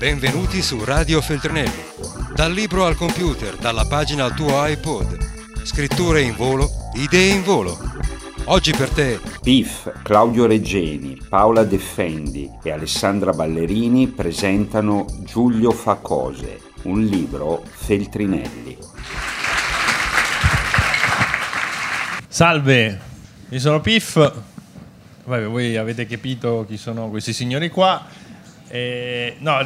Benvenuti 0.00 0.62
su 0.62 0.82
Radio 0.82 1.20
Feltrinelli. 1.20 1.82
Dal 2.34 2.54
libro 2.54 2.86
al 2.86 2.96
computer, 2.96 3.56
dalla 3.56 3.84
pagina 3.84 4.24
al 4.24 4.34
tuo 4.34 4.66
iPod. 4.66 5.62
Scritture 5.62 6.22
in 6.22 6.34
volo, 6.36 6.70
idee 6.94 7.34
in 7.34 7.42
volo. 7.42 7.76
Oggi 8.44 8.72
per 8.72 8.88
te 8.88 9.20
PIF, 9.42 10.00
Claudio 10.02 10.46
Reggeni, 10.46 11.20
Paola 11.28 11.64
Defendi 11.64 12.50
e 12.62 12.70
Alessandra 12.70 13.32
Ballerini 13.32 14.06
presentano 14.06 15.04
Giulio 15.18 15.70
fa 15.70 15.96
cose, 15.96 16.62
un 16.84 17.04
libro 17.04 17.62
Feltrinelli. 17.68 18.78
Salve, 22.26 23.00
io 23.50 23.58
sono 23.58 23.82
Piff. 23.82 24.14
Vabbè, 25.24 25.44
voi 25.44 25.76
avete 25.76 26.06
capito 26.06 26.64
chi 26.66 26.78
sono 26.78 27.10
questi 27.10 27.34
signori 27.34 27.68
qua. 27.68 28.02
Eh, 28.72 29.34
no, 29.38 29.58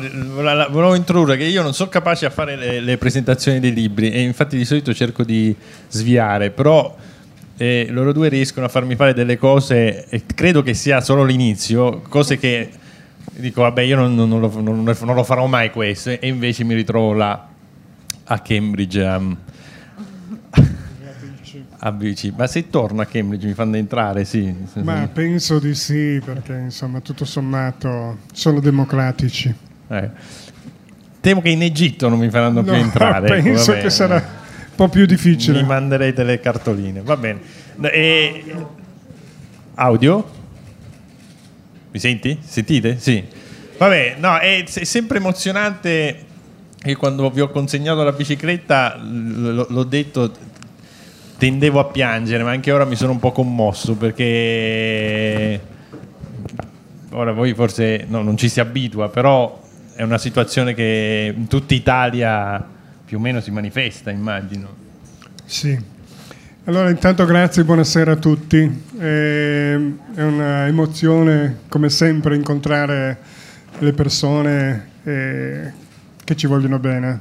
volevo 0.71 0.95
introdurre 0.95 1.37
che 1.37 1.45
io 1.45 1.63
non 1.63 1.75
sono 1.75 1.91
capace 1.91 2.25
a 2.25 2.31
fare 2.31 2.57
le, 2.57 2.81
le, 2.81 2.97
presentazioni 2.97 3.61
dei 3.61 3.75
libri 3.75 4.11
e 4.11 4.23
infatti 4.23 4.57
di 4.57 4.65
solito 4.65 4.95
cerco 4.95 5.25
di 5.25 5.55
sviare, 5.89 6.51
però 6.51 6.97
eh, 7.59 7.87
loro 7.91 8.15
due 8.15 8.31
riescono 8.31 8.65
a 8.65 8.71
farmi 8.71 8.97
fare 8.97 9.13
delle 9.13 9.37
cose 9.37 10.07
e 10.09 10.23
credo 10.35 10.63
che 10.63 10.73
sia 10.73 11.03
solo 11.03 11.23
l'inizio, 11.23 12.01
cose 12.09 12.39
che 12.39 12.71
dico 13.33 13.61
vabbè 13.61 13.83
io 13.83 13.97
non, 13.97 14.15
non, 14.15 14.41
lo, 14.41 14.51
non, 14.61 14.85
lo, 14.85 15.25
farò 15.25 15.45
mai 15.45 15.71
questo 15.71 16.09
e 16.09 16.21
invece 16.23 16.65
mi 16.65 16.73
ritrovo 16.73 17.13
là 17.13 17.47
a 18.25 18.39
Cambridge. 18.39 19.03
Um, 19.03 19.37
a 21.87 21.93
bici. 21.93 22.33
Ma 22.35 22.47
se 22.47 22.71
torno 22.71 23.03
a 23.03 23.05
Cambridge 23.05 23.47
mi 23.47 23.53
fanno 23.53 23.77
entrare, 23.77 24.25
sì. 24.25 24.55
Ma 24.83 25.09
penso 25.13 25.59
di 25.59 25.75
sì, 25.75 26.21
perché 26.25 26.55
insomma 26.55 27.01
tutto 27.01 27.27
sommato 27.27 28.19
sono 28.33 28.61
democratici. 28.61 29.55
Eh. 29.89 30.11
Temo 31.21 31.43
che 31.43 31.51
in 31.51 31.63
Egitto 31.63 32.09
non 32.09 32.19
mi 32.19 32.31
faranno 32.31 32.61
no, 32.61 32.65
più 32.65 32.73
entrare. 32.81 33.29
Penso 33.29 33.73
ecco, 33.73 33.83
che 33.83 33.91
sarà 33.91 34.15
un 34.15 34.75
po' 34.75 34.89
più 34.89 35.05
difficile. 35.05 35.61
Mi 35.61 35.67
manderete 35.67 36.25
le 36.25 36.41
cartoline, 36.41 37.03
va 37.03 37.17
bene. 37.19 37.41
E... 37.83 38.55
Audio? 39.75 40.31
Mi 41.91 41.99
senti? 41.99 42.39
Sentite? 42.43 42.99
Sì. 42.99 43.23
Vabbè, 43.77 44.17
no, 44.19 44.39
è, 44.39 44.65
è 44.65 44.85
sempre 44.85 45.19
emozionante 45.19 46.33
che 46.79 46.97
quando 46.97 47.29
vi 47.31 47.41
ho 47.41 47.51
consegnato 47.51 48.03
la 48.03 48.13
bicicletta 48.13 48.97
l- 48.97 49.67
l'ho 49.69 49.85
detto 49.85 50.33
tendevo 51.45 51.79
a 51.79 51.85
piangere, 51.85 52.43
ma 52.43 52.53
anche 52.53 52.73
ora 52.73 52.87
mi 52.87 52.97
sono 52.97 53.13
un 53.13 53.19
po' 53.19 53.31
commosso 53.31 53.97
perché 53.97 55.61
ora 57.11 57.33
voi 57.33 57.53
forse 57.53 58.07
no, 58.09 58.23
non 58.23 58.39
ci 58.39 58.49
si 58.49 58.61
abitua, 58.61 59.11
però 59.11 59.61
è 59.95 60.03
una 60.03 60.17
situazione 60.17 60.73
che 60.73 61.35
in 61.37 61.47
tutta 61.47 61.75
Italia 61.75 62.67
più 63.05 63.19
o 63.19 63.21
meno 63.21 63.43
si 63.43 63.51
manifesta, 63.51 64.11
immagino. 64.11 64.75
Sì. 65.45 65.79
Allora, 66.65 66.89
intanto 66.89 67.27
grazie, 67.27 67.63
buonasera 67.63 68.13
a 68.13 68.17
tutti. 68.17 68.83
È 68.99 69.75
un'emozione, 70.17 71.59
come 71.69 71.91
sempre, 71.91 72.37
incontrare 72.37 73.19
le 73.81 73.93
persone 73.93 74.89
eh, 75.05 75.73
che 76.25 76.37
ci 76.37 76.47
vogliono 76.47 76.79
bene, 76.79 77.21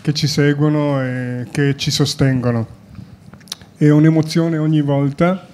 che 0.00 0.12
ci 0.12 0.26
seguono 0.26 1.00
e 1.00 1.46
che 1.52 1.76
ci 1.76 1.92
sostengono 1.92 2.80
è 3.86 3.90
un'emozione 3.90 4.58
ogni 4.58 4.80
volta 4.80 5.44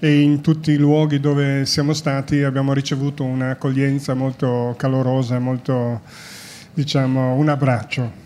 e 0.00 0.20
in 0.20 0.40
tutti 0.40 0.72
i 0.72 0.76
luoghi 0.76 1.20
dove 1.20 1.64
siamo 1.66 1.92
stati 1.92 2.42
abbiamo 2.42 2.72
ricevuto 2.72 3.22
un'accoglienza 3.22 4.14
molto 4.14 4.74
calorosa, 4.76 5.38
molto, 5.38 6.00
diciamo, 6.74 7.34
un 7.34 7.48
abbraccio. 7.48 8.24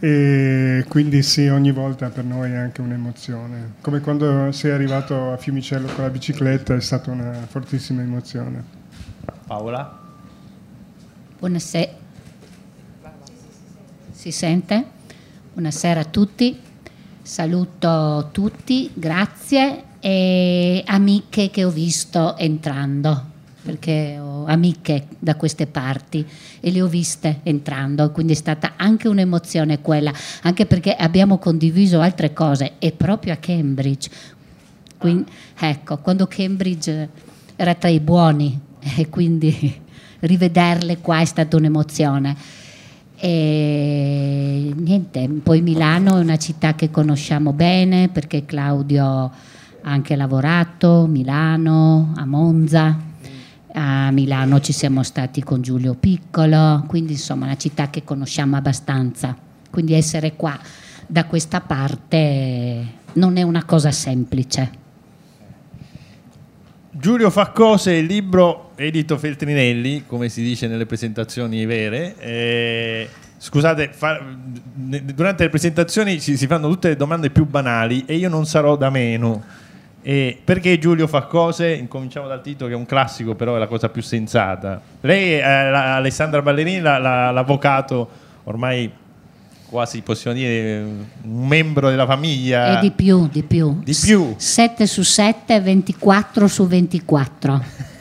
E 0.00 0.84
quindi 0.86 1.22
sì, 1.22 1.48
ogni 1.48 1.72
volta 1.72 2.10
per 2.10 2.24
noi 2.24 2.50
è 2.50 2.56
anche 2.56 2.82
un'emozione. 2.82 3.76
Come 3.80 4.00
quando 4.00 4.52
sei 4.52 4.72
arrivato 4.72 5.32
a 5.32 5.38
Fiumicello 5.38 5.86
con 5.86 6.04
la 6.04 6.10
bicicletta 6.10 6.74
è 6.74 6.80
stata 6.82 7.10
una 7.10 7.32
fortissima 7.48 8.02
emozione. 8.02 8.62
Paola? 9.46 9.98
Buonasera. 11.38 11.90
Si 14.12 14.30
sente? 14.30 14.84
Buonasera 15.54 16.00
a 16.00 16.04
tutti. 16.04 16.72
Saluto 17.24 18.28
tutti, 18.32 18.90
grazie 18.92 19.84
e 19.98 20.82
amiche 20.84 21.48
che 21.48 21.64
ho 21.64 21.70
visto 21.70 22.36
entrando 22.36 23.32
perché 23.62 24.18
ho 24.20 24.44
amiche 24.44 25.06
da 25.18 25.34
queste 25.34 25.66
parti 25.66 26.22
e 26.60 26.70
le 26.70 26.82
ho 26.82 26.86
viste 26.86 27.40
entrando, 27.44 28.10
quindi 28.10 28.34
è 28.34 28.36
stata 28.36 28.74
anche 28.76 29.08
un'emozione 29.08 29.80
quella, 29.80 30.12
anche 30.42 30.66
perché 30.66 30.94
abbiamo 30.94 31.38
condiviso 31.38 32.02
altre 32.02 32.34
cose 32.34 32.72
e 32.78 32.92
proprio 32.92 33.32
a 33.32 33.36
Cambridge. 33.36 34.10
Quindi, 34.98 35.24
ecco, 35.58 35.96
quando 36.00 36.26
Cambridge 36.26 37.08
era 37.56 37.74
tra 37.74 37.88
i 37.88 38.00
buoni 38.00 38.60
e 38.98 39.08
quindi 39.08 39.80
rivederle 40.20 40.98
qua 40.98 41.20
è 41.20 41.24
stata 41.24 41.56
un'emozione. 41.56 42.36
E 43.26 44.70
niente, 44.76 45.26
poi 45.42 45.62
Milano 45.62 46.18
è 46.18 46.20
una 46.20 46.36
città 46.36 46.74
che 46.74 46.90
conosciamo 46.90 47.54
bene 47.54 48.10
perché 48.10 48.44
Claudio 48.44 49.02
ha 49.06 49.30
anche 49.80 50.14
lavorato, 50.14 51.06
Milano, 51.08 52.12
a 52.16 52.26
Monza. 52.26 52.94
A 53.72 54.10
Milano 54.10 54.60
ci 54.60 54.74
siamo 54.74 55.02
stati 55.02 55.42
con 55.42 55.62
Giulio 55.62 55.94
Piccolo, 55.94 56.84
quindi 56.86 57.12
insomma 57.12 57.46
una 57.46 57.56
città 57.56 57.88
che 57.88 58.04
conosciamo 58.04 58.56
abbastanza. 58.56 59.34
Quindi 59.70 59.94
essere 59.94 60.36
qua 60.36 60.58
da 61.06 61.24
questa 61.24 61.62
parte 61.62 62.86
non 63.14 63.38
è 63.38 63.42
una 63.42 63.64
cosa 63.64 63.90
semplice. 63.90 64.70
Giulio 66.90 67.30
fa 67.30 67.52
cose, 67.52 67.94
il 67.94 68.04
libro 68.04 68.63
edito 68.76 69.16
Feltrinelli, 69.18 70.04
come 70.06 70.28
si 70.28 70.42
dice 70.42 70.66
nelle 70.66 70.86
presentazioni 70.86 71.64
vere. 71.66 72.16
Eh, 72.18 73.08
scusate, 73.38 73.90
fa, 73.92 74.20
durante 74.72 75.44
le 75.44 75.50
presentazioni 75.50 76.20
si, 76.20 76.36
si, 76.36 76.46
fanno 76.46 76.68
tutte 76.68 76.88
le 76.88 76.96
domande 76.96 77.30
più 77.30 77.46
banali 77.46 78.04
e 78.06 78.16
io 78.16 78.28
non 78.28 78.46
sarò 78.46 78.76
da 78.76 78.90
meno. 78.90 79.42
Eh, 80.02 80.38
perché 80.44 80.78
Giulio 80.78 81.06
fa 81.06 81.22
cose? 81.22 81.72
Incominciamo 81.72 82.28
dal 82.28 82.42
titolo 82.42 82.68
che 82.68 82.74
è 82.74 82.78
un 82.78 82.86
classico, 82.86 83.34
però 83.34 83.56
è 83.56 83.58
la 83.58 83.66
cosa 83.66 83.88
più 83.88 84.02
sensata. 84.02 84.80
Lei, 85.00 85.34
eh, 85.34 85.42
Alessandra 85.42 86.42
Ballerini, 86.42 86.80
la, 86.80 86.98
la, 86.98 87.30
l'avvocato 87.30 88.22
ormai 88.44 88.90
quasi 89.74 90.02
possiamo 90.02 90.36
dire 90.36 90.82
un 91.22 91.46
membro 91.46 91.88
della 91.88 92.06
famiglia. 92.06 92.78
E 92.78 92.80
di 92.80 92.90
più, 92.90 93.28
di 93.28 93.42
più. 93.42 93.80
Di 93.82 93.96
più. 94.00 94.34
7 94.36 94.86
su 94.86 95.02
7, 95.02 95.60
24 95.60 96.46
su 96.46 96.66
24. 96.66 97.92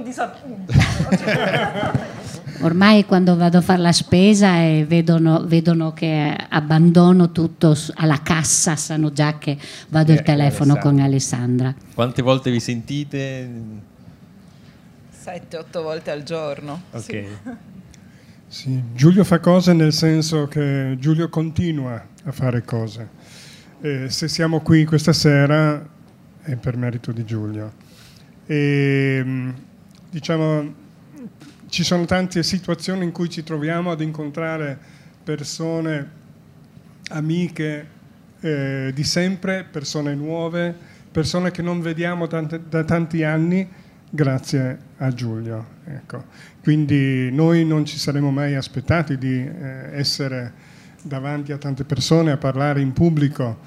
Con 0.00 0.08
disappunto. 0.08 0.72
Ormai 2.64 3.04
quando 3.04 3.36
vado 3.36 3.58
a 3.58 3.60
fare 3.60 3.80
la 3.82 3.92
spesa 3.92 4.60
e 4.62 4.86
vedono, 4.86 5.44
vedono, 5.44 5.92
che 5.92 6.36
abbandono 6.48 7.32
tutto 7.32 7.76
alla 7.94 8.22
cassa, 8.22 8.76
sanno 8.76 9.12
già 9.12 9.36
che 9.38 9.58
vado 9.88 10.12
al 10.12 10.18
eh, 10.18 10.22
telefono 10.22 10.72
Alessandra. 10.72 10.90
con 10.90 11.00
Alessandra. 11.00 11.74
Quante 11.94 12.22
volte 12.22 12.50
vi 12.50 12.60
sentite? 12.60 13.50
7-8 15.22 15.82
volte 15.82 16.10
al 16.10 16.22
giorno. 16.22 16.82
Ok. 16.92 17.02
Sì. 17.02 17.26
Sì, 18.46 18.82
Giulio 18.94 19.22
fa 19.22 19.38
cose 19.38 19.74
nel 19.74 19.92
senso 19.92 20.48
che 20.48 20.96
Giulio 20.98 21.28
continua 21.28 22.04
a 22.24 22.32
fare 22.32 22.64
cose. 22.64 23.08
E 23.80 24.10
se 24.10 24.28
siamo 24.28 24.60
qui 24.60 24.84
questa 24.84 25.12
sera 25.12 25.86
è 26.42 26.56
per 26.56 26.76
merito 26.76 27.12
di 27.12 27.24
Giulio. 27.24 27.72
E, 28.46 29.22
mm, 29.24 29.50
diciamo, 30.10 30.74
ci 31.68 31.84
sono 31.84 32.04
tante 32.04 32.42
situazioni 32.42 33.04
in 33.04 33.12
cui 33.12 33.30
ci 33.30 33.42
troviamo 33.42 33.90
ad 33.90 34.00
incontrare 34.00 34.78
persone 35.22 36.18
amiche 37.10 37.86
eh, 38.40 38.90
di 38.94 39.04
sempre, 39.04 39.64
persone 39.70 40.14
nuove, 40.14 40.74
persone 41.10 41.50
che 41.50 41.62
non 41.62 41.80
vediamo 41.80 42.26
tante, 42.26 42.60
da 42.68 42.84
tanti 42.84 43.22
anni 43.22 43.68
grazie 44.10 44.78
a 44.98 45.12
Giulio. 45.12 45.78
Ecco. 45.84 46.24
Quindi 46.62 47.30
noi 47.30 47.64
non 47.64 47.84
ci 47.84 47.98
saremmo 47.98 48.30
mai 48.30 48.54
aspettati 48.54 49.16
di 49.16 49.38
eh, 49.38 49.90
essere 49.92 50.52
davanti 51.02 51.52
a 51.52 51.58
tante 51.58 51.84
persone 51.84 52.32
a 52.32 52.36
parlare 52.36 52.80
in 52.80 52.92
pubblico 52.92 53.58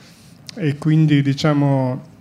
e 0.56 0.78
quindi 0.78 1.24
diciamo 1.24 2.12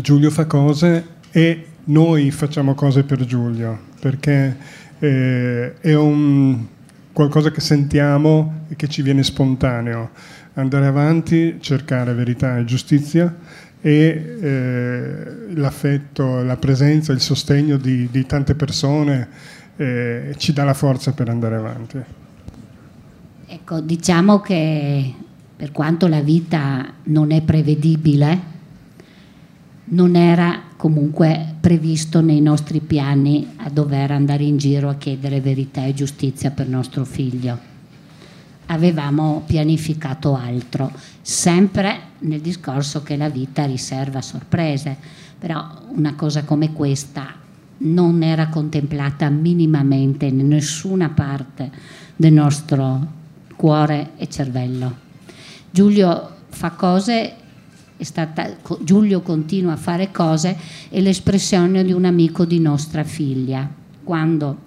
Giulio 0.00 0.30
fa 0.30 0.46
cose 0.46 1.06
e 1.30 1.66
noi 1.86 2.30
facciamo 2.30 2.74
cose 2.74 3.02
per 3.04 3.24
Giulio 3.24 3.78
perché 4.00 4.56
eh, 4.98 5.74
è 5.80 5.94
un 5.94 6.66
qualcosa 7.12 7.50
che 7.50 7.60
sentiamo 7.60 8.64
e 8.68 8.76
che 8.76 8.88
ci 8.88 9.02
viene 9.02 9.22
spontaneo 9.22 10.10
andare 10.54 10.86
avanti, 10.86 11.58
cercare 11.60 12.14
verità 12.14 12.56
e 12.56 12.64
giustizia 12.64 13.34
e 13.80 14.36
eh, 14.40 15.54
l'affetto, 15.54 16.42
la 16.42 16.56
presenza, 16.56 17.12
il 17.12 17.20
sostegno 17.20 17.76
di, 17.76 18.08
di 18.10 18.26
tante 18.26 18.54
persone 18.54 19.28
e 19.76 20.34
ci 20.38 20.52
dà 20.52 20.64
la 20.64 20.74
forza 20.74 21.12
per 21.12 21.28
andare 21.28 21.56
avanti. 21.56 21.98
Ecco, 23.46 23.80
diciamo 23.80 24.40
che 24.40 25.14
per 25.54 25.72
quanto 25.72 26.08
la 26.08 26.20
vita 26.20 26.94
non 27.04 27.30
è 27.30 27.42
prevedibile, 27.42 28.40
non 29.84 30.16
era 30.16 30.65
comunque 30.76 31.54
previsto 31.60 32.20
nei 32.20 32.40
nostri 32.40 32.80
piani 32.80 33.54
a 33.56 33.70
dover 33.70 34.10
andare 34.10 34.44
in 34.44 34.56
giro 34.56 34.88
a 34.88 34.96
chiedere 34.96 35.40
verità 35.40 35.84
e 35.84 35.94
giustizia 35.94 36.50
per 36.50 36.68
nostro 36.68 37.04
figlio. 37.04 37.74
Avevamo 38.66 39.42
pianificato 39.46 40.34
altro, 40.34 40.92
sempre 41.22 41.98
nel 42.20 42.40
discorso 42.40 43.02
che 43.02 43.16
la 43.16 43.28
vita 43.28 43.64
riserva 43.64 44.20
sorprese, 44.20 44.96
però 45.38 45.64
una 45.94 46.14
cosa 46.14 46.44
come 46.44 46.72
questa 46.72 47.44
non 47.78 48.22
era 48.22 48.48
contemplata 48.48 49.28
minimamente 49.28 50.26
in 50.26 50.46
nessuna 50.48 51.10
parte 51.10 51.70
del 52.16 52.32
nostro 52.32 53.14
cuore 53.54 54.10
e 54.16 54.28
cervello. 54.28 55.04
Giulio 55.70 56.30
fa 56.48 56.70
cose 56.70 57.34
stata, 58.04 58.56
Giulio 58.80 59.20
continua 59.20 59.72
a 59.72 59.76
fare 59.76 60.10
cose 60.10 60.56
è 60.88 61.00
l'espressione 61.00 61.84
di 61.84 61.92
un 61.92 62.04
amico 62.04 62.44
di 62.44 62.58
nostra 62.58 63.04
figlia. 63.04 63.68
Quando 64.04 64.64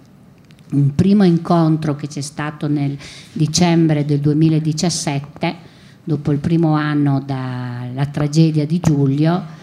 un 0.72 0.94
primo 0.94 1.24
incontro 1.24 1.96
che 1.96 2.06
c'è 2.06 2.20
stato 2.20 2.68
nel 2.68 2.96
dicembre 3.32 4.04
del 4.04 4.20
2017, 4.20 5.56
dopo 6.04 6.32
il 6.32 6.38
primo 6.38 6.74
anno 6.74 7.22
dalla 7.24 8.06
tragedia 8.06 8.66
di 8.66 8.80
Giulio, 8.80 9.58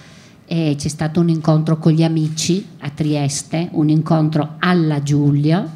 e 0.45 0.75
c'è 0.77 0.87
stato 0.87 1.19
un 1.19 1.27
incontro 1.27 1.77
con 1.77 1.91
gli 1.91 2.03
amici 2.03 2.65
a 2.79 2.89
Trieste, 2.89 3.67
un 3.73 3.89
incontro 3.89 4.55
alla 4.59 5.03
Giulio, 5.03 5.69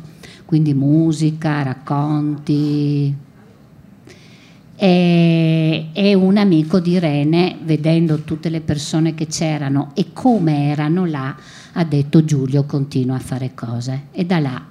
quindi 0.46 0.74
musica, 0.74 1.62
racconti, 1.62 3.14
e, 4.84 5.90
e, 5.94 6.16
un 6.16 6.38
amico 6.38 6.80
di 6.80 6.98
Rene, 6.98 7.56
vedendo 7.62 8.22
tutte 8.22 8.50
le 8.50 8.62
persone 8.62 9.14
che 9.14 9.28
c'erano 9.28 9.92
e 9.94 10.08
come 10.12 10.70
erano 10.72 11.06
là, 11.06 11.38
ha 11.74 11.84
detto 11.84 12.26
Giulio 12.26 12.64
continua 12.64 13.18
a 13.18 13.20
fare 13.20 13.54
cose 13.54 14.06
e 14.10 14.26
da 14.26 14.40
là 14.40 14.66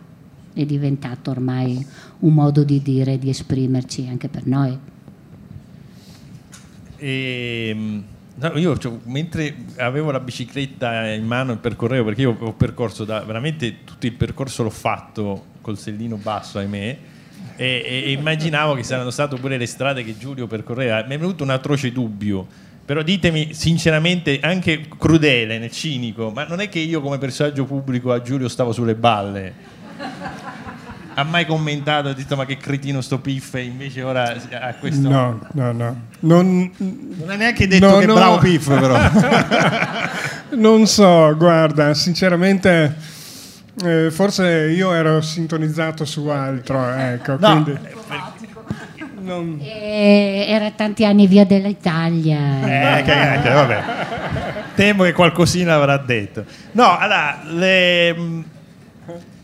è 0.53 0.65
diventato 0.65 1.31
ormai 1.31 1.87
un 2.21 2.35
modo 2.35 2.65
di 2.65 2.83
dire, 2.83 3.21
di 3.21 3.29
esprimerci 3.29 4.09
anche 4.09 4.27
per 4.27 4.47
noi. 4.47 4.77
E, 6.97 7.67
ehm, 7.69 8.05
no, 8.35 8.59
io 8.59 8.77
cioè, 8.79 8.93
mentre 9.05 9.55
avevo 9.77 10.11
la 10.11 10.19
bicicletta 10.19 11.07
in 11.07 11.25
mano 11.25 11.53
e 11.53 11.57
percorrevo, 11.59 12.07
perché 12.07 12.23
io 12.23 12.37
ho 12.37 12.55
percorso 12.55 13.05
da, 13.05 13.21
veramente 13.21 13.85
tutto 13.85 14.07
il 14.07 14.15
percorso 14.15 14.65
l'ho 14.65 14.71
fatto 14.71 15.45
col 15.61 15.79
sellino 15.79 16.17
basso, 16.17 16.59
ahimè, 16.59 16.99
e, 17.61 18.05
e, 18.07 18.13
immaginavo 18.13 18.73
che 18.73 18.83
saranno 18.83 19.11
state 19.11 19.37
pure 19.37 19.59
le 19.59 19.67
strade 19.67 20.03
che 20.03 20.17
Giulio 20.17 20.47
percorreva. 20.47 21.05
Mi 21.07 21.17
è 21.17 21.19
venuto 21.19 21.43
un 21.43 21.51
atroce 21.51 21.93
dubbio. 21.93 22.47
Però 22.87 23.03
ditemi 23.03 23.53
sinceramente, 23.53 24.41
anche 24.41 24.87
crudele, 24.99 25.59
nel 25.59 25.71
cinico, 25.71 26.31
ma 26.31 26.45
non 26.45 26.61
è 26.61 26.71
che 26.71 26.79
io 26.79 27.03
come 27.03 27.19
personaggio 27.19 27.67
pubblico 27.67 28.13
a 28.13 28.23
Giulio 28.23 28.49
stavo 28.49 28.73
sulle 28.73 28.95
balle? 28.95 29.53
Ha 31.13 31.23
mai 31.23 31.45
commentato, 31.45 32.09
ha 32.09 32.15
detto 32.15 32.35
ma 32.35 32.47
che 32.47 32.57
cretino 32.57 33.03
sto 33.03 33.19
Piffe, 33.19 33.61
invece 33.61 34.03
ora 34.05 34.35
ha 34.53 34.75
questo... 34.77 35.07
No, 35.07 35.47
no, 35.53 35.73
no. 35.73 36.01
Non, 36.21 36.73
non 36.79 37.29
ha 37.29 37.35
neanche 37.35 37.67
detto 37.67 37.91
no, 37.91 37.99
che 37.99 38.07
no. 38.07 38.15
bravo 38.15 38.39
Piffe 38.39 38.75
però. 38.79 38.97
non 40.57 40.87
so, 40.87 41.37
guarda, 41.37 41.93
sinceramente 41.93 43.19
eh, 43.85 44.11
forse 44.11 44.71
io 44.75 44.93
ero 44.93 45.21
sintonizzato 45.21 46.05
su 46.05 46.27
altro, 46.27 46.93
ecco, 46.93 47.37
no, 47.39 47.63
quindi... 47.63 47.79
Non... 49.21 49.59
Eh, 49.61 50.47
era 50.49 50.71
tanti 50.71 51.05
anni 51.05 51.27
via 51.27 51.45
dell'Italia. 51.45 52.99
Eh, 52.99 53.03
che, 53.03 53.41
che, 53.43 53.51
vabbè. 53.51 53.83
Temo 54.75 55.05
che 55.05 55.13
qualcosina 55.13 55.75
avrà 55.75 55.99
detto. 55.99 56.45
No, 56.73 56.97
allora, 56.97 57.41
le, 57.45 58.17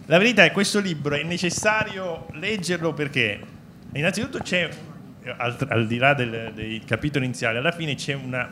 la 0.07 0.19
verità 0.19 0.45
è 0.45 0.49
che 0.49 0.55
questo 0.55 0.81
libro 0.81 1.15
è 1.15 1.23
necessario 1.23 2.27
leggerlo 2.33 2.95
perché 2.95 3.39
innanzitutto 3.93 4.39
c'è, 4.39 4.69
al, 5.37 5.57
al 5.69 5.87
di 5.87 5.99
là 5.99 6.15
del, 6.15 6.53
dei 6.55 6.83
capitoli 6.85 7.27
iniziali, 7.27 7.59
alla 7.59 7.73
fine 7.73 7.95
c'è 7.95 8.15
una, 8.15 8.51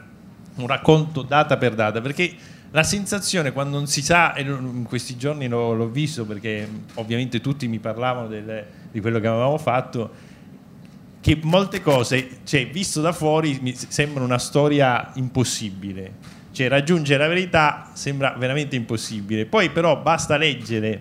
un 0.56 0.66
racconto 0.66 1.22
data 1.22 1.56
per 1.56 1.74
data, 1.74 2.00
perché 2.00 2.32
la 2.74 2.82
sensazione 2.82 3.52
quando 3.52 3.76
non 3.76 3.86
si 3.86 4.02
sa, 4.02 4.34
e 4.34 4.42
in 4.42 4.84
questi 4.88 5.16
giorni 5.16 5.46
l'ho, 5.46 5.74
l'ho 5.74 5.88
visto 5.88 6.26
perché 6.26 6.68
ovviamente 6.94 7.40
tutti 7.40 7.68
mi 7.68 7.78
parlavano 7.78 8.26
del, 8.26 8.66
di 8.90 9.00
quello 9.00 9.20
che 9.20 9.28
avevamo 9.28 9.58
fatto, 9.58 10.10
che 11.20 11.38
molte 11.44 11.80
cose, 11.80 12.40
cioè, 12.42 12.68
visto 12.68 13.00
da 13.00 13.12
fuori, 13.12 13.60
mi 13.62 13.72
sembrano 13.76 14.26
una 14.26 14.38
storia 14.38 15.12
impossibile. 15.14 16.14
Cioè, 16.50 16.66
raggiungere 16.66 17.22
la 17.22 17.28
verità 17.28 17.90
sembra 17.92 18.34
veramente 18.36 18.74
impossibile. 18.74 19.46
Poi 19.46 19.70
però 19.70 20.02
basta 20.02 20.36
leggere 20.36 21.00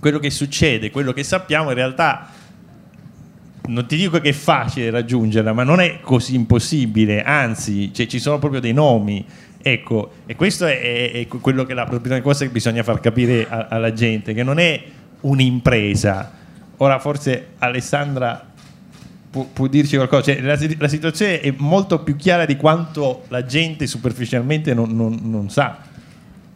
quello 0.00 0.18
che 0.18 0.28
succede, 0.28 0.90
quello 0.90 1.14
che 1.14 1.22
sappiamo, 1.22 1.70
in 1.70 1.74
realtà 1.76 2.28
non 3.68 3.86
ti 3.86 3.96
dico 3.96 4.20
che 4.20 4.28
è 4.28 4.32
facile 4.32 4.90
raggiungerla, 4.90 5.54
ma 5.54 5.62
non 5.62 5.80
è 5.80 6.00
così 6.00 6.34
impossibile, 6.34 7.22
anzi, 7.22 7.94
cioè, 7.94 8.06
ci 8.06 8.18
sono 8.18 8.38
proprio 8.38 8.60
dei 8.60 8.74
nomi 8.74 9.24
Ecco, 9.60 10.12
e 10.26 10.36
questo 10.36 10.66
è, 10.66 11.10
è, 11.12 11.26
quello 11.26 11.64
che 11.64 11.74
la 11.74 11.84
prima 11.84 12.20
cosa 12.20 12.44
che 12.44 12.50
bisogna 12.50 12.82
far 12.82 13.00
capire 13.00 13.46
a, 13.48 13.66
alla 13.68 13.92
gente, 13.92 14.32
che 14.32 14.42
non 14.42 14.58
è 14.58 14.82
un'impresa. 15.20 16.32
Ora 16.76 16.98
forse 17.00 17.48
Alessandra 17.58 18.46
può, 19.30 19.44
può 19.52 19.66
dirci 19.66 19.96
qualcosa, 19.96 20.32
cioè, 20.32 20.40
la, 20.40 20.58
la, 20.78 20.88
situazione 20.88 21.40
è 21.40 21.52
molto 21.56 22.02
più 22.02 22.16
chiara 22.16 22.44
di 22.44 22.56
quanto 22.56 23.24
la 23.28 23.44
gente 23.44 23.86
superficialmente 23.86 24.74
non, 24.74 24.94
non, 24.94 25.18
non 25.22 25.50
sa. 25.50 25.78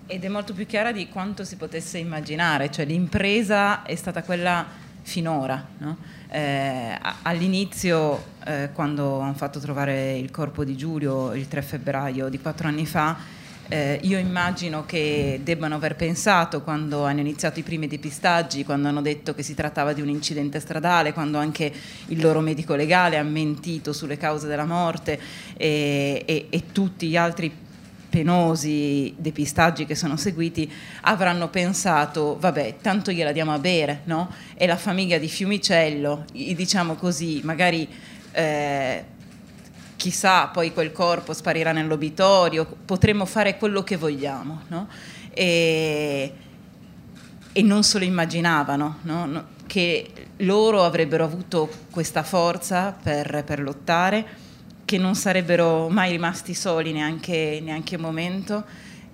Ed 0.06 0.24
è 0.24 0.28
molto 0.28 0.52
più 0.52 0.66
chiara 0.66 0.92
di 0.92 1.08
quanto 1.08 1.44
si 1.44 1.56
potesse 1.56 1.98
immaginare, 1.98 2.70
cioè 2.70 2.84
l'impresa 2.84 3.82
è 3.82 3.94
stata 3.94 4.22
quella 4.22 4.64
finora. 5.02 5.66
No? 5.78 5.96
Eh, 6.34 6.98
all'inizio, 7.24 8.24
eh, 8.46 8.70
quando 8.72 9.18
hanno 9.20 9.34
fatto 9.34 9.58
trovare 9.58 10.16
il 10.16 10.30
corpo 10.30 10.64
di 10.64 10.74
Giulio 10.78 11.34
il 11.34 11.46
3 11.46 11.60
febbraio 11.60 12.30
di 12.30 12.40
quattro 12.40 12.68
anni 12.68 12.86
fa, 12.86 13.18
eh, 13.68 13.98
io 14.02 14.16
immagino 14.16 14.86
che 14.86 15.40
debbano 15.42 15.74
aver 15.74 15.94
pensato 15.94 16.62
quando 16.62 17.04
hanno 17.04 17.20
iniziato 17.20 17.58
i 17.58 17.62
primi 17.62 17.86
depistaggi, 17.86 18.64
quando 18.64 18.88
hanno 18.88 19.02
detto 19.02 19.34
che 19.34 19.42
si 19.42 19.54
trattava 19.54 19.92
di 19.92 20.00
un 20.00 20.08
incidente 20.08 20.58
stradale, 20.58 21.12
quando 21.12 21.36
anche 21.36 21.70
il 22.06 22.20
loro 22.22 22.40
medico 22.40 22.74
legale 22.74 23.18
ha 23.18 23.22
mentito 23.22 23.92
sulle 23.92 24.16
cause 24.16 24.46
della 24.46 24.64
morte 24.64 25.20
e, 25.54 26.22
e, 26.24 26.46
e 26.48 26.62
tutti 26.72 27.08
gli 27.08 27.16
altri 27.16 27.52
penosi 28.12 29.14
depistaggi 29.16 29.86
che 29.86 29.94
sono 29.94 30.18
seguiti 30.18 30.70
avranno 31.00 31.48
pensato 31.48 32.36
vabbè 32.38 32.76
tanto 32.82 33.10
gliela 33.10 33.32
diamo 33.32 33.54
a 33.54 33.58
bere 33.58 34.02
no? 34.04 34.30
e 34.54 34.66
la 34.66 34.76
famiglia 34.76 35.16
di 35.16 35.28
Fiumicello 35.28 36.26
diciamo 36.30 36.94
così 36.96 37.40
magari 37.42 37.88
eh, 38.32 39.04
chissà 39.96 40.48
poi 40.48 40.74
quel 40.74 40.92
corpo 40.92 41.32
sparirà 41.32 41.72
nell'obitorio 41.72 42.66
potremmo 42.84 43.24
fare 43.24 43.56
quello 43.56 43.82
che 43.82 43.96
vogliamo 43.96 44.60
no? 44.68 44.88
e, 45.30 46.34
e, 47.50 47.62
non 47.62 47.82
se 47.82 47.98
lo 47.98 48.04
immaginavano 48.04 48.98
no? 49.04 49.44
che 49.66 50.12
loro 50.38 50.84
avrebbero 50.84 51.24
avuto 51.24 51.66
questa 51.90 52.22
forza 52.22 52.94
per, 53.02 53.42
per 53.46 53.62
lottare 53.62 54.50
che 54.92 54.98
non 54.98 55.14
sarebbero 55.14 55.88
mai 55.88 56.10
rimasti 56.10 56.52
soli 56.52 56.92
neanche, 56.92 57.60
neanche 57.62 57.96
un 57.96 58.02
momento, 58.02 58.62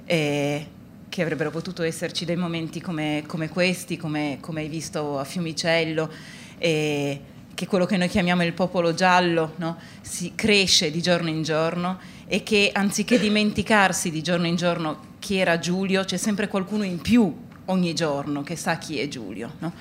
e 0.04 0.66
che 1.08 1.22
avrebbero 1.22 1.52
potuto 1.52 1.84
esserci 1.84 2.24
dei 2.24 2.34
momenti 2.34 2.80
come, 2.80 3.22
come 3.28 3.48
questi, 3.48 3.96
come, 3.96 4.38
come, 4.40 4.62
hai 4.62 4.68
visto 4.68 5.20
a 5.20 5.24
Fiumicello, 5.24 6.10
e 6.58 7.20
che 7.54 7.66
quello 7.68 7.86
che 7.86 7.96
noi 7.96 8.08
chiamiamo 8.08 8.42
il 8.42 8.54
popolo 8.54 8.92
giallo 8.92 9.52
no? 9.58 9.78
si 10.00 10.32
cresce 10.34 10.90
di 10.90 11.00
giorno 11.00 11.28
in 11.28 11.44
giorno 11.44 12.00
e 12.26 12.42
che 12.42 12.70
anziché 12.72 13.20
dimenticarsi 13.20 14.10
di 14.10 14.20
giorno 14.20 14.48
in 14.48 14.56
giorno 14.56 15.14
chi 15.20 15.36
era 15.36 15.60
Giulio, 15.60 16.02
c'è 16.02 16.16
sempre 16.16 16.48
qualcuno 16.48 16.82
in 16.82 17.00
più 17.00 17.46
ogni 17.68 17.94
giorno 17.94 18.42
che 18.42 18.56
sa 18.56 18.78
chi 18.78 18.98
è 18.98 19.08
Giulio. 19.08 19.54
No? 19.58 19.72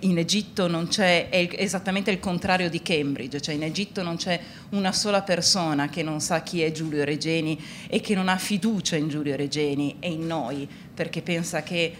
in 0.00 0.18
Egitto 0.18 0.66
non 0.66 0.88
c'è, 0.88 1.28
è 1.28 1.48
esattamente 1.52 2.10
il 2.10 2.18
contrario 2.18 2.68
di 2.68 2.82
Cambridge, 2.82 3.40
cioè 3.40 3.54
in 3.54 3.62
Egitto 3.62 4.02
non 4.02 4.16
c'è 4.16 4.38
una 4.70 4.92
sola 4.92 5.22
persona 5.22 5.88
che 5.88 6.02
non 6.02 6.20
sa 6.20 6.42
chi 6.42 6.62
è 6.62 6.72
Giulio 6.72 7.04
Regeni 7.04 7.62
e 7.88 8.00
che 8.00 8.14
non 8.14 8.28
ha 8.28 8.36
fiducia 8.36 8.96
in 8.96 9.08
Giulio 9.08 9.36
Regeni 9.36 9.96
e 10.00 10.10
in 10.10 10.26
noi, 10.26 10.68
perché 10.94 11.22
pensa 11.22 11.62
che 11.62 11.94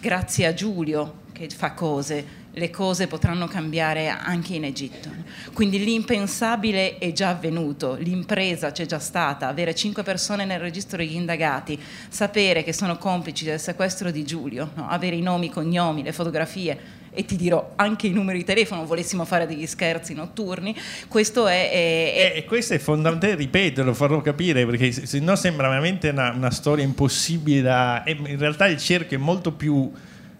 grazie 0.00 0.46
a 0.46 0.54
Giulio 0.54 1.26
che 1.32 1.48
fa 1.50 1.72
cose, 1.72 2.37
le 2.58 2.70
cose 2.70 3.06
potranno 3.06 3.46
cambiare 3.46 4.08
anche 4.08 4.54
in 4.54 4.64
Egitto. 4.64 5.10
Quindi 5.52 5.82
l'impensabile 5.82 6.98
è 6.98 7.12
già 7.12 7.30
avvenuto, 7.30 7.94
l'impresa 7.94 8.72
c'è 8.72 8.86
già 8.86 8.98
stata, 8.98 9.48
avere 9.48 9.74
cinque 9.74 10.02
persone 10.02 10.44
nel 10.44 10.60
registro 10.60 10.98
degli 10.98 11.14
indagati, 11.14 11.80
sapere 12.08 12.62
che 12.62 12.72
sono 12.72 12.98
complici 12.98 13.44
del 13.44 13.60
sequestro 13.60 14.10
di 14.10 14.24
Giulio, 14.24 14.70
no? 14.74 14.88
avere 14.88 15.16
i 15.16 15.22
nomi, 15.22 15.46
i 15.46 15.50
cognomi, 15.50 16.02
le 16.02 16.12
fotografie, 16.12 16.96
e 17.10 17.24
ti 17.24 17.36
dirò 17.36 17.72
anche 17.76 18.06
i 18.06 18.10
numeri 18.10 18.38
di 18.38 18.44
telefono, 18.44 18.84
volessimo 18.84 19.24
fare 19.24 19.46
degli 19.46 19.66
scherzi 19.66 20.14
notturni, 20.14 20.76
questo 21.08 21.46
è... 21.46 21.70
è, 21.70 22.14
è... 22.14 22.32
E, 22.36 22.44
questo 22.44 22.74
è 22.74 22.78
fondamentale 22.78 23.34
ripeterlo, 23.34 23.94
farlo 23.94 24.20
capire, 24.20 24.64
perché 24.66 24.92
se 24.92 25.18
no 25.18 25.34
sembra 25.34 25.68
veramente 25.68 26.10
una, 26.10 26.30
una 26.30 26.50
storia 26.50 26.84
impossibile 26.84 27.62
da... 27.62 28.02
In 28.06 28.38
realtà 28.38 28.66
il 28.66 28.78
cerchio 28.78 29.16
è 29.16 29.20
molto 29.20 29.52
più 29.52 29.90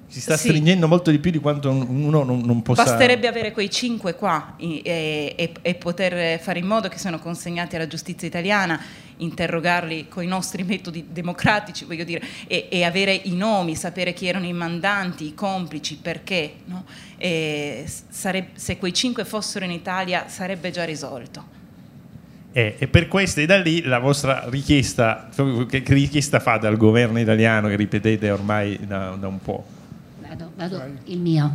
si 0.09 0.23
sta 0.23 0.39
sì. 0.39 0.49
stringendo 0.49 0.89
molto 0.89 1.11
di 1.11 1.19
più 1.19 1.31
di 1.31 1.39
quanto 1.39 1.71
uno 1.71 2.25
non, 2.25 2.41
non 2.41 2.63
possa. 2.63 2.83
Basterebbe 2.83 3.29
avere 3.29 3.53
quei 3.53 3.71
cinque 3.71 4.15
qua 4.15 4.55
e, 4.57 4.83
e, 4.83 5.53
e, 5.61 5.75
poter 5.75 6.41
fare 6.41 6.61
in 6.61 6.67
modo 6.67 6.89
che 6.89 6.97
siano 6.97 7.19
consegnati 7.19 7.77
alla 7.77 7.87
giustizia 7.87 8.27
italiana, 8.27 8.81
interrogarli 9.19 10.09
con 10.09 10.23
i 10.23 10.27
nostri 10.27 10.63
metodi 10.63 11.09
democratici, 11.11 11.85
voglio 11.85 12.05
dire, 12.05 12.23
e, 12.47 12.69
e 12.71 12.85
avere 12.85 13.13
i 13.13 13.35
nomi, 13.35 13.77
sapere 13.77 14.15
chi 14.15 14.27
erano 14.27 14.47
i 14.47 14.53
mandanti, 14.55 15.27
i 15.27 15.35
complici, 15.35 15.99
perché. 16.01 16.55
No? 16.65 16.85
Sareb- 17.19 18.55
se 18.55 18.79
quei 18.79 18.95
cinque 18.95 19.27
fossero 19.27 19.67
in 19.67 19.73
Italia 19.73 20.27
sarebbe 20.29 20.71
già 20.71 20.85
risolto. 20.85 21.57
Eh, 22.53 22.77
e 22.79 22.89
per 22.89 23.09
questo 23.09 23.41
e 23.41 23.47
da 23.47 23.59
lì 23.59 23.83
la 23.83 23.99
vostra 23.99 24.47
richiesta, 24.49 25.29
che 25.69 25.83
richiesta 25.87 26.41
fate 26.41 26.67
al 26.67 26.79
governo 26.79 27.21
italiano 27.21 27.69
che 27.69 27.77
ripetete 27.77 28.31
ormai 28.31 28.79
da, 28.87 29.17
da 29.19 29.29
un 29.29 29.39
po'? 29.41 29.77
Vado, 30.59 30.83
il 31.05 31.21
mio. 31.21 31.55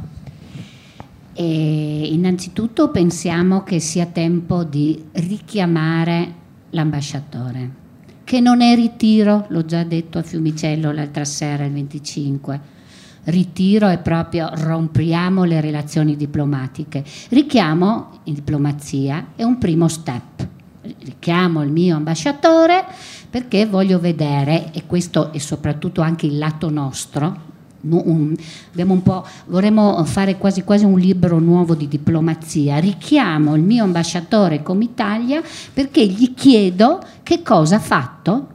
E 1.34 2.08
innanzitutto 2.10 2.90
pensiamo 2.90 3.64
che 3.64 3.82
sia 3.82 4.06
tempo 4.06 4.64
di 4.64 5.04
richiamare 5.12 6.34
l'ambasciatore, 6.70 7.72
che 8.24 8.40
non 8.40 8.62
è 8.62 8.74
ritiro, 8.76 9.46
l'ho 9.50 9.66
già 9.66 9.84
detto 9.84 10.20
a 10.20 10.24
Fiumicello 10.24 10.94
l'altra 10.94 11.26
sera, 11.26 11.66
il 11.66 11.74
25. 11.74 12.62
Ritiro 13.26 13.90
è 13.90 13.98
proprio 14.00 14.50
rompiamo 14.54 15.44
le 15.44 15.60
relazioni 15.60 16.16
diplomatiche. 16.16 17.04
Richiamo 17.32 18.22
in 18.24 18.36
diplomazia 18.36 19.32
è 19.36 19.44
un 19.44 19.58
primo 19.58 19.90
step. 19.90 20.48
Richiamo 20.82 21.62
il 21.62 21.72
mio 21.72 21.98
ambasciatore 21.98 22.86
perché 23.30 23.66
voglio 23.66 24.00
vedere, 24.00 24.72
e 24.72 24.86
questo 24.86 25.34
è 25.34 25.40
soprattutto 25.40 26.00
anche 26.00 26.26
il 26.26 26.38
lato 26.38 26.70
nostro, 26.70 27.52
un, 27.90 28.36
un 28.75 29.24
vorremmo 29.48 30.04
fare 30.06 30.38
quasi 30.38 30.63
quasi 30.63 30.86
un 30.86 31.00
libro 31.00 31.40
nuovo 31.40 31.75
di 31.75 31.88
diplomazia. 31.88 32.80
Richiamo 32.80 33.56
il 33.56 33.62
mio 33.62 33.84
ambasciatore 33.84 34.63
come 34.63 34.86
Italia 34.86 35.42
perché 35.74 36.06
gli 36.06 36.34
chiedo 36.34 37.02
che 37.24 37.42
cosa 37.42 37.78
ha 37.78 37.80
fatto 37.80 38.48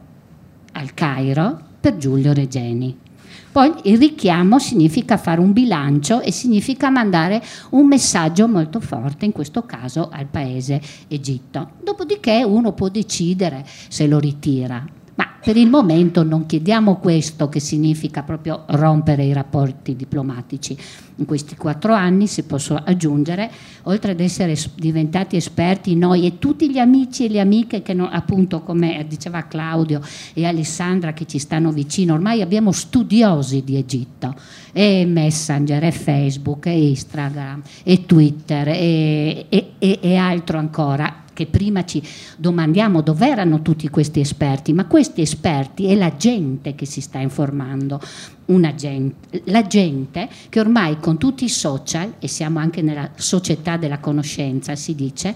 al 0.73 0.95
Cairo 0.95 1.61
per 1.81 1.97
Giulio 1.97 2.33
Regeni. 2.33 3.07
Poi 3.51 3.73
il 3.85 3.99
richiamo 3.99 4.59
significa 4.59 5.17
fare 5.17 5.41
un 5.41 5.53
bilancio 5.53 6.21
e 6.21 6.31
significa 6.31 6.91
mandare 6.91 7.43
un 7.71 7.87
messaggio 7.87 8.47
molto 8.47 8.79
forte, 8.79 9.25
in 9.25 9.33
questo 9.33 9.63
caso 9.63 10.11
al 10.13 10.27
paese 10.27 10.81
Egitto. 11.09 11.71
Dopodiché 11.83 12.45
uno 12.45 12.73
può 12.73 12.89
decidere 12.89 13.65
se 13.89 14.07
lo 14.07 14.19
ritira 14.19 14.85
per 15.49 15.57
il 15.57 15.71
momento 15.71 16.25
non 16.25 16.45
chiediamo 16.45 16.97
questo, 16.97 17.49
che 17.49 17.59
significa 17.59 18.23
proprio 18.23 18.65
rompere 18.67 19.25
i 19.25 19.33
rapporti 19.33 19.97
diplomatici. 19.97 20.77
In 21.17 21.25
questi 21.25 21.57
quattro 21.57 21.95
anni 21.95 22.27
si 22.27 22.43
possono 22.43 22.83
aggiungere, 22.85 23.51
oltre 23.85 24.13
ad 24.13 24.21
essere 24.21 24.55
diventati 24.75 25.37
esperti 25.37 25.97
noi 25.97 26.27
e 26.27 26.39
tutti 26.39 26.71
gli 26.71 26.79
amici 26.79 27.25
e 27.25 27.29
le 27.31 27.41
amiche 27.41 27.81
che 27.81 27.95
non, 27.95 28.11
appunto 28.13 28.61
come 28.61 29.07
diceva 29.09 29.45
Claudio 29.45 30.03
e 30.35 30.45
Alessandra 30.45 31.15
che 31.15 31.25
ci 31.25 31.39
stanno 31.39 31.73
vicino, 31.73 32.13
ormai 32.13 32.43
abbiamo 32.43 32.71
studiosi 32.71 33.65
di 33.65 33.79
Egitto, 33.79 34.35
e 34.71 35.07
Messenger, 35.07 35.83
e 35.83 35.93
Facebook, 35.93 36.67
e 36.67 36.89
Instagram, 36.89 37.63
e 37.85 38.05
Twitter, 38.05 38.69
e, 38.69 39.47
e, 39.49 39.71
e, 39.79 39.99
e 40.03 40.15
altro 40.17 40.59
ancora 40.59 41.23
che 41.39 41.47
prima 41.47 41.85
ci 41.85 42.03
domandiamo 42.37 43.01
dove 43.01 43.29
erano 43.29 43.63
tutti 43.63 43.89
questi 43.91 44.19
esperti, 44.19 44.73
ma 44.73 44.87
questi 44.87 45.21
esperti 45.21 45.87
è 45.87 45.95
la 45.95 46.17
gente 46.17 46.75
che 46.75 46.85
si 46.85 47.01
sta 47.01 47.21
informando, 47.21 48.01
gente, 48.75 49.43
la 49.45 49.65
gente 49.65 50.29
che 50.49 50.59
ormai 50.59 50.99
con 50.99 51.17
tutti 51.17 51.45
i 51.45 51.49
social, 51.49 52.15
e 52.19 52.27
siamo 52.27 52.59
anche 52.59 52.83
nella 52.83 53.11
società 53.15 53.77
della 53.77 54.01
conoscenza, 54.01 54.75
si 54.75 54.97
dice, 54.97 55.33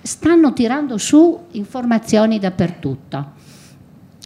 stanno 0.00 0.52
tirando 0.52 0.98
su 0.98 1.36
informazioni 1.50 2.38
dappertutto. 2.38 3.32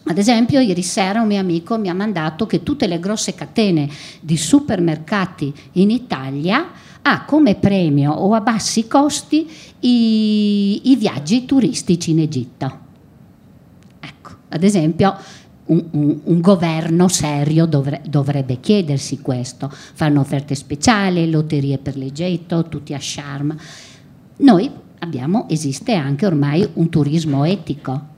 Ad 0.05 0.19
esempio, 0.19 0.61
ieri 0.61 0.83
sera 0.83 1.23
un 1.23 1.29
mio 1.29 1.41
amico 1.41 1.79
mi 1.79 1.89
ha 1.89 1.95
mandato 1.95 2.47
che 2.47 2.63
tutte 2.63 2.87
le 2.87 3.01
grosse 3.01 3.35
catene 3.35 3.89
di 4.21 4.37
supermercati 4.37 5.55
in 5.73 5.89
Italia 5.91 6.67
ha 7.03 7.25
come 7.25 7.55
premio 7.55 8.13
o 8.13 8.35
a 8.35 8.41
bassi 8.41 8.87
costi 8.87 9.49
i, 9.81 10.91
i 10.91 10.97
viaggi 10.97 11.45
turistici 11.45 12.11
in 12.11 12.21
Egitto. 12.21 12.79
Ecco, 14.01 14.31
ad 14.49 14.63
esempio, 14.63 15.17
un, 15.67 15.85
un, 15.91 16.21
un, 16.25 16.41
governo 16.41 17.09
serio 17.09 17.67
dovre, 17.67 18.03
dovrebbe 18.07 18.61
chiedersi 18.61 19.21
questo. 19.21 19.71
Fanno 19.71 20.21
offerte 20.21 20.55
speciali, 20.55 21.31
lotterie 21.31 21.79
per 21.79 21.97
l'Egitto, 21.97 22.69
tutti 22.69 22.95
a 22.95 22.99
charme. 23.01 23.57
Noi 24.39 24.71
abbiamo, 25.01 25.47
esiste 25.49 25.95
anche 25.95 26.27
ormai 26.27 26.69
un 26.75 26.89
turismo 26.89 27.45
etico. 27.45 28.17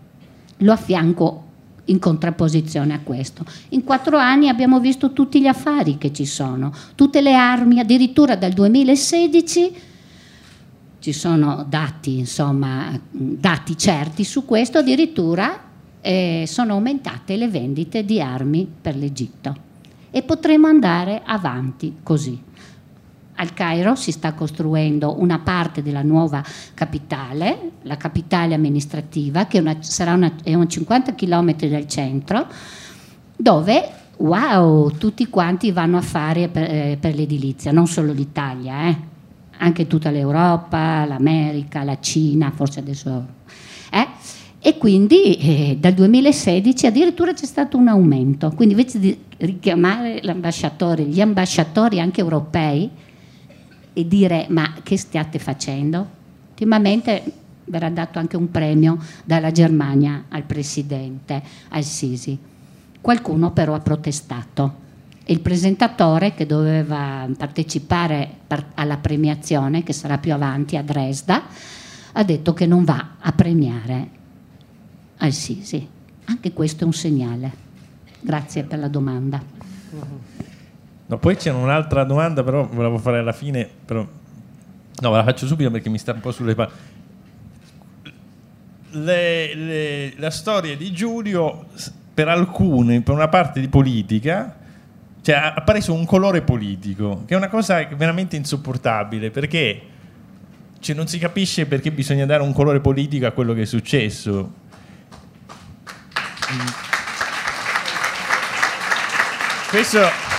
Lo 0.58 0.72
affianco 0.72 1.44
in 1.86 1.98
contrapposizione 1.98 2.94
a 2.94 3.00
questo. 3.00 3.44
In 3.70 3.84
quattro 3.84 4.16
anni 4.18 4.48
abbiamo 4.48 4.80
visto 4.80 5.12
tutti 5.12 5.40
gli 5.40 5.46
affari 5.46 5.98
che 5.98 6.12
ci 6.12 6.26
sono, 6.26 6.72
tutte 6.94 7.20
le 7.20 7.34
armi, 7.34 7.80
addirittura 7.80 8.36
dal 8.36 8.52
2016 8.52 9.72
ci 11.00 11.12
sono 11.12 11.64
dati, 11.66 12.18
insomma, 12.18 12.98
dati 13.10 13.76
certi 13.76 14.22
su 14.22 14.44
questo, 14.44 14.78
addirittura 14.78 15.68
eh, 16.00 16.44
sono 16.46 16.74
aumentate 16.74 17.36
le 17.36 17.48
vendite 17.48 18.04
di 18.04 18.20
armi 18.20 18.68
per 18.80 18.96
l'Egitto 18.96 19.68
e 20.10 20.22
potremo 20.22 20.66
andare 20.66 21.22
avanti 21.24 21.96
così. 22.02 22.38
Al 23.40 23.54
Cairo 23.54 23.94
si 23.94 24.12
sta 24.12 24.34
costruendo 24.34 25.18
una 25.18 25.38
parte 25.38 25.82
della 25.82 26.02
nuova 26.02 26.44
capitale, 26.74 27.70
la 27.84 27.96
capitale 27.96 28.52
amministrativa, 28.52 29.46
che 29.46 29.58
una, 29.58 29.76
sarà 29.80 30.12
una, 30.12 30.34
è 30.42 30.52
un 30.52 30.68
50 30.68 31.14
km 31.14 31.54
dal 31.66 31.88
centro, 31.88 32.46
dove 33.34 33.88
wow, 34.18 34.90
tutti 34.90 35.26
quanti 35.30 35.72
vanno 35.72 35.96
a 35.96 36.02
fare 36.02 36.48
per, 36.48 36.64
eh, 36.64 36.98
per 37.00 37.14
l'edilizia, 37.14 37.72
non 37.72 37.86
solo 37.86 38.12
l'Italia, 38.12 38.88
eh, 38.88 38.96
anche 39.56 39.86
tutta 39.86 40.10
l'Europa, 40.10 41.06
l'America, 41.06 41.82
la 41.82 41.98
Cina, 41.98 42.50
forse 42.50 42.80
adesso... 42.80 43.26
Eh? 43.90 44.06
E 44.58 44.76
quindi 44.76 45.36
eh, 45.36 45.76
dal 45.80 45.94
2016 45.94 46.86
addirittura 46.86 47.32
c'è 47.32 47.46
stato 47.46 47.78
un 47.78 47.88
aumento. 47.88 48.52
Quindi 48.54 48.74
invece 48.74 48.98
di 48.98 49.18
richiamare 49.38 50.20
l'ambasciatore, 50.22 51.04
gli 51.04 51.22
ambasciatori 51.22 51.98
anche 51.98 52.20
europei, 52.20 52.90
e 53.92 54.06
dire 54.06 54.46
ma 54.48 54.74
che 54.82 54.96
stiate 54.96 55.38
facendo? 55.38 56.18
Ultimamente 56.48 57.22
verrà 57.64 57.88
dato 57.88 58.18
anche 58.18 58.36
un 58.36 58.50
premio 58.50 58.98
dalla 59.24 59.50
Germania 59.50 60.24
al 60.28 60.42
presidente, 60.42 61.42
al 61.68 61.84
Sisi. 61.84 62.38
Qualcuno 63.00 63.52
però 63.52 63.74
ha 63.74 63.80
protestato. 63.80 64.88
Il 65.24 65.40
presentatore 65.40 66.34
che 66.34 66.44
doveva 66.44 67.28
partecipare 67.36 68.38
alla 68.74 68.96
premiazione, 68.96 69.82
che 69.82 69.92
sarà 69.92 70.18
più 70.18 70.32
avanti 70.32 70.76
a 70.76 70.82
Dresda, 70.82 71.44
ha 72.12 72.24
detto 72.24 72.52
che 72.52 72.66
non 72.66 72.84
va 72.84 73.10
a 73.20 73.32
premiare 73.32 74.08
al 75.18 75.32
Sisi. 75.32 75.86
Anche 76.24 76.52
questo 76.52 76.82
è 76.84 76.86
un 76.86 76.92
segnale. 76.92 77.68
Grazie 78.20 78.64
per 78.64 78.80
la 78.80 78.88
domanda. 78.88 80.29
No, 81.10 81.18
poi 81.18 81.34
c'è 81.34 81.50
un'altra 81.50 82.04
domanda, 82.04 82.44
però 82.44 82.64
volevo 82.68 82.96
fare 82.96 83.18
alla 83.18 83.32
fine, 83.32 83.68
però... 83.84 84.06
No, 85.00 85.10
la 85.10 85.24
faccio 85.24 85.44
subito 85.48 85.68
perché 85.68 85.88
mi 85.88 85.98
sta 85.98 86.12
un 86.12 86.20
po' 86.20 86.30
sulle 86.30 86.54
palle. 86.54 86.70
Le, 88.90 89.54
le, 89.56 90.12
la 90.18 90.30
storia 90.30 90.76
di 90.76 90.92
Giulio, 90.92 91.66
per 92.14 92.28
alcuni, 92.28 93.00
per 93.00 93.12
una 93.12 93.26
parte 93.26 93.58
di 93.58 93.66
politica, 93.66 94.56
cioè 95.22 95.34
ha 95.34 95.60
preso 95.62 95.92
un 95.92 96.04
colore 96.04 96.42
politico, 96.42 97.24
che 97.26 97.34
è 97.34 97.36
una 97.36 97.48
cosa 97.48 97.84
veramente 97.86 98.36
insopportabile, 98.36 99.32
perché 99.32 99.82
cioè, 100.78 100.94
non 100.94 101.08
si 101.08 101.18
capisce 101.18 101.66
perché 101.66 101.90
bisogna 101.90 102.24
dare 102.24 102.44
un 102.44 102.52
colore 102.52 102.78
politico 102.78 103.26
a 103.26 103.32
quello 103.32 103.52
che 103.52 103.62
è 103.62 103.66
successo. 103.66 104.52
Questo 109.70 110.29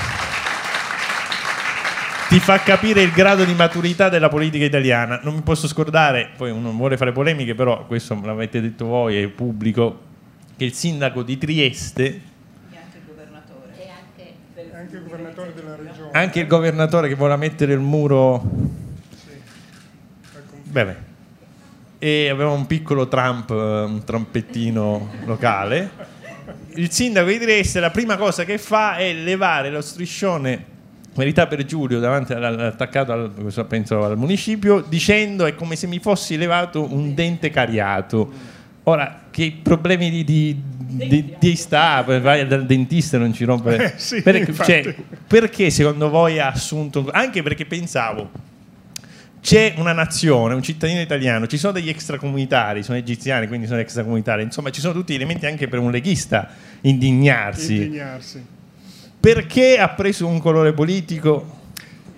ti 2.32 2.40
fa 2.40 2.60
capire 2.60 3.02
il 3.02 3.12
grado 3.12 3.44
di 3.44 3.54
maturità 3.54 4.08
della 4.08 4.30
politica 4.30 4.64
italiana. 4.64 5.20
Non 5.22 5.36
mi 5.36 5.42
posso 5.42 5.68
scordare, 5.68 6.30
poi 6.38 6.58
non 6.58 6.78
vuole 6.78 6.96
fare 6.96 7.12
polemiche, 7.12 7.56
però 7.56 7.86
questo 7.86 8.16
me 8.16 8.26
l'avete 8.26 8.62
detto 8.62 8.86
voi, 8.86 9.22
è 9.22 9.28
pubblico, 9.28 10.00
che 10.56 10.64
il 10.64 10.72
sindaco 10.72 11.24
di 11.24 11.38
Trieste 11.38 12.22
E 12.72 12.78
anche 12.78 12.98
il 13.00 13.04
governatore. 13.06 13.74
Anche 14.72 14.96
il 14.96 15.04
governatore 15.04 15.54
della 15.54 15.76
regione. 15.76 16.10
anche 16.14 16.40
il 16.40 16.48
governatore 16.48 17.08
che 17.10 17.16
vuole 17.16 17.36
mettere 17.36 17.74
il 17.74 17.80
muro. 17.80 18.42
Bene. 20.64 21.04
E 22.00 22.30
aveva 22.30 22.52
un 22.52 22.66
piccolo 22.66 23.10
Trump, 23.10 23.50
un 23.50 24.04
trampettino 24.06 25.12
locale. 25.28 25.90
Il 26.76 26.92
sindaco 26.92 27.28
di 27.28 27.40
Trieste 27.40 27.82
la 27.82 27.92
prima 27.92 28.16
cosa 28.16 28.46
che 28.46 28.58
fa 28.58 28.96
è 28.96 29.12
levare 29.12 29.70
lo 29.70 29.82
striscione 29.82 30.71
Verità 31.14 31.48
per 31.48 31.66
Giulio 31.66 32.00
davanti 32.00 32.34
al- 32.34 32.60
attaccato 32.60 33.12
al, 33.12 33.66
penso 33.68 34.04
al 34.04 34.18
municipio 34.18 34.82
dicendo 34.88 35.46
è 35.46 35.56
come 35.56 35.76
se 35.76 35.88
mi 35.88 36.00
fossi 36.00 36.38
levato 36.38 36.88
un 36.92 37.14
dente 37.14 37.50
cariato. 37.50 38.60
Ora, 38.84 39.24
che 39.30 39.60
problemi 39.62 40.10
di, 40.10 40.24
di, 40.24 40.62
di, 41.08 41.36
di 41.38 41.56
sta, 41.56 42.02
vai 42.02 42.48
dal 42.48 42.66
dentista 42.66 43.18
e 43.18 43.20
non 43.20 43.34
ci 43.34 43.44
rompe. 43.44 43.76
Eh, 43.82 43.94
sì, 43.98 44.22
perché, 44.22 44.54
cioè, 44.54 44.96
perché 45.28 45.70
secondo 45.70 46.10
voi 46.10 46.40
ha 46.40 46.48
assunto 46.48 47.08
anche 47.12 47.44
perché 47.44 47.66
pensavo 47.66 48.50
c'è 49.42 49.74
una 49.78 49.92
nazione, 49.92 50.54
un 50.54 50.62
cittadino 50.62 51.02
italiano, 51.02 51.48
ci 51.48 51.58
sono 51.58 51.74
degli 51.74 51.90
extracomunitari, 51.90 52.84
sono 52.84 52.98
egiziani, 52.98 53.48
quindi 53.48 53.66
sono 53.66 53.80
extracomunitari, 53.80 54.44
insomma 54.44 54.70
ci 54.70 54.80
sono 54.80 54.94
tutti 54.94 55.14
gli 55.14 55.16
elementi 55.16 55.48
anche 55.48 55.68
per 55.68 55.80
un 55.80 55.90
leghista 55.92 56.48
indignarsi. 56.82 57.76
Indignarsi. 57.76 58.46
Perché 59.22 59.78
ha 59.78 59.90
preso 59.90 60.26
un 60.26 60.40
colore 60.40 60.74
politico? 60.74 61.60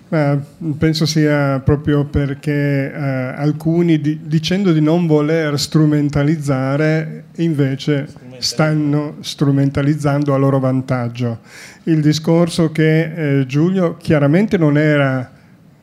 Ma 0.07 0.41
penso 0.77 1.05
sia 1.05 1.60
proprio 1.60 2.05
perché 2.05 2.93
eh, 2.93 2.98
alcuni 2.98 4.00
di- 4.00 4.22
dicendo 4.24 4.72
di 4.72 4.79
non 4.79 5.05
voler 5.05 5.60
strumentalizzare 5.60 7.25
invece 7.38 8.07
stanno 8.38 9.17
strumentalizzando 9.19 10.33
a 10.33 10.38
loro 10.38 10.60
vantaggio. 10.60 11.39
Il 11.83 12.00
discorso 12.00 12.72
che 12.72 13.39
eh, 13.39 13.45
Giulio 13.48 13.98
chiaramente 13.98 14.57
non 14.57 14.77
era 14.77 15.29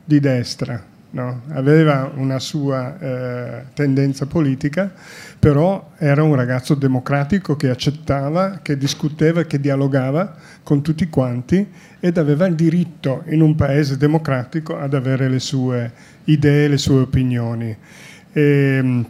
di 0.03 0.19
destra, 0.19 0.83
no? 1.11 1.41
aveva 1.49 2.11
una 2.15 2.39
sua 2.39 2.97
eh, 2.99 3.63
tendenza 3.73 4.25
politica, 4.25 4.91
però 5.39 5.91
era 5.97 6.23
un 6.23 6.35
ragazzo 6.35 6.75
democratico 6.75 7.55
che 7.55 7.69
accettava, 7.69 8.59
che 8.61 8.77
discuteva, 8.77 9.43
che 9.43 9.59
dialogava 9.59 10.35
con 10.63 10.81
tutti 10.81 11.07
quanti 11.09 11.67
ed 11.99 12.17
aveva 12.17 12.45
il 12.45 12.55
diritto 12.55 13.23
in 13.27 13.41
un 13.41 13.55
paese 13.55 13.97
democratico 13.97 14.77
ad 14.77 14.93
avere 14.93 15.29
le 15.29 15.39
sue 15.39 15.91
idee, 16.25 16.67
le 16.67 16.77
sue 16.77 17.01
opinioni. 17.01 17.75
E, 18.33 19.05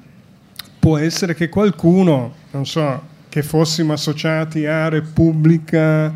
può 0.80 0.98
essere 0.98 1.36
che 1.36 1.50
qualcuno, 1.50 2.34
non 2.52 2.66
so, 2.66 3.10
che 3.30 3.44
fossimo 3.44 3.94
associati 3.94 4.66
a 4.66 4.90
Repubblica, 4.90 6.14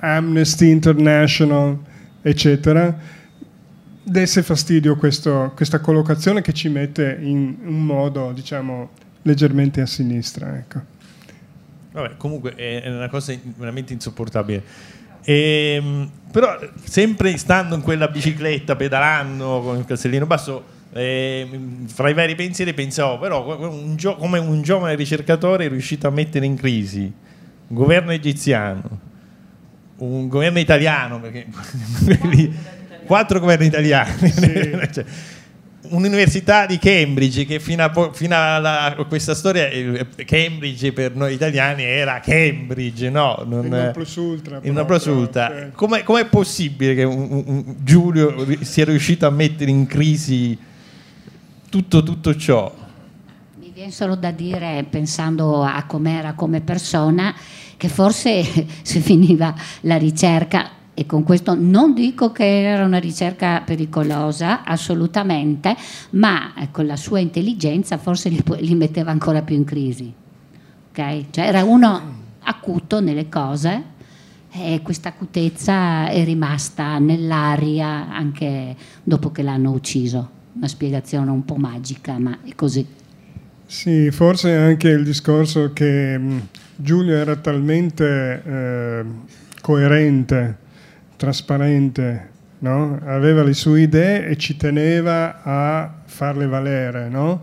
Amnesty 0.00 0.70
International, 0.70 1.78
eccetera, 2.22 3.18
desse 4.10 4.42
fastidio 4.42 4.96
questo- 4.96 5.52
questa 5.54 5.78
collocazione 5.78 6.42
che 6.42 6.52
ci 6.52 6.68
mette 6.68 7.16
in 7.20 7.56
un 7.62 7.84
modo, 7.84 8.32
diciamo, 8.32 8.90
leggermente 9.22 9.80
a 9.80 9.86
sinistra. 9.86 10.56
Ecco. 10.56 10.80
Vabbè, 11.92 12.16
comunque 12.16 12.54
è 12.56 12.82
una 12.88 13.08
cosa 13.08 13.32
veramente 13.56 13.92
insopportabile. 13.92 14.62
Ehm, 15.22 16.10
però 16.32 16.58
sempre 16.82 17.36
stando 17.36 17.74
in 17.76 17.82
quella 17.82 18.08
bicicletta, 18.08 18.74
pedalando 18.74 19.60
con 19.62 19.76
il 19.78 19.84
castellino 19.84 20.26
basso, 20.26 20.64
ehm, 20.92 21.86
fra 21.86 22.08
i 22.08 22.14
vari 22.14 22.34
pensieri 22.34 22.74
pensavo, 22.74 23.18
però 23.18 23.68
un 23.70 23.96
gio- 23.96 24.16
come 24.16 24.38
un 24.38 24.62
giovane 24.62 24.96
ricercatore 24.96 25.66
è 25.66 25.68
riuscito 25.68 26.08
a 26.08 26.10
mettere 26.10 26.46
in 26.46 26.56
crisi 26.56 27.00
un 27.02 27.76
governo 27.76 28.10
egiziano, 28.10 28.98
un 29.98 30.26
governo 30.26 30.58
italiano, 30.58 31.20
perché 31.20 31.46
quattro 33.06 33.40
governi 33.40 33.66
italiani, 33.66 34.32
Cioè, 34.92 35.04
un'università 35.90 36.66
di 36.66 36.78
Cambridge 36.78 37.44
che 37.46 37.58
fino 37.58 37.82
a, 37.82 38.10
fino 38.12 38.34
a 38.36 38.94
questa 39.08 39.34
storia 39.34 39.66
eh, 39.68 40.06
Cambridge 40.24 40.92
per 40.92 41.16
noi 41.16 41.34
italiani 41.34 41.82
era 41.82 42.20
Cambridge 42.20 43.08
no 43.10 43.42
non, 43.46 43.64
Il 43.64 43.70
non 43.70 43.90
plus 43.92 44.14
ultra. 44.16 44.60
non 44.62 44.86
plus 44.86 45.04
ultra. 45.06 45.48
sì. 45.48 45.72
Com'è, 45.74 46.02
com'è 46.04 46.26
possibile 46.26 46.94
che 46.94 47.02
un- 47.02 47.26
un- 47.30 47.44
un 47.46 47.74
Giulio 47.82 48.46
sia 48.60 48.84
riuscito 48.84 49.26
a 49.26 49.30
mettere 49.30 49.70
in 49.70 49.86
crisi 49.86 50.56
tutto, 51.68 52.02
tutto 52.02 52.36
ciò? 52.36 52.72
Mi 53.58 53.70
viene 53.74 53.90
solo 53.90 54.14
da 54.14 54.30
dire, 54.30 54.84
pensando 54.88 55.62
a 55.62 55.82
com'era 55.86 56.34
come 56.34 56.60
persona, 56.60 57.34
che 57.76 57.88
forse 57.88 58.44
se 58.82 59.00
finiva 59.00 59.54
la 59.82 59.96
ricerca, 59.96 60.70
e 61.00 61.06
con 61.06 61.22
questo 61.22 61.54
non 61.54 61.94
dico 61.94 62.30
che 62.30 62.44
era 62.44 62.84
una 62.84 62.98
ricerca 62.98 63.62
pericolosa, 63.64 64.64
assolutamente, 64.64 65.74
ma 66.10 66.52
con 66.70 66.84
la 66.84 66.96
sua 66.96 67.20
intelligenza 67.20 67.96
forse 67.96 68.28
li, 68.28 68.42
li 68.58 68.74
metteva 68.74 69.10
ancora 69.10 69.40
più 69.40 69.56
in 69.56 69.64
crisi. 69.64 70.12
Ok? 70.90 71.30
Cioè 71.30 71.46
era 71.46 71.64
uno 71.64 72.18
acuto 72.40 73.00
nelle 73.00 73.30
cose 73.30 73.82
e 74.52 74.80
questa 74.82 75.08
acutezza 75.08 76.10
è 76.10 76.22
rimasta 76.22 76.98
nell'aria 76.98 78.10
anche 78.10 78.76
dopo 79.02 79.32
che 79.32 79.42
l'hanno 79.42 79.70
ucciso. 79.70 80.28
Una 80.52 80.68
spiegazione 80.68 81.30
un 81.30 81.46
po' 81.46 81.56
magica, 81.56 82.18
ma 82.18 82.40
è 82.44 82.54
così. 82.54 82.86
Sì, 83.64 84.10
forse 84.10 84.54
anche 84.54 84.88
il 84.88 85.04
discorso 85.04 85.72
che 85.72 86.20
Giulio 86.76 87.16
era 87.16 87.36
talmente 87.36 88.42
eh, 88.44 89.04
coerente, 89.62 90.68
trasparente, 91.20 92.28
no? 92.60 92.98
aveva 93.04 93.42
le 93.42 93.52
sue 93.52 93.82
idee 93.82 94.26
e 94.26 94.36
ci 94.38 94.56
teneva 94.56 95.42
a 95.42 95.92
farle 96.06 96.46
valere. 96.46 97.10
no? 97.10 97.42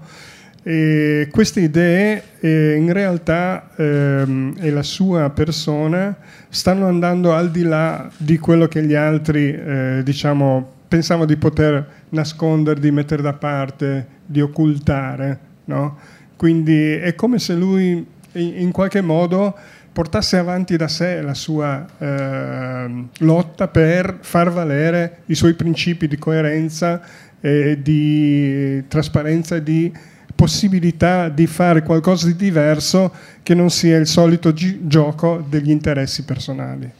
E 0.63 1.27
queste 1.31 1.59
idee 1.59 2.23
eh, 2.39 2.73
in 2.73 2.91
realtà 2.91 3.69
ehm, 3.75 4.55
e 4.57 4.71
la 4.71 4.81
sua 4.81 5.29
persona 5.29 6.17
stanno 6.49 6.87
andando 6.87 7.35
al 7.35 7.51
di 7.51 7.61
là 7.61 8.09
di 8.17 8.39
quello 8.39 8.67
che 8.67 8.83
gli 8.83 8.95
altri 8.95 9.53
eh, 9.53 10.01
diciamo, 10.03 10.73
pensavano 10.87 11.27
di 11.27 11.37
poter 11.37 11.87
nascondere, 12.09 12.79
di 12.79 12.89
mettere 12.89 13.21
da 13.21 13.33
parte, 13.33 14.07
di 14.25 14.41
occultare. 14.41 15.39
no? 15.65 15.99
Quindi 16.35 16.93
è 16.93 17.13
come 17.13 17.37
se 17.37 17.53
lui 17.53 17.89
in 17.89 18.05
in 18.33 18.71
qualche 18.71 19.01
modo 19.01 19.55
portasse 19.97 20.37
avanti 20.37 20.77
da 20.77 20.87
sé 20.87 21.23
la 21.23 21.33
sua 21.33 21.83
ehm, 21.97 23.07
lotta 23.21 23.67
per 23.67 24.19
far 24.21 24.51
valere 24.51 25.21
i 25.25 25.33
suoi 25.33 25.55
principi 25.55 26.07
di 26.07 26.19
coerenza, 26.19 27.01
e 27.41 27.79
di 27.81 28.83
trasparenza 28.87 29.55
e 29.55 29.63
di 29.63 29.91
possibilità 30.35 31.29
di 31.29 31.47
fare 31.47 31.81
qualcosa 31.81 32.27
di 32.27 32.35
diverso 32.35 33.11
che 33.41 33.55
non 33.55 33.71
sia 33.71 33.97
il 33.97 34.05
solito 34.05 34.53
gi- 34.53 34.81
gioco 34.87 35.43
degli 35.49 35.71
interessi 35.71 36.23
personali. 36.23 36.91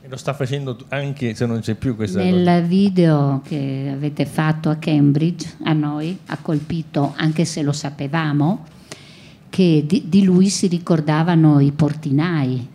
E 0.00 0.08
lo 0.08 0.16
sta 0.16 0.32
facendo 0.32 0.78
anche 0.90 1.34
se 1.34 1.44
non 1.44 1.58
c'è 1.58 1.74
più 1.74 1.96
questa 1.96 2.20
cosa. 2.20 2.30
Nel 2.30 2.64
video 2.66 3.42
che 3.44 3.90
avete 3.92 4.26
fatto 4.26 4.70
a 4.70 4.76
Cambridge, 4.76 5.54
a 5.64 5.72
noi, 5.72 6.16
ha 6.26 6.38
colpito, 6.40 7.14
anche 7.16 7.44
se 7.44 7.62
lo 7.62 7.72
sapevamo, 7.72 8.64
che 9.50 9.84
di, 9.86 10.04
di 10.08 10.24
lui 10.24 10.48
si 10.48 10.66
ricordavano 10.66 11.60
i 11.60 11.72
portinai. 11.72 12.68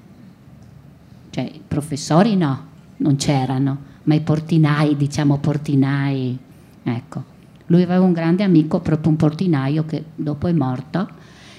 Cioè, 1.29 1.43
i 1.43 1.61
professori 1.67 2.35
no, 2.35 2.65
non 2.97 3.15
c'erano, 3.15 3.77
ma 4.03 4.15
i 4.15 4.21
portinai, 4.21 4.95
diciamo 4.95 5.37
portinai, 5.37 6.37
ecco. 6.83 7.23
Lui 7.67 7.81
aveva 7.81 8.03
un 8.03 8.13
grande 8.13 8.43
amico, 8.43 8.81
proprio 8.81 9.09
un 9.09 9.17
portinaio 9.17 9.85
che 9.85 10.03
dopo 10.15 10.47
è 10.47 10.51
morto 10.51 11.07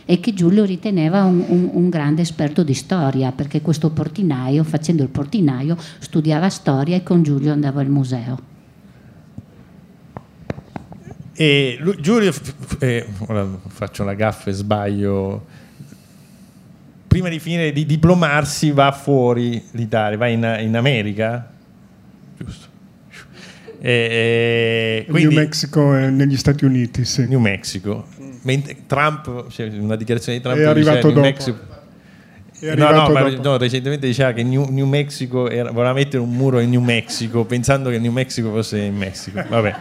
e 0.05 0.20
che 0.20 0.35
Giulio 0.35 0.64
riteneva 0.64 1.24
un, 1.24 1.42
un- 1.48 1.70
un 1.72 1.88
grande 1.88 2.22
esperto 2.22 2.62
di 2.62 2.74
storia, 2.74 3.33
perché 3.33 3.62
questo 3.62 3.90
portinaio, 3.90 4.62
facendo 4.62 5.03
il 5.03 5.09
portinaio, 5.09 5.77
studiava 5.98 6.48
storia 6.50 6.96
e 6.96 7.03
con 7.03 7.22
Giulio 7.22 7.53
andava 7.53 7.81
al 7.81 7.88
museo. 7.88 8.53
E 11.37 11.77
lui- 11.81 11.97
Giulio, 12.01 12.33
eh, 12.79 13.07
ora 13.27 13.47
faccio 13.68 14.05
la 14.05 14.14
gaffa 14.14 14.51
e 14.51 14.53
sbaglio. 14.53 15.47
Prima 17.09 17.29
di 17.29 17.38
finire 17.38 17.73
di 17.73 17.87
diplomarsi, 17.87 18.70
va 18.70 18.90
fuori 18.92 19.62
l'Italia, 19.73 20.16
va 20.16 20.27
in, 20.29 20.59
in 20.61 20.77
America, 20.77 21.49
giusto? 22.38 22.66
E, 23.81 25.05
e 25.07 25.11
quindi- 25.11 25.35
New 25.35 25.42
Mexico 25.44 25.97
e 25.97 26.11
negli 26.11 26.37
Stati 26.37 26.64
Uniti, 26.64 27.05
sì. 27.05 27.27
New 27.29 27.38
Mexico. 27.40 28.07
Mentre 28.42 28.77
Trump, 28.87 29.49
c'è 29.49 29.66
una 29.79 29.97
dichiarazione 29.97 30.38
di 30.38 30.44
Trump 30.44 30.59
È 30.59 30.64
arrivato 30.64 31.09
dopo. 31.09 31.20
Mexico- 31.20 31.59
è 32.61 32.75
No, 32.75 32.90
no, 32.90 33.09
ma 33.11 33.29
no, 33.29 33.57
recentemente 33.59 34.07
diceva 34.07 34.33
che 34.33 34.42
New, 34.42 34.68
New 34.70 34.87
Mexico 34.87 35.51
era- 35.51 35.70
voleva 35.70 35.92
mettere 35.92 36.18
un 36.23 36.31
muro 36.31 36.61
in 36.61 36.70
New 36.70 36.81
Mexico 36.81 37.44
pensando 37.44 37.90
che 37.90 37.99
New 37.99 38.12
Mexico 38.12 38.51
fosse 38.51 38.79
in 38.79 38.97
Messico. 38.97 39.42
Vabbè. 39.47 39.75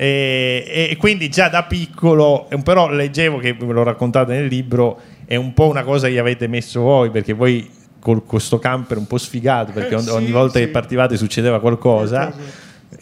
E, 0.00 0.88
e 0.90 0.96
quindi 0.96 1.28
già 1.28 1.48
da 1.48 1.64
piccolo, 1.64 2.48
eh, 2.50 2.58
però 2.58 2.88
leggevo 2.88 3.38
che 3.38 3.52
ve 3.54 3.72
l'ho 3.72 3.82
raccontato 3.82 4.30
nel 4.30 4.46
libro, 4.46 5.00
è 5.26 5.34
un 5.34 5.52
po' 5.54 5.66
una 5.66 5.82
cosa 5.82 6.06
che 6.06 6.12
gli 6.12 6.18
avete 6.18 6.46
messo 6.46 6.80
voi 6.82 7.10
perché 7.10 7.32
voi 7.32 7.68
con 7.98 8.24
questo 8.24 8.60
camper 8.60 8.96
un 8.96 9.08
po' 9.08 9.18
sfigato 9.18 9.72
perché 9.72 9.94
Eh, 9.96 10.10
ogni, 10.10 10.26
sì, 10.26 10.32
volta 10.32 10.58
sì. 10.60 10.64
che 10.66 10.70
partivate 10.70 11.16
succedeva 11.16 11.58
qualcosa, 11.58 12.28
Qualcosa. 12.28 12.48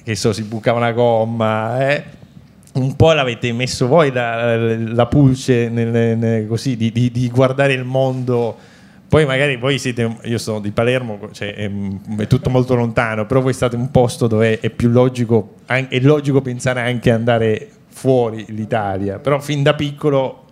che 0.03 0.15
so, 0.17 0.33
si 0.33 0.43
bucava 0.45 0.79
una 0.79 0.93
gomma, 0.93 1.87
eh. 1.91 2.03
un 2.75 2.97
po' 2.97 3.13
l'avete 3.13 3.53
messo 3.53 3.87
voi 3.89 4.11
la, 4.11 4.57
la 4.57 5.07
pulce 5.07 5.69
nel- 5.69 6.17
nel- 6.17 6.47
così, 6.47 6.77
di, 6.77 6.91
di- 6.93 7.11
di 7.11 7.29
guardare 7.29 7.75
il 7.75 7.85
mondo. 7.85 8.57
Poi 9.09 9.25
magari 9.25 9.57
voi 9.57 9.79
siete, 9.79 10.17
io 10.23 10.39
sono 10.39 10.61
di 10.61 10.73
Palermo, 10.73 11.29
cioè 11.33 11.55
è, 11.55 11.71
è 12.17 12.27
tutto 12.27 12.51
molto 12.51 12.75
lontano, 12.75 13.25
però 13.27 13.41
voi 13.41 13.53
state 13.53 13.77
in 13.77 13.83
un 13.83 13.91
posto 13.91 14.27
dove 14.27 14.59
è 14.59 14.71
più 14.71 14.89
logico, 14.89 15.55
è 15.67 16.01
logico 16.01 16.43
pensare 16.43 16.81
anche 16.81 17.11
andare 17.13 17.69
fuori 17.89 18.45
l'Italia, 18.49 19.19
però 19.19 19.41
fin 19.41 19.63
da 19.63 19.75
piccolo 19.75 20.47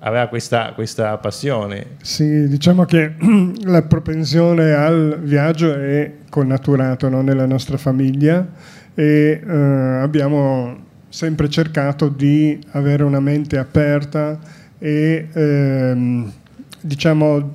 aveva 0.00 0.26
questa, 0.26 0.72
questa 0.74 1.16
passione. 1.18 1.96
Sì, 2.02 2.48
diciamo 2.48 2.84
che 2.84 3.14
la 3.64 3.82
propensione 3.82 4.72
al 4.72 5.18
viaggio 5.22 5.74
è 5.74 6.12
connaturato 6.28 7.08
no, 7.08 7.22
nella 7.22 7.46
nostra 7.46 7.76
famiglia 7.76 8.46
e 8.94 9.40
eh, 9.46 9.52
abbiamo 9.52 10.88
sempre 11.08 11.48
cercato 11.48 12.08
di 12.08 12.58
avere 12.72 13.02
una 13.02 13.20
mente 13.20 13.58
aperta 13.58 14.38
e 14.78 15.28
ehm, 15.32 16.32
diciamo 16.80 17.54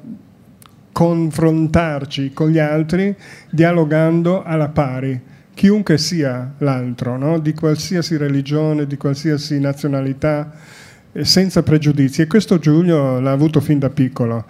confrontarci 0.96 2.32
con 2.32 2.52
gli 2.52 2.58
altri 2.58 3.14
dialogando 3.50 4.44
alla 4.44 4.70
pari, 4.70 5.20
chiunque 5.54 5.98
sia 5.98 6.54
l'altro, 6.60 7.18
no? 7.18 7.38
di 7.40 7.54
qualsiasi 7.54 8.16
religione, 8.16 8.88
di 8.88 8.96
qualsiasi 8.96 9.60
nazionalità, 9.60 10.54
eh, 11.12 11.26
senza 11.26 11.64
pregiudizi. 11.64 12.22
E 12.22 12.28
questo 12.28 12.60
Giulio 12.60 13.20
l'ha 13.20 13.34
avuto 13.34 13.60
fin 13.60 13.78
da 13.78 13.90
piccolo. 13.90 14.46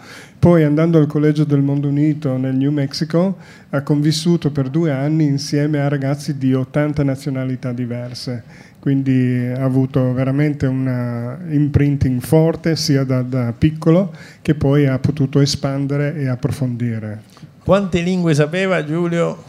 Poi 0.46 0.64
andando 0.64 1.00
al 1.00 1.08
Collegio 1.08 1.44
del 1.44 1.64
Mondo 1.64 1.88
Unito 1.88 2.38
nel 2.38 2.54
New 2.54 2.72
Mexico 2.72 3.38
ha 3.72 3.82
convissuto 3.82 4.52
per 4.52 4.70
due 4.70 4.92
anni 4.92 5.26
insieme 5.26 5.80
a 5.80 5.88
ragazzi 5.88 6.38
di 6.38 6.54
80 6.54 7.04
nazionalità 7.04 7.72
diverse. 7.72 8.44
Quindi 8.78 9.44
ha 9.48 9.64
avuto 9.64 10.14
veramente 10.14 10.68
un 10.68 11.48
imprinting 11.50 12.22
forte 12.22 12.76
sia 12.76 13.04
da, 13.04 13.24
da 13.24 13.56
piccolo 13.58 14.14
che 14.44 14.54
poi 14.54 14.86
ha 14.86 15.00
potuto 15.00 15.40
espandere 15.40 16.16
e 16.16 16.28
approfondire. 16.28 17.24
Quante 17.64 18.02
lingue 18.02 18.36
sapeva 18.36 18.86
Giulio? 18.86 19.44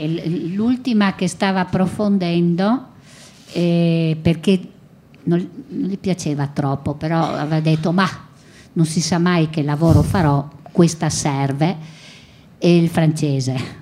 L- 0.00 0.54
l'ultima 0.54 1.16
che 1.16 1.26
stava 1.26 1.58
approfondendo 1.58 2.90
eh, 3.50 4.16
perché 4.22 4.60
non, 5.24 5.48
non 5.66 5.88
gli 5.88 5.98
piaceva 5.98 6.46
troppo, 6.46 6.94
però 6.94 7.34
aveva 7.34 7.58
detto 7.58 7.90
ma 7.90 8.26
non 8.78 8.86
si 8.86 9.00
sa 9.00 9.18
mai 9.18 9.50
che 9.50 9.64
lavoro 9.64 10.02
farò, 10.02 10.48
questa 10.70 11.08
serve, 11.10 11.76
e 12.58 12.76
il 12.76 12.88
francese. 12.88 13.77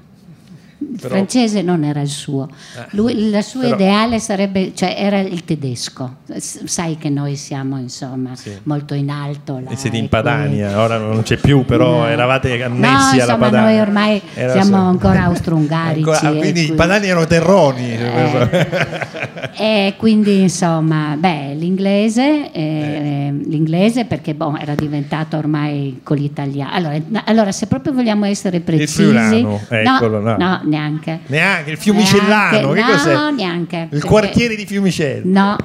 Il 0.97 1.03
Però- 1.03 1.15
francese 1.15 1.61
non 1.61 1.85
era 1.85 2.01
il 2.01 2.09
suo, 2.09 2.49
Lui, 2.93 3.29
la 3.29 3.43
sua 3.43 3.61
però- 3.61 3.75
ideale 3.75 4.19
sarebbe, 4.19 4.73
cioè 4.75 4.95
era 4.97 5.19
il 5.21 5.45
tedesco. 5.45 6.17
Sai 6.39 6.97
che 6.97 7.11
noi 7.11 7.37
siamo 7.37 7.77
insomma 7.79 8.35
Sì. 8.35 8.51
molto 8.63 8.95
in 8.95 9.11
alto. 9.11 9.61
là, 9.63 9.69
E 9.71 9.77
siete 9.77 9.99
in 9.99 10.09
Padania, 10.09 10.81
ora 10.81 10.97
non 10.97 11.23
c'è 11.23 11.37
più, 11.37 11.67
però 11.67 11.99
No. 11.99 12.07
eravate 12.09 12.57
No, 12.57 12.65
annessi 12.65 13.21
alla 13.21 13.35
insomma, 13.35 13.37
Padania. 13.51 13.67
noi 13.71 13.79
ormai 13.81 14.23
Era 14.33 14.53
siamo 14.53 14.77
so- 14.79 14.83
ancora 14.85 15.23
austro-ungarici. 15.25 16.09
Ancora- 16.09 16.31
quindi 16.39 16.63
i 16.63 16.67
qui- 16.69 16.77
padani 16.77 17.07
erano 17.09 17.27
terroni. 17.27 17.91
Eh, 17.93 18.69
e 19.89 19.95
quindi 19.99 20.41
insomma, 20.41 21.15
beh, 21.19 21.55
l'inglese, 21.55 22.51
eh, 22.53 23.35
l'inglese 23.47 24.05
perché 24.07 24.35
boh, 24.35 24.57
era 24.59 24.75
diventato 24.75 25.37
ormai 25.37 26.01
con 26.03 26.17
l'italiano. 26.17 26.71
Allora, 26.73 26.99
allora, 27.27 27.53
se 27.53 27.67
proprio 27.67 27.93
vogliamo 27.93 28.25
essere 28.25 28.61
precisi, 28.61 29.03
friulano, 29.03 29.61
eccolo, 29.69 30.21
no. 30.21 30.37
no, 30.37 30.61
neanche. 30.89 31.21
Neanche 31.27 31.71
il 31.73 31.77
fiumicellano, 31.77 32.73
Neanche, 32.73 32.83
che 32.93 32.97
cos'è? 32.99 33.15
No, 33.15 33.31
neanche. 33.31 33.77
Il 33.77 33.89
perché- 33.89 34.07
quartiere 34.07 34.57
di 34.57 34.67
Fiumicello. 34.67 35.23
No, 35.31 35.57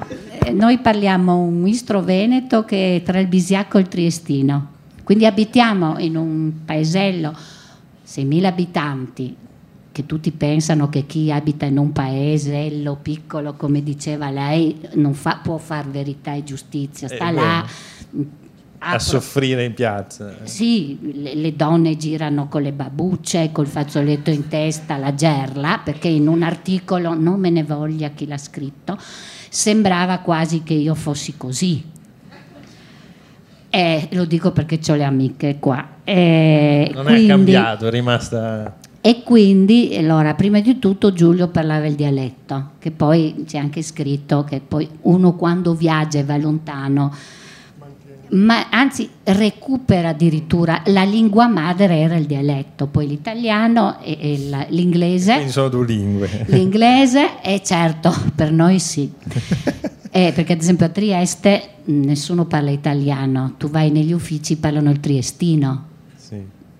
eh, 0.44 0.50
noi 0.52 0.78
parliamo 0.78 1.38
un 1.38 1.66
istro 1.66 2.00
veneto 2.02 2.64
che 2.64 2.96
è 2.96 3.02
tra 3.02 3.18
il 3.18 3.26
Bisiacco 3.28 3.78
e 3.78 3.80
il 3.82 3.88
Triestino. 3.88 4.70
Quindi 5.04 5.26
abitiamo 5.26 5.98
in 5.98 6.16
un 6.16 6.52
paesello, 6.64 7.34
6.000 8.04 8.46
abitanti, 8.48 9.36
che 9.92 10.06
tutti 10.06 10.30
pensano 10.30 10.88
che 10.88 11.04
chi 11.06 11.30
abita 11.30 11.66
in 11.66 11.76
un 11.76 11.92
paesello 11.92 12.96
piccolo, 13.02 13.54
come 13.54 13.82
diceva 13.82 14.30
lei, 14.30 14.78
non 14.94 15.12
fa- 15.12 15.40
può 15.42 15.58
fare 15.58 15.88
verità 15.90 16.32
e 16.32 16.44
giustizia, 16.44 17.08
sta 17.08 17.28
È 17.28 17.32
là. 17.32 17.64
vero. 18.10 18.26
A 18.84 18.98
soffrire 18.98 19.64
in 19.64 19.74
piazza. 19.74 20.34
sì, 20.44 20.98
le, 21.14 21.34
le 21.34 21.54
donne 21.56 21.96
girano 21.96 22.48
con 22.48 22.62
le 22.62 22.72
babucce, 22.72 23.50
col 23.52 23.66
fazzoletto 23.66 24.30
in 24.30 24.48
testa, 24.48 24.96
la 24.96 25.14
gerla, 25.14 25.80
perché 25.84 26.08
in 26.08 26.26
un 26.28 26.42
articolo, 26.42 27.14
non 27.14 27.38
me 27.38 27.50
ne 27.50 27.62
voglia 27.64 28.10
chi 28.10 28.26
l'ha 28.26 28.38
scritto, 28.38 28.98
sembrava 29.48 30.18
quasi 30.18 30.62
che 30.62 30.74
io 30.74 30.94
fossi 30.94 31.34
così. 31.36 31.90
Eh, 33.74 34.08
lo 34.12 34.24
dico 34.26 34.52
perché 34.52 34.78
ho 34.90 34.94
le 34.96 35.04
amiche 35.04 35.56
qua. 35.58 35.86
Eh, 36.04 36.90
Non 36.94 37.04
quindi- 37.04 37.24
è 37.24 37.28
cambiato, 37.28 37.86
è 37.86 37.90
rimasta. 37.90 38.76
e 39.00 39.22
quindi, 39.22 39.96
allora, 39.96 40.34
prima 40.34 40.60
di 40.60 40.78
tutto 40.78 41.12
Giulio 41.14 41.48
parlava 41.48 41.86
il 41.86 41.94
dialetto, 41.94 42.72
che 42.78 42.90
poi 42.90 43.44
c'è 43.46 43.56
anche 43.58 43.80
scritto 43.82 44.44
che 44.44 44.60
poi 44.60 44.86
uno 45.02 45.34
quando 45.36 45.74
viaggia 45.74 46.18
e 46.18 46.24
va 46.24 46.36
lontano, 46.36 47.14
ma 48.32 48.68
anzi 48.70 49.08
recupera 49.24 50.10
addirittura 50.10 50.82
la 50.86 51.04
lingua 51.04 51.46
madre 51.48 51.98
era 51.98 52.16
il 52.16 52.26
dialetto, 52.26 52.86
poi 52.86 53.06
l'italiano 53.06 54.00
e, 54.00 54.16
e 54.20 54.48
la- 54.48 54.66
l'inglese. 54.68 55.34
Quindi 55.34 55.52
sono 55.52 55.68
due 55.68 55.86
lingue. 55.86 56.44
L'inglese, 56.48 57.40
e 57.42 57.62
certo, 57.62 58.14
per 58.34 58.52
noi 58.52 58.78
sì. 58.78 59.10
Eh, 60.14 60.32
perché 60.34 60.52
ad 60.52 60.60
esempio 60.60 60.84
a 60.84 60.90
Trieste 60.90 61.68
nessuno 61.84 62.44
parla 62.44 62.68
italiano, 62.68 63.54
tu 63.56 63.70
vai 63.70 63.90
negli 63.90 64.12
uffici 64.12 64.58
parlano 64.58 64.90
il 64.90 65.00
triestino. 65.00 65.86
Sì. 66.14 66.36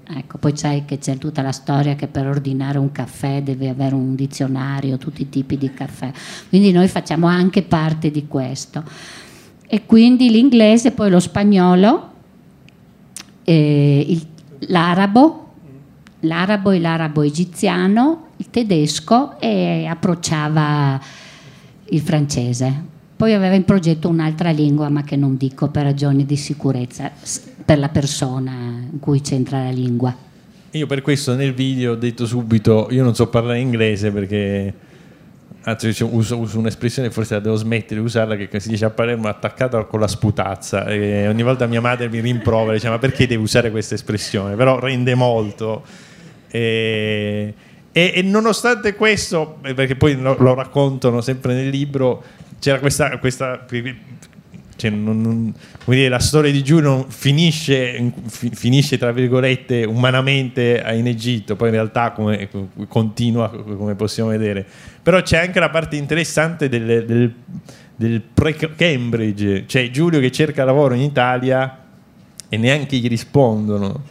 Ecco, 0.06 0.36
poi 0.36 0.54
sai 0.54 0.84
che 0.84 0.98
c'è 0.98 1.16
tutta 1.16 1.40
la 1.40 1.50
storia 1.50 1.94
che 1.94 2.08
per 2.08 2.26
ordinare 2.26 2.76
un 2.76 2.92
caffè 2.92 3.42
devi 3.42 3.68
avere 3.68 3.94
un 3.94 4.14
dizionario, 4.14 4.98
tutti 4.98 5.22
i 5.22 5.30
tipi 5.30 5.56
di 5.56 5.72
caffè. 5.72 6.12
Quindi 6.50 6.72
noi 6.72 6.88
facciamo 6.88 7.26
anche 7.26 7.62
parte 7.62 8.10
di 8.10 8.26
questo. 8.26 8.84
E 9.74 9.86
quindi 9.86 10.28
l'inglese, 10.28 10.90
poi 10.92 11.08
lo 11.08 11.18
spagnolo, 11.18 12.10
eh, 13.44 14.04
il- 14.06 14.26
l'arabo, 14.68 15.54
l'arabo 16.20 16.72
e 16.72 16.78
l'arabo 16.78 17.22
egiziano, 17.22 18.26
il 18.36 18.50
tedesco 18.50 19.40
e 19.40 19.86
approcciava 19.86 21.00
il 21.88 22.00
francese. 22.00 22.84
Poi 23.16 23.32
aveva 23.32 23.54
in 23.54 23.64
progetto 23.64 24.10
un'altra 24.10 24.50
lingua, 24.50 24.90
ma 24.90 25.04
che 25.04 25.16
non 25.16 25.38
dico 25.38 25.68
per 25.68 25.84
ragioni 25.84 26.26
di 26.26 26.36
sicurezza, 26.36 27.10
per 27.64 27.78
la 27.78 27.88
persona 27.88 28.52
in 28.52 28.98
cui 29.00 29.22
c'entra 29.22 29.62
la 29.62 29.70
lingua. 29.70 30.14
Io 30.72 30.86
per 30.86 31.00
questo 31.00 31.34
nel 31.34 31.54
video 31.54 31.92
ho 31.92 31.96
detto 31.96 32.26
subito, 32.26 32.88
io 32.90 33.02
non 33.02 33.14
so 33.14 33.28
parlare 33.28 33.60
inglese 33.60 34.10
perché, 34.10 34.74
anzi 35.62 35.88
io 35.88 36.14
uso, 36.14 36.38
uso 36.38 36.58
un'espressione, 36.58 37.10
forse 37.10 37.34
la 37.34 37.40
devo 37.40 37.56
smettere 37.56 38.00
di 38.00 38.06
usarla, 38.06 38.36
che 38.36 38.60
si 38.60 38.68
dice 38.68 38.84
a 38.84 38.90
Palermo 38.90 39.28
attaccata 39.28 39.82
con 39.84 40.00
la 40.00 40.08
sputazza. 40.08 40.86
E 40.86 41.28
ogni 41.28 41.42
volta 41.42 41.66
mia 41.66 41.80
madre 41.80 42.08
mi 42.08 42.20
rimprovera, 42.20 42.72
dice 42.72 42.88
ma 42.88 42.98
perché 42.98 43.26
devi 43.26 43.42
usare 43.42 43.70
questa 43.70 43.94
espressione? 43.94 44.54
Però 44.56 44.78
rende 44.78 45.14
molto. 45.14 45.84
E, 46.48 47.54
e- 47.92 48.12
e 48.14 48.22
nonostante 48.22 48.94
questo, 48.94 49.58
eh, 49.62 49.74
perché 49.74 49.96
poi 49.96 50.20
lo, 50.20 50.36
lo 50.38 50.54
raccontano 50.54 51.20
sempre 51.20 51.54
nel 51.54 51.68
libro, 51.68 52.22
c'era 52.58 52.78
questa... 52.78 53.18
questa 53.18 53.64
cioè, 54.82 54.90
non- 54.90 55.20
non- 55.20 55.54
come 55.84 55.96
dire, 55.96 56.08
la 56.08 56.18
storia 56.18 56.50
di 56.50 56.64
Giulio 56.64 56.88
non 56.90 57.04
finisce, 57.08 57.94
in- 57.96 58.12
fi- 58.26 58.50
finisce, 58.52 58.98
tra 58.98 59.12
virgolette 59.12 59.84
umanamente 59.84 60.82
in 60.94 61.06
Egitto, 61.06 61.54
poi 61.54 61.68
in 61.68 61.74
realtà 61.74 62.10
come, 62.10 62.48
continua 62.88 63.48
come 63.48 63.94
possiamo 63.94 64.30
vedere. 64.30 64.66
Però 65.00 65.22
c'è 65.22 65.38
anche 65.38 65.60
la 65.60 65.70
parte 65.70 65.94
interessante 65.96 66.68
del, 66.68 67.04
del- 67.06 67.34
del 67.94 68.20
pre-Cambridge, 68.22 69.64
cioè 69.66 69.88
Giulio 69.90 70.18
che 70.18 70.32
cerca 70.32 70.64
lavoro 70.64 70.94
in 70.94 71.02
Italia 71.02 71.78
e 72.48 72.56
neanche 72.56 72.96
gli 72.96 73.06
rispondono. 73.08 74.02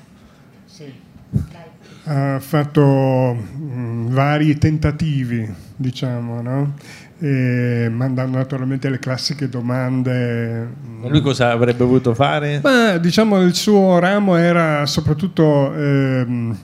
ha 2.05 2.39
fatto 2.39 2.81
mh, 3.33 4.09
vari 4.13 4.57
tentativi, 4.57 5.47
diciamo, 5.75 6.41
no? 6.41 6.73
E 7.23 7.87
mandando 7.91 8.37
naturalmente 8.37 8.89
le 8.89 8.97
classiche 8.97 9.47
domande. 9.47 10.67
Ma 11.01 11.07
lui 11.07 11.21
cosa 11.21 11.51
avrebbe 11.51 11.83
voluto 11.83 12.15
fare? 12.15 12.59
Beh, 12.59 12.99
diciamo 12.99 13.39
il 13.41 13.53
suo 13.53 13.99
ramo 13.99 14.35
era 14.37 14.87
soprattutto 14.87 15.71
ehm, 15.71 16.57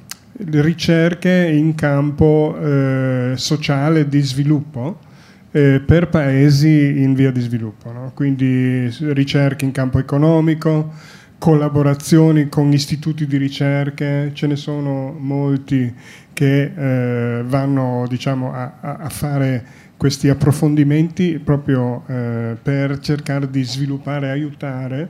ricerche 0.46 1.52
in 1.54 1.76
campo 1.76 2.58
eh, 2.60 3.34
sociale 3.36 4.08
di 4.08 4.22
sviluppo 4.22 5.06
eh, 5.52 5.82
per 5.84 6.10
paesi 6.10 7.02
in 7.02 7.14
via 7.14 7.32
di 7.32 7.42
sviluppo, 7.42 7.92
no? 7.92 8.12
quindi 8.14 8.88
ricerche 9.00 9.66
in 9.66 9.72
campo 9.72 9.98
economico, 9.98 10.94
collaborazioni 11.38 12.50
con 12.50 12.72
istituti 12.72 13.26
di 13.26 13.38
ricerca, 13.38 14.32
ce 14.34 14.48
ne 14.48 14.56
sono 14.56 15.16
molti 15.18 15.94
che 16.34 16.72
eh, 16.76 17.44
vanno 17.44 18.06
diciamo, 18.08 18.54
a, 18.54 18.74
a, 18.80 19.10
fare 19.10 19.66
questi 19.98 20.30
approfondimenti 20.30 21.42
proprio 21.44 22.04
eh, 22.08 22.56
per 22.62 23.00
cercare 23.00 23.50
di 23.50 23.64
sviluppare 23.64 24.28
e 24.28 24.30
aiutare 24.30 25.10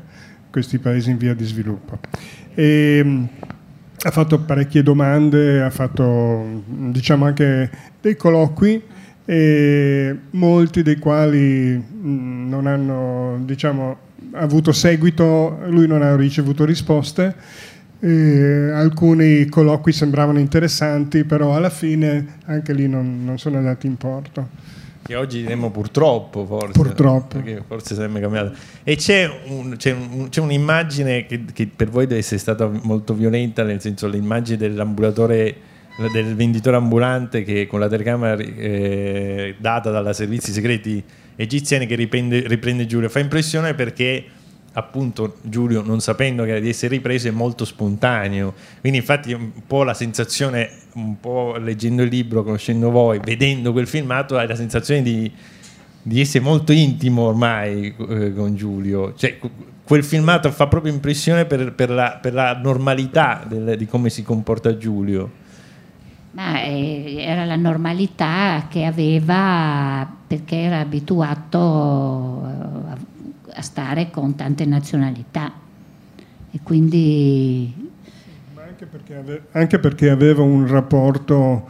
questi 0.50 0.80
paesi 0.80 1.12
in 1.12 1.18
via 1.18 1.34
di 1.34 1.46
sviluppo. 1.46 2.00
E, 2.56 2.98
ehm, 3.00 3.28
ha 4.00 4.12
fatto 4.12 4.40
parecchie 4.40 4.84
domande, 4.84 5.62
ha 5.62 5.70
fatto 5.70 6.64
diciamo 6.66 7.26
anche 7.26 7.70
dei 8.00 8.16
colloqui 8.16 8.82
e 9.26 10.18
molti 10.32 10.84
dei 10.84 10.98
quali 10.98 11.76
mh, 11.76 12.48
non 12.48 12.68
hanno 12.68 13.40
diciamo, 13.44 13.98
avuto 14.34 14.72
seguito, 14.72 15.60
lui 15.68 15.88
non 15.88 16.02
ha 16.02 16.16
ricevuto 16.16 16.64
risposte. 16.64 17.36
Eh, 18.00 18.70
alcuni 18.72 19.48
colloqui 19.48 19.92
sembravano 19.92 20.40
interessanti, 20.40 21.24
però 21.24 21.56
alla 21.56 21.72
fine 21.72 22.38
anche 22.46 22.72
lì 22.74 22.88
non, 22.88 23.26
non 23.26 23.38
sono 23.38 23.58
andati 23.58 23.88
in 23.88 23.98
porto. 23.98 24.48
Che 25.08 25.16
oggi 25.16 25.40
diremmo 25.40 25.72
purtroppo, 25.72 26.46
forse. 26.46 26.74
Purtroppo. 26.74 27.38
Perché 27.38 27.64
forse 27.66 27.96
sarebbe 27.96 28.20
cambiato. 28.20 28.54
E 28.84 28.98
c'è, 28.98 29.26
un, 29.46 29.76
c'è, 29.78 29.94
un, 29.94 30.28
c'è 30.28 30.42
un'immagine 30.42 31.26
che, 31.26 31.46
che, 31.54 31.66
per 31.74 31.90
voi 31.90 32.08
deve 32.08 32.20
essere 32.20 32.40
stata 32.40 32.68
molto 32.68 33.14
violenta, 33.14 33.64
nel 33.64 33.80
senso 33.80 34.10
l'immagine 34.10 34.58
dell'ambulatore 34.58 35.56
del 36.12 36.36
venditore 36.36 36.76
ambulante 36.76 37.44
che 37.44 37.68
con 37.68 37.80
la 37.80 37.88
telecamera 37.88 38.36
eh, 38.36 39.56
data 39.58 39.92
dalla 39.92 40.12
servizi 40.12 40.52
segreti 40.52 41.02
egiziani 41.38 41.86
che 41.86 41.96
riprende, 41.96 42.46
riprende 42.46 42.86
Giulio. 42.86 43.08
Fa 43.08 43.20
impressione 43.20 43.76
perché 43.76 44.26
appunto 44.74 45.38
Giulio 45.42 45.82
non 45.82 46.02
sapendo 46.02 46.44
che 46.44 46.50
era 46.50 46.60
di 46.60 46.68
essere 46.68 46.96
ripreso 46.96 47.30
è 47.30 47.32
molto 47.32 47.66
spontaneo 47.66 48.54
quindi 48.80 49.00
infatti 49.00 49.34
un 49.34 49.52
po' 49.66 49.84
la 49.84 49.96
sensazione 49.96 50.70
un 50.98 51.20
po' 51.20 51.58
leggendo 51.58 52.02
il 52.02 52.10
libro 52.10 52.44
conoscendo 52.44 52.90
voi 52.90 53.20
vedendo 53.24 53.72
quel 53.72 53.88
filmato 53.88 54.38
hai 54.38 54.48
la 54.48 54.56
sensazione 54.56 55.04
di, 55.04 55.32
di 56.02 56.20
essere 56.20 56.44
molto 56.44 56.72
intimo 56.72 57.24
ormai 57.24 57.94
eh, 58.10 58.34
con 58.34 58.56
Giulio. 58.56 59.14
Cioè, 59.16 59.38
quel 59.84 60.04
filmato 60.04 60.52
fa 60.52 60.68
proprio 60.68 60.92
impressione 60.92 61.46
per, 61.46 61.74
per, 61.74 61.90
la, 61.90 62.18
per 62.22 62.34
la, 62.34 62.58
normalità 62.58 63.44
del, 63.48 63.78
di 63.78 63.86
come 63.86 64.10
si 64.10 64.24
comporta 64.24 64.78
Giulio. 64.78 65.46
Ma 66.32 66.62
eh, 66.64 67.16
era 67.20 67.46
la 67.46 67.56
normalità 67.56 68.68
che 68.70 68.86
aveva 68.86 70.10
perché 70.28 70.58
era 70.58 70.80
abituato 70.80 72.44
eh, 72.46 73.56
a 73.56 73.62
stare 73.62 74.10
con 74.10 74.36
tante 74.36 74.66
nazionalità. 74.66 75.52
E 76.52 76.60
quindi... 76.64 77.86
Anche 79.08 79.14
perché, 79.14 79.16
ave- 79.16 79.42
anche 79.52 79.80
perché 79.80 80.10
aveva 80.10 80.42
un 80.42 80.68
rapporto 80.68 81.70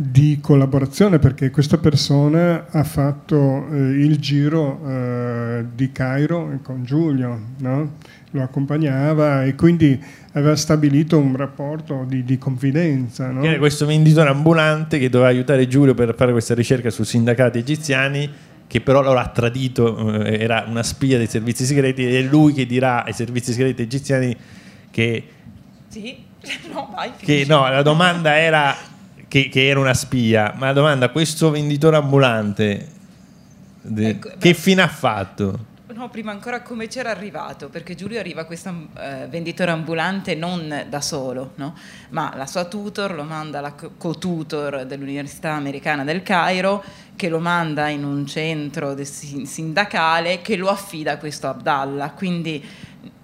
di 0.00 0.38
collaborazione 0.40 1.18
perché 1.18 1.50
questa 1.50 1.76
persona 1.78 2.66
ha 2.70 2.84
fatto 2.84 3.66
eh, 3.68 3.76
il 3.76 4.18
giro 4.18 4.80
eh, 4.86 5.64
di 5.74 5.90
Cairo 5.90 6.56
con 6.62 6.84
Giulio, 6.84 7.40
no? 7.58 7.94
lo 8.30 8.42
accompagnava 8.42 9.44
e 9.44 9.56
quindi 9.56 10.00
aveva 10.34 10.54
stabilito 10.54 11.18
un 11.18 11.34
rapporto 11.34 12.04
di, 12.06 12.22
di 12.22 12.38
confidenza. 12.38 13.28
No? 13.30 13.42
Era 13.42 13.58
questo 13.58 13.84
venditore 13.84 14.28
ambulante 14.28 15.00
che 15.00 15.08
doveva 15.08 15.30
aiutare 15.30 15.66
Giulio 15.66 15.94
per 15.94 16.14
fare 16.16 16.30
questa 16.30 16.54
ricerca 16.54 16.90
su 16.90 17.02
sindacati 17.02 17.58
egiziani 17.58 18.30
che 18.68 18.80
però 18.82 19.02
lo 19.02 19.14
ha 19.14 19.26
tradito, 19.28 20.22
eh, 20.22 20.38
era 20.38 20.64
una 20.68 20.84
spia 20.84 21.16
dei 21.16 21.26
servizi 21.26 21.64
segreti 21.64 22.06
ed 22.06 22.14
è 22.14 22.28
lui 22.28 22.52
che 22.52 22.66
dirà 22.66 23.02
ai 23.02 23.14
servizi 23.14 23.52
segreti 23.52 23.82
egiziani 23.82 24.36
che... 24.90 25.24
Sì, 25.88 26.26
no, 26.72 26.90
vai. 26.94 27.12
Che, 27.16 27.44
no, 27.46 27.68
la 27.68 27.82
domanda 27.82 28.38
era 28.38 28.76
che, 29.26 29.48
che, 29.48 29.68
era 29.68 29.80
una 29.80 29.94
spia, 29.94 30.54
ma 30.56 30.66
la 30.66 30.72
domanda, 30.72 31.10
questo 31.10 31.50
venditore 31.50 31.96
ambulante, 31.96 32.88
de, 33.82 34.08
ecco, 34.08 34.30
che 34.38 34.54
fine 34.54 34.82
ha 34.82 34.88
fatto? 34.88 35.66
no, 35.98 36.08
prima 36.10 36.30
ancora 36.30 36.62
come 36.62 36.86
c'era 36.86 37.10
arrivato, 37.10 37.68
perché 37.68 37.96
Giulio 37.96 38.20
arriva 38.20 38.44
questo 38.44 38.72
eh, 38.96 39.26
venditore 39.28 39.72
ambulante 39.72 40.36
non 40.36 40.86
da 40.88 41.00
solo, 41.00 41.52
no? 41.56 41.74
ma 42.10 42.32
la 42.36 42.46
sua 42.46 42.66
tutor 42.66 43.14
lo 43.14 43.24
manda 43.24 43.60
la 43.60 43.72
co-tutor 43.72 44.84
dell'Università 44.86 45.50
Americana 45.54 46.04
del 46.04 46.22
Cairo, 46.22 46.84
che 47.16 47.28
lo 47.28 47.40
manda 47.40 47.88
in 47.88 48.04
un 48.04 48.24
centro 48.26 48.96
sindacale 49.02 50.40
che 50.40 50.54
lo 50.54 50.68
affida 50.68 51.12
a 51.12 51.16
questo 51.18 51.48
Abdallah. 51.48 52.12
Quindi 52.12 52.64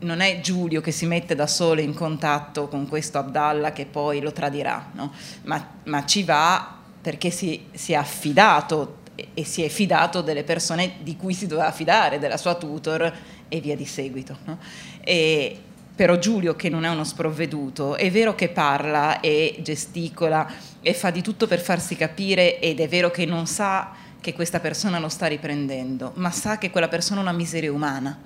non 0.01 0.21
è 0.21 0.41
Giulio 0.41 0.81
che 0.81 0.91
si 0.91 1.07
mette 1.07 1.35
da 1.35 1.47
solo 1.47 1.81
in 1.81 1.95
contatto 1.95 2.69
con 2.69 2.89
questo 2.89 3.19
Abdallah 3.19 3.73
che 3.73 3.87
poi 3.87 4.21
lo 4.21 4.33
tradirà, 4.33 4.91
no? 4.93 5.13
ma, 5.43 5.67
ma, 5.85 6.05
ci 6.05 6.23
va 6.23 6.79
perché 7.01 7.31
si, 7.31 7.67
si 7.73 7.93
è 7.93 7.97
affidato 7.97 9.03
e 9.35 9.45
si 9.45 9.63
è 9.63 9.69
fidato 9.69 10.23
delle 10.23 10.43
persone 10.43 10.95
di 11.03 11.17
cui 11.17 11.35
si 11.35 11.47
doveva 11.47 11.71
fidare, 11.71 12.19
della 12.19 12.37
sua 12.37 12.55
tutor 12.55 13.13
e 13.49 13.61
via 13.61 13.77
di 13.77 13.87
seguito. 13.87 14.39
No? 14.45 14.59
E, 15.03 15.59
però 15.95 16.19
Giulio, 16.19 16.57
che 16.57 16.69
non 16.69 16.85
è 16.85 16.89
uno 16.89 17.05
sprovveduto, 17.05 17.95
è 17.95 18.11
vero 18.11 18.35
che 18.35 18.49
parla 18.49 19.21
e 19.21 19.59
gesticola 19.63 20.51
e 20.81 20.93
fa 20.93 21.11
di 21.11 21.23
tutto 21.23 21.47
per 21.47 21.61
farsi 21.61 21.95
capire 21.95 22.59
ed 22.59 22.81
è 22.81 22.89
vero 22.89 23.11
che 23.11 23.25
non 23.25 23.47
sa 23.47 23.93
che 24.21 24.33
questa 24.33 24.59
persona 24.59 24.99
lo 24.99 25.09
sta 25.09 25.27
riprendendo, 25.27 26.13
ma 26.15 26.31
sa 26.31 26.59
che 26.59 26.71
quella 26.71 26.89
persona 26.89 27.21
è 27.21 27.23
una 27.23 27.33
miseria 27.33 27.71
umana. 27.71 28.19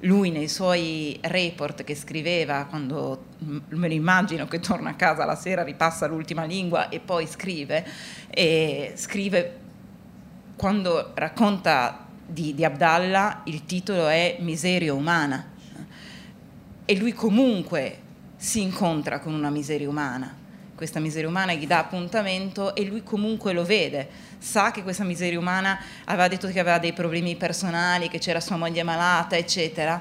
Lui 0.00 0.30
nei 0.30 0.48
suoi 0.48 1.18
report 1.22 1.82
che 1.82 1.94
scriveva, 1.94 2.66
quando 2.66 3.24
me 3.38 3.88
lo 3.88 3.94
immagino 3.94 4.46
che 4.46 4.60
torna 4.60 4.90
a 4.90 4.94
casa 4.94 5.24
la 5.24 5.36
sera, 5.36 5.62
ripassa 5.62 6.06
l'ultima 6.06 6.44
lingua 6.44 6.88
e 6.90 7.00
poi 7.00 7.26
scrive, 7.26 7.86
e 8.28 8.92
scrive 8.96 9.58
quando 10.56 11.12
racconta 11.14 12.06
di, 12.26 12.54
di 12.54 12.64
Abdallah 12.64 13.42
il 13.44 13.64
titolo 13.64 14.08
è 14.08 14.36
Miseria 14.40 14.92
umana 14.92 15.54
e 16.84 16.96
lui 16.96 17.12
comunque 17.12 17.98
si 18.36 18.62
incontra 18.62 19.18
con 19.18 19.34
una 19.34 19.50
miseria 19.50 19.88
umana. 19.88 20.45
Questa 20.76 21.00
miseria 21.00 21.26
umana 21.26 21.54
gli 21.54 21.66
dà 21.66 21.78
appuntamento 21.78 22.74
e 22.74 22.84
lui 22.84 23.02
comunque 23.02 23.54
lo 23.54 23.64
vede, 23.64 24.08
sa 24.38 24.70
che 24.70 24.82
questa 24.82 25.04
miseria 25.04 25.38
umana 25.38 25.78
aveva 26.04 26.28
detto 26.28 26.48
che 26.48 26.60
aveva 26.60 26.78
dei 26.78 26.92
problemi 26.92 27.34
personali, 27.34 28.10
che 28.10 28.18
c'era 28.18 28.40
sua 28.40 28.58
moglie 28.58 28.82
malata, 28.82 29.36
eccetera, 29.38 29.98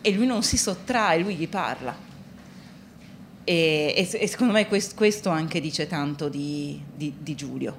e 0.00 0.12
lui 0.12 0.26
non 0.26 0.44
si 0.44 0.56
sottrae, 0.56 1.18
lui 1.18 1.34
gli 1.34 1.48
parla. 1.48 1.94
E, 3.42 3.94
e, 3.96 4.08
e 4.12 4.26
secondo 4.28 4.52
me 4.52 4.68
questo, 4.68 4.94
questo, 4.94 5.28
anche 5.28 5.60
dice 5.60 5.88
tanto 5.88 6.28
di, 6.28 6.80
di, 6.94 7.14
di 7.18 7.34
Giulio. 7.34 7.76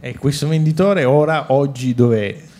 E 0.00 0.14
questo 0.18 0.46
venditore 0.48 1.04
ora, 1.04 1.50
oggi 1.50 1.94
dov'è? 1.94 2.51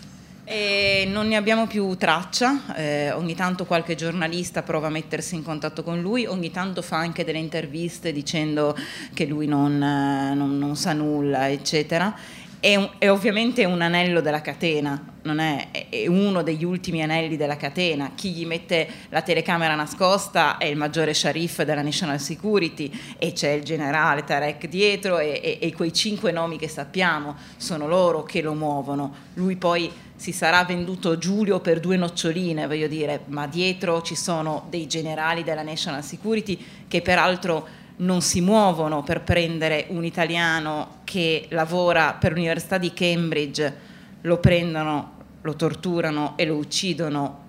E 0.45 1.07
non 1.09 1.29
ne 1.29 1.37
abbiamo 1.37 1.67
più 1.67 1.95
traccia, 1.95 2.75
eh, 2.75 3.11
ogni 3.13 3.33
tanto 3.33 3.65
qualche 3.65 3.95
giornalista 3.95 4.61
prova 4.61 4.87
a 4.87 4.89
mettersi 4.89 5.35
in 5.35 5.43
contatto 5.43 5.83
con 5.83 6.01
lui, 6.01 6.25
ogni 6.25 6.51
tanto 6.51 6.81
fa 6.81 6.97
anche 6.97 7.23
delle 7.23 7.37
interviste 7.37 8.11
dicendo 8.11 8.75
che 9.13 9.25
lui 9.25 9.47
non, 9.47 9.81
eh, 9.81 10.33
non, 10.33 10.57
non 10.57 10.75
sa 10.75 10.91
nulla, 10.91 11.49
eccetera. 11.49 12.13
È, 12.59 12.89
è, 12.97 13.09
ovviamente 13.09 13.63
un 13.63 13.81
anello 13.81 14.19
della 14.19 14.41
catena, 14.41 15.01
è, 15.21 15.87
è, 15.89 16.07
uno 16.07 16.43
degli 16.43 16.65
ultimi 16.65 17.01
anelli 17.01 17.37
della 17.37 17.57
catena. 17.57 18.11
Chi 18.13 18.31
gli 18.31 18.45
mette 18.45 18.87
la 19.09 19.21
telecamera 19.21 19.75
nascosta 19.75 20.57
è 20.57 20.65
il 20.65 20.75
maggiore 20.75 21.13
sheriff 21.13 21.61
della 21.63 21.81
National 21.81 22.19
Security 22.19 22.91
e 23.17 23.31
c'è 23.31 23.51
il 23.51 23.63
generale 23.63 24.25
Tarek 24.25 24.67
dietro 24.67 25.19
e, 25.19 25.39
e, 25.41 25.57
e 25.61 25.73
quei 25.73 25.93
cinque 25.93 26.33
nomi 26.33 26.57
che 26.57 26.67
sappiamo 26.67 27.35
sono 27.55 27.87
loro 27.87 28.23
che 28.23 28.41
lo 28.41 28.53
muovono. 28.53 29.13
Lui 29.35 29.55
poi 29.57 29.91
si 30.23 30.31
sarà 30.31 30.63
venduto 30.63 31.17
Giulio 31.17 31.59
per 31.59 31.81
due 31.81 31.97
noccioline, 31.97 32.65
voglio 32.65 32.87
dire, 32.87 33.23
ma 33.25 33.45
dietro 33.45 34.01
ci 34.01 34.15
sono 34.15 34.67
dei 34.69 34.87
generali 34.87 35.43
della 35.43 35.63
National 35.63 36.01
Security 36.01 36.57
che 36.87 37.01
peraltro 37.01 37.67
non 37.97 38.21
si 38.21 38.39
muovono 38.39 39.03
per 39.03 39.19
prendere 39.23 39.87
un 39.89 40.05
italiano 40.05 40.99
che 41.03 41.47
lavora 41.49 42.13
per 42.13 42.31
l'Università 42.31 42.77
di 42.77 42.93
Cambridge, 42.93 43.75
lo 44.21 44.37
prendono, 44.37 45.11
lo 45.41 45.55
torturano 45.57 46.37
e 46.37 46.45
lo 46.45 46.55
uccidono 46.55 47.39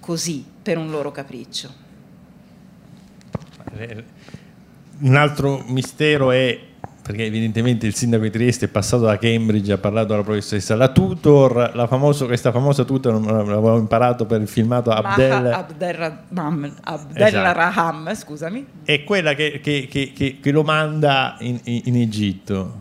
così 0.00 0.42
per 0.62 0.78
un 0.78 0.90
loro 0.90 1.10
capriccio. 1.10 1.70
un 5.00 5.16
altro 5.16 5.62
mistero 5.66 6.30
è 6.30 6.71
perché 7.02 7.24
evidentemente 7.24 7.84
il 7.84 7.96
sindaco 7.96 8.22
di 8.22 8.30
Trieste 8.30 8.66
è 8.66 8.68
passato 8.68 9.02
da 9.02 9.18
Cambridge, 9.18 9.72
ha 9.72 9.78
parlato 9.78 10.08
della 10.08 10.22
professoressa, 10.22 10.76
la 10.76 10.88
tutor, 10.88 11.72
la 11.74 11.88
famoso, 11.88 12.26
questa 12.26 12.52
famosa 12.52 12.84
tutor 12.84 13.20
l'avevo 13.20 13.76
imparato 13.76 14.24
per 14.24 14.40
il 14.40 14.46
filmato 14.46 14.90
Abdel 14.90 15.52
Abdelraham, 15.52 16.72
Abdelraham 16.80 18.08
esatto. 18.08 18.26
scusami. 18.26 18.66
È 18.84 19.02
quella 19.02 19.34
che, 19.34 19.58
che, 19.60 19.88
che, 19.90 20.38
che 20.40 20.50
lo 20.52 20.62
manda 20.62 21.36
in, 21.40 21.58
in 21.64 21.96
Egitto. 21.96 22.80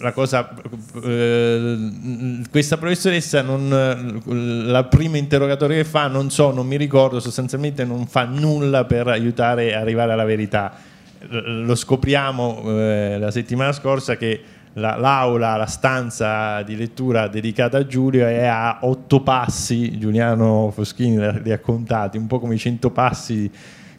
La 0.00 0.12
cosa, 0.12 0.54
eh, 1.02 2.42
questa 2.48 2.76
professoressa, 2.76 3.42
non, 3.42 4.22
la 4.66 4.84
prima 4.84 5.16
interrogatorio 5.16 5.78
che 5.78 5.84
fa, 5.84 6.06
non 6.06 6.30
so, 6.30 6.52
non 6.52 6.68
mi 6.68 6.76
ricordo, 6.76 7.18
sostanzialmente 7.18 7.84
non 7.84 8.06
fa 8.06 8.24
nulla 8.24 8.84
per 8.84 9.08
aiutare 9.08 9.74
a 9.74 9.80
arrivare 9.80 10.12
alla 10.12 10.24
verità 10.24 10.96
lo 11.26 11.74
scopriamo 11.74 12.62
eh, 12.66 13.18
la 13.18 13.30
settimana 13.30 13.72
scorsa 13.72 14.16
che 14.16 14.40
la, 14.74 14.96
l'aula, 14.96 15.56
la 15.56 15.66
stanza 15.66 16.62
di 16.62 16.76
lettura 16.76 17.26
dedicata 17.28 17.78
a 17.78 17.86
Giulio 17.86 18.26
è 18.26 18.44
a 18.44 18.78
otto 18.82 19.20
passi, 19.22 19.98
Giuliano 19.98 20.70
Foschini 20.70 21.42
li 21.42 21.52
ha 21.52 21.58
contati, 21.58 22.16
un 22.16 22.26
po' 22.26 22.38
come 22.38 22.54
i 22.54 22.58
cento 22.58 22.90
passi 22.90 23.50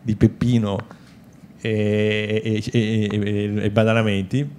di 0.02 0.16
Peppino 0.16 0.78
e, 1.60 2.42
e, 2.44 2.64
e, 2.72 3.64
e 3.64 3.70
Badalamenti, 3.72 4.50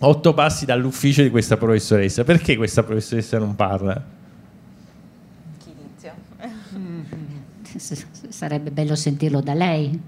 otto 0.00 0.34
passi 0.34 0.66
dall'ufficio 0.66 1.22
di 1.22 1.30
questa 1.30 1.56
professoressa. 1.56 2.24
Perché 2.24 2.56
questa 2.56 2.82
professoressa 2.82 3.38
non 3.38 3.56
parla? 3.56 4.04
Chi 5.58 5.70
inizia? 5.70 6.14
Sarebbe 8.28 8.70
bello 8.70 8.94
sentirlo 8.94 9.40
da 9.40 9.54
lei 9.54 10.00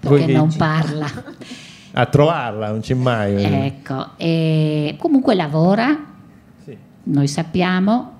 perché 0.00 0.32
non 0.32 0.52
parla. 0.56 1.06
A 1.92 2.06
trovarla, 2.06 2.70
non 2.70 2.80
c'è 2.80 2.94
mai. 2.94 3.42
Ecco, 3.42 4.16
e 4.16 4.96
comunque 4.98 5.34
lavora, 5.34 5.98
sì. 6.64 6.76
noi 7.04 7.26
sappiamo, 7.26 8.12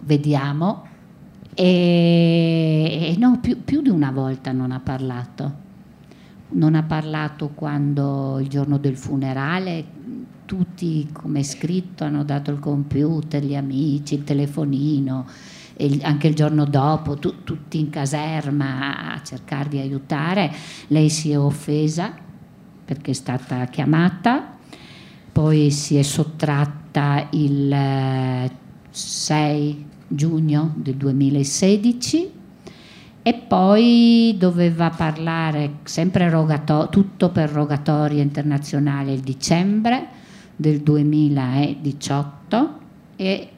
vediamo, 0.00 0.86
e, 1.54 3.12
e 3.12 3.16
no, 3.18 3.38
più, 3.40 3.62
più, 3.64 3.80
di 3.80 3.88
una 3.88 4.10
volta 4.10 4.52
non 4.52 4.72
ha 4.72 4.80
parlato. 4.80 5.62
Non 6.56 6.74
ha 6.74 6.82
parlato 6.82 7.50
quando 7.54 8.38
il 8.40 8.48
giorno 8.48 8.78
del 8.78 8.96
funerale, 8.96 9.84
tutti 10.44 11.08
come 11.12 11.42
scritto 11.42 12.04
hanno 12.04 12.22
dato 12.24 12.50
il 12.50 12.58
computer, 12.58 13.42
gli 13.42 13.56
amici, 13.56 14.14
il 14.14 14.24
telefonino 14.24 15.26
anche 16.02 16.28
il 16.28 16.34
giorno 16.34 16.64
dopo 16.64 17.16
tu, 17.16 17.42
tutti 17.42 17.78
in 17.78 17.90
caserma 17.90 19.12
a 19.12 19.22
cercare 19.22 19.68
di 19.68 19.78
aiutare, 19.78 20.52
lei 20.88 21.08
si 21.10 21.30
è 21.30 21.38
offesa 21.38 22.14
perché 22.84 23.12
è 23.12 23.14
stata 23.14 23.64
chiamata, 23.66 24.56
poi 25.32 25.70
si 25.70 25.96
è 25.96 26.02
sottratta 26.02 27.28
il 27.30 27.74
6 28.90 29.70
eh, 29.70 29.84
giugno 30.06 30.72
del 30.76 30.94
2016 30.94 32.30
e 33.22 33.34
poi 33.34 34.36
doveva 34.38 34.90
parlare 34.90 35.76
sempre 35.84 36.28
rogato, 36.28 36.88
tutto 36.90 37.30
per 37.30 37.50
rogatoria 37.50 38.22
internazionale 38.22 39.14
il 39.14 39.20
dicembre 39.20 40.08
del 40.54 40.80
2018 40.82 42.78
e 43.16 43.48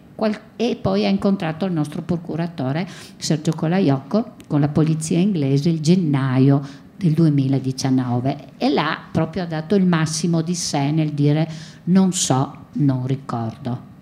e 0.56 0.78
poi 0.80 1.04
ha 1.04 1.08
incontrato 1.08 1.66
il 1.66 1.72
nostro 1.72 2.02
procuratore 2.02 2.88
Sergio 3.16 3.52
Colaiocco 3.52 4.34
con 4.46 4.60
la 4.60 4.68
polizia 4.68 5.18
inglese 5.18 5.68
il 5.68 5.80
gennaio 5.80 6.84
del 6.96 7.12
2019 7.12 8.52
e 8.56 8.70
là 8.70 8.98
proprio 9.12 9.42
ha 9.42 9.46
dato 9.46 9.74
il 9.74 9.84
massimo 9.84 10.40
di 10.40 10.54
sé 10.54 10.90
nel 10.90 11.12
dire 11.12 11.48
non 11.84 12.12
so, 12.12 12.66
non 12.72 13.06
ricordo. 13.06 13.94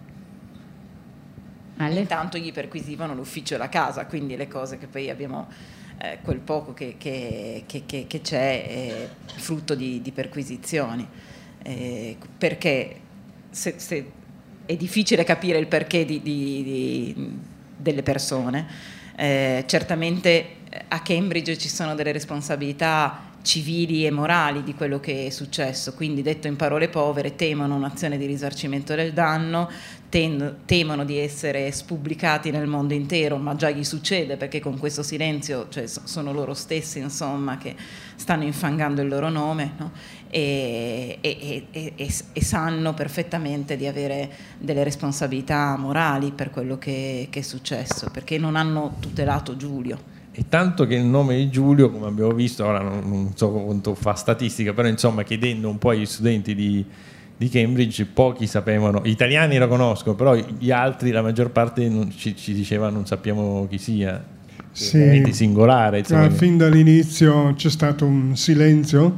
Ale? 1.77 2.01
Intanto 2.01 2.39
gli 2.39 2.53
perquisivano 2.53 3.15
l'ufficio 3.15 3.57
e 3.57 3.59
la 3.59 3.69
casa, 3.69 4.07
quindi 4.07 4.37
le 4.37 4.47
cose 4.47 4.79
che 4.79 4.87
poi 4.87 5.11
abbiamo, 5.11 5.49
eh, 5.99 6.19
quel 6.23 6.39
poco 6.39 6.73
che, 6.73 6.95
che, 6.97 7.65
che, 7.67 7.85
che, 7.87 8.21
c'è 8.21 8.67
è 8.67 9.09
frutto 9.25 9.75
di, 9.75 10.01
di 10.01 10.13
perquisizioni. 10.13 11.07
Eh, 11.63 12.17
perché 12.39 13.01
se, 13.51 13.75
se 13.79 14.13
è 14.67 14.77
difficile 14.77 15.25
capire 15.25 15.59
il 15.59 15.67
perché 15.67 16.05
di, 16.05 16.23
di, 16.23 16.63
di, 16.63 17.39
delle 17.77 18.03
persone. 18.03 18.67
Eh, 19.17 19.65
certamente 19.67 20.47
eh, 20.71 20.85
a 20.89 21.01
Cambridge 21.01 21.57
ci 21.57 21.69
sono 21.69 21.95
delle 21.95 22.13
responsabilità 22.13 23.33
civili 23.45 24.07
e 24.07 24.11
morali 24.11 24.63
di 24.63 24.75
quello 24.75 24.99
che 24.99 25.27
è 25.27 25.31
successo, 25.31 25.93
quindi 25.93 26.23
detto 26.23 26.47
in 26.49 26.57
parole 26.57 26.89
povere 26.89 27.37
temono 27.37 27.75
un'azione 27.75 28.17
di 28.17 28.25
risarcimento 28.25 28.95
del 28.95 29.13
danno, 29.13 29.71
ten- 30.09 30.61
temono 30.65 31.05
di 31.05 31.19
essere 31.19 31.71
spubblicati 31.71 32.51
nel 32.51 32.67
mondo 32.67 32.95
intero, 32.95 33.37
ma 33.37 33.55
già 33.55 33.69
gli 33.69 33.85
succede 33.85 34.39
perché 34.39 34.61
con 34.61 34.79
questo 34.79 35.03
silenzio 35.03 35.67
cioè, 35.69 35.87
sono 35.87 36.33
loro 36.33 36.55
stessi 36.55 37.01
insomma, 37.01 37.59
che 37.59 37.77
stanno 38.17 38.45
infangando 38.45 39.03
il 39.03 39.09
loro 39.09 39.29
nome 39.29 39.73
no? 39.77 39.93
E, 40.35 41.19
e, 41.21 41.67
e, 41.71 41.93
e, 41.97 42.43
sanno 42.43 42.93
perfettamente 42.93 43.77
di 43.77 43.87
avere 43.87 44.29
delle 44.59 44.83
responsabilità 44.83 45.77
morali 45.77 46.33
per 46.33 46.51
quello 46.51 46.77
che, 46.77 47.29
che 47.31 47.39
è 47.39 47.43
successo, 47.43 48.11
perché 48.13 48.37
non 48.37 48.57
hanno 48.57 48.97
tutelato 48.99 49.57
Giulio. 49.57 49.97
E 50.33 50.47
tanto 50.49 50.87
che 50.87 50.97
il 50.97 51.05
nome 51.05 51.37
di 51.37 51.51
Giulio, 51.51 51.89
come 51.89 52.09
abbiamo 52.09 52.33
visto, 52.33 52.67
ora 52.67 52.81
non, 52.81 53.09
non 53.09 53.31
so 53.37 53.49
quanto 53.53 53.95
fa 53.95 54.15
statistica, 54.15 54.73
però 54.73 54.89
insomma 54.89 55.23
chiedendo 55.23 55.69
un 55.69 55.79
po' 55.79 55.91
agli 55.91 56.05
studenti 56.05 56.57
di, 56.57 56.85
di 57.37 57.49
Cambridge, 57.49 58.05
pochi 58.07 58.49
sapevano, 58.49 59.03
gli 59.05 59.11
italiani 59.11 59.57
lo 59.57 59.69
conoscono, 59.69 60.17
però 60.17 60.35
gli 60.35 60.73
altri, 60.73 61.13
la 61.13 61.23
maggior 61.23 61.53
parte 61.53 61.89
non, 61.89 62.11
ci, 62.11 62.35
ci 62.35 62.53
diceva 62.53 62.89
non 62.89 63.07
sappiamo 63.07 63.69
chi 63.71 63.79
sia. 63.79 64.33
Sì, 64.73 65.25
singolare. 65.31 65.99
Insomma. 66.01 66.29
Fin 66.31 66.57
dall'inizio 66.57 67.55
c'è 67.55 67.71
stato 67.71 68.05
un 68.05 68.37
silenzio 68.37 69.17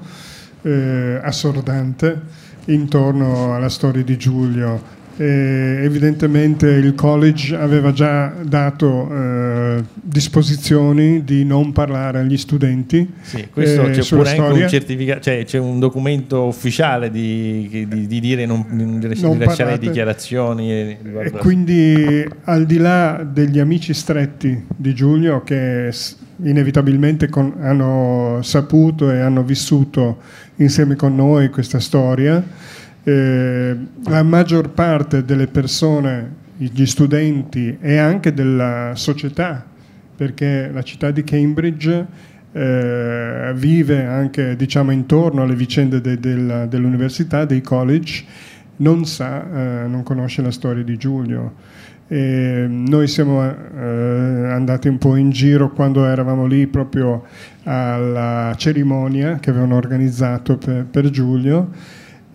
eh, 0.66 1.20
assordante 1.22 2.44
intorno 2.66 3.54
alla 3.54 3.68
storia 3.68 4.02
di 4.02 4.16
Giulio 4.16 4.94
eh, 5.18 5.80
evidentemente 5.82 6.68
il 6.68 6.94
college 6.94 7.56
aveva 7.56 7.90
già 7.92 8.34
dato 8.42 9.08
eh, 9.10 9.84
disposizioni 9.94 11.24
di 11.24 11.44
non 11.44 11.72
parlare 11.72 12.18
agli 12.18 12.36
studenti. 12.36 13.10
Sì, 13.22 13.48
questo 13.50 13.86
eh, 13.86 13.90
c'è 13.92 14.04
pure 14.14 14.36
anche 14.36 14.62
un 14.62 14.68
certificato, 14.68 15.20
cioè 15.20 15.44
c'è 15.44 15.58
un 15.58 15.78
documento 15.78 16.44
ufficiale 16.44 17.10
di, 17.10 17.86
di, 17.88 18.06
di 18.06 18.20
dire 18.20 18.44
non, 18.44 18.66
non 18.68 19.00
di 19.00 19.06
rilasciare 19.06 19.78
dichiarazioni. 19.78 20.70
E, 20.70 20.98
e 21.22 21.30
quindi 21.30 22.26
al 22.44 22.66
di 22.66 22.76
là 22.76 23.26
degli 23.26 23.58
amici 23.58 23.94
stretti 23.94 24.66
di 24.76 24.94
Giulio 24.94 25.42
che 25.42 25.92
inevitabilmente 26.42 27.28
con, 27.28 27.54
hanno 27.60 28.40
saputo 28.42 29.10
e 29.10 29.18
hanno 29.20 29.42
vissuto 29.42 30.20
insieme 30.56 30.96
con 30.96 31.14
noi 31.14 31.48
questa 31.48 31.80
storia, 31.80 32.42
eh, 33.02 33.76
la 34.04 34.22
maggior 34.22 34.70
parte 34.70 35.24
delle 35.24 35.46
persone, 35.46 36.44
gli 36.56 36.86
studenti 36.86 37.76
e 37.80 37.98
anche 37.98 38.32
della 38.32 38.92
società, 38.94 39.64
perché 40.16 40.70
la 40.72 40.82
città 40.82 41.10
di 41.10 41.22
Cambridge 41.22 42.06
eh, 42.52 43.52
vive 43.54 44.06
anche 44.06 44.56
diciamo, 44.56 44.90
intorno 44.90 45.42
alle 45.42 45.54
vicende 45.54 46.00
de, 46.00 46.18
de, 46.18 46.66
dell'università, 46.68 47.44
dei 47.44 47.60
college, 47.60 48.24
non 48.76 49.04
sa, 49.04 49.44
eh, 49.44 49.86
non 49.86 50.02
conosce 50.02 50.40
la 50.42 50.50
storia 50.50 50.82
di 50.82 50.96
Giulio. 50.96 51.52
E 52.08 52.66
noi 52.68 53.08
siamo 53.08 53.42
eh, 53.42 54.46
andati 54.52 54.88
un 54.88 54.98
po' 54.98 55.16
in 55.16 55.30
giro 55.30 55.72
quando 55.72 56.04
eravamo 56.04 56.46
lì 56.46 56.66
proprio 56.66 57.24
alla 57.64 58.54
cerimonia 58.56 59.38
che 59.38 59.50
avevano 59.50 59.74
organizzato 59.74 60.56
per, 60.56 60.84
per 60.84 61.10
Giulio 61.10 61.70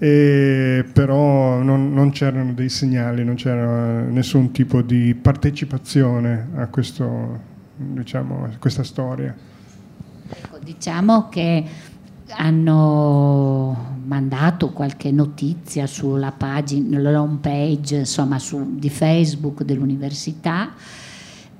però 0.02 1.62
non, 1.62 1.94
non, 1.94 2.10
c'erano 2.10 2.54
dei 2.54 2.70
segnali, 2.70 3.24
non 3.24 3.36
c'era 3.36 4.02
nessun 4.02 4.50
tipo 4.50 4.82
di 4.82 5.14
partecipazione 5.14 6.48
a, 6.56 6.66
questo, 6.70 7.40
diciamo, 7.76 8.50
questa 8.58 8.84
storia. 8.84 9.36
Ecco, 10.28 10.58
diciamo 10.58 11.30
che 11.30 11.64
hanno 12.30 13.91
mandato 14.12 14.71
qualche 14.71 15.10
notizia 15.10 15.88
sulla 15.88 16.34
pagina, 16.34 17.17
home 17.17 17.38
page 17.39 18.00
insomma, 18.00 18.39
su, 18.39 18.76
di 18.76 18.89
Facebook 18.89 19.63
dell'università 19.63 20.74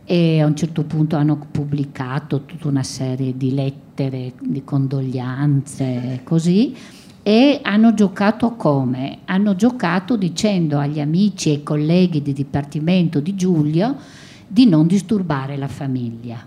e 0.04 0.42
a 0.42 0.46
un 0.46 0.56
certo 0.58 0.84
punto 0.84 1.16
hanno 1.16 1.48
pubblicato 1.50 2.44
tutta 2.44 2.68
una 2.68 2.84
serie 2.84 3.38
di 3.38 3.54
lettere 3.54 4.34
di 4.42 4.66
condoglianze 4.66 6.20
così 6.26 6.76
e 7.24 7.62
hanno 7.64 7.94
giocato 7.94 8.56
come? 8.56 9.20
Hanno 9.26 9.56
giocato 9.56 10.18
dicendo 10.18 10.78
agli 10.78 11.00
amici 11.00 11.50
e 11.50 11.54
ai 11.54 11.64
colleghi 11.64 12.22
di 12.22 12.34
dipartimento 12.34 13.22
di 13.22 13.34
Giulio 13.34 13.96
di 14.46 14.66
non 14.66 14.88
disturbare 14.88 15.56
la 15.56 15.70
famiglia. 15.70 16.46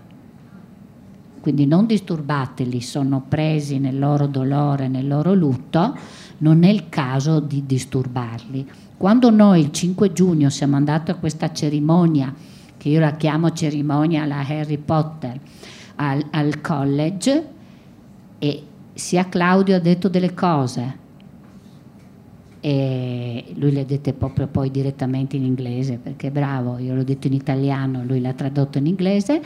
Quindi 1.45 1.67
non 1.67 1.85
disturbateli, 1.85 2.81
sono 2.81 3.23
presi 3.29 3.77
nel 3.77 3.99
loro 3.99 4.25
dolore, 4.25 4.87
nel 4.87 5.07
loro 5.07 5.35
lutto, 5.35 5.95
non 6.39 6.63
è 6.63 6.69
il 6.69 6.89
caso 6.89 7.39
di 7.39 7.67
disturbarli. 7.67 8.67
Quando 8.97 9.29
noi 9.29 9.59
il 9.59 9.71
5 9.71 10.11
giugno 10.11 10.49
siamo 10.49 10.75
andati 10.75 11.11
a 11.11 11.13
questa 11.13 11.53
cerimonia, 11.53 12.33
che 12.75 12.89
io 12.89 12.99
la 12.99 13.11
chiamo 13.11 13.51
cerimonia 13.51 14.23
alla 14.23 14.39
Harry 14.39 14.79
Potter, 14.79 15.39
al, 15.97 16.25
al 16.31 16.61
college, 16.61 17.47
e 18.39 18.63
sia 18.95 19.29
Claudio 19.29 19.75
ha 19.75 19.79
detto 19.79 20.09
delle 20.09 20.33
cose, 20.33 20.97
e 22.59 23.53
lui 23.53 23.71
le 23.71 23.81
ha 23.81 23.85
dette 23.85 24.13
proprio 24.13 24.47
poi 24.47 24.71
direttamente 24.71 25.35
in 25.35 25.43
inglese 25.43 25.99
perché 26.01 26.31
bravo, 26.31 26.79
io 26.79 26.95
l'ho 26.95 27.03
detto 27.03 27.27
in 27.27 27.33
italiano, 27.33 28.03
lui 28.03 28.19
l'ha 28.19 28.33
tradotto 28.33 28.79
in 28.79 28.87
inglese. 28.87 29.43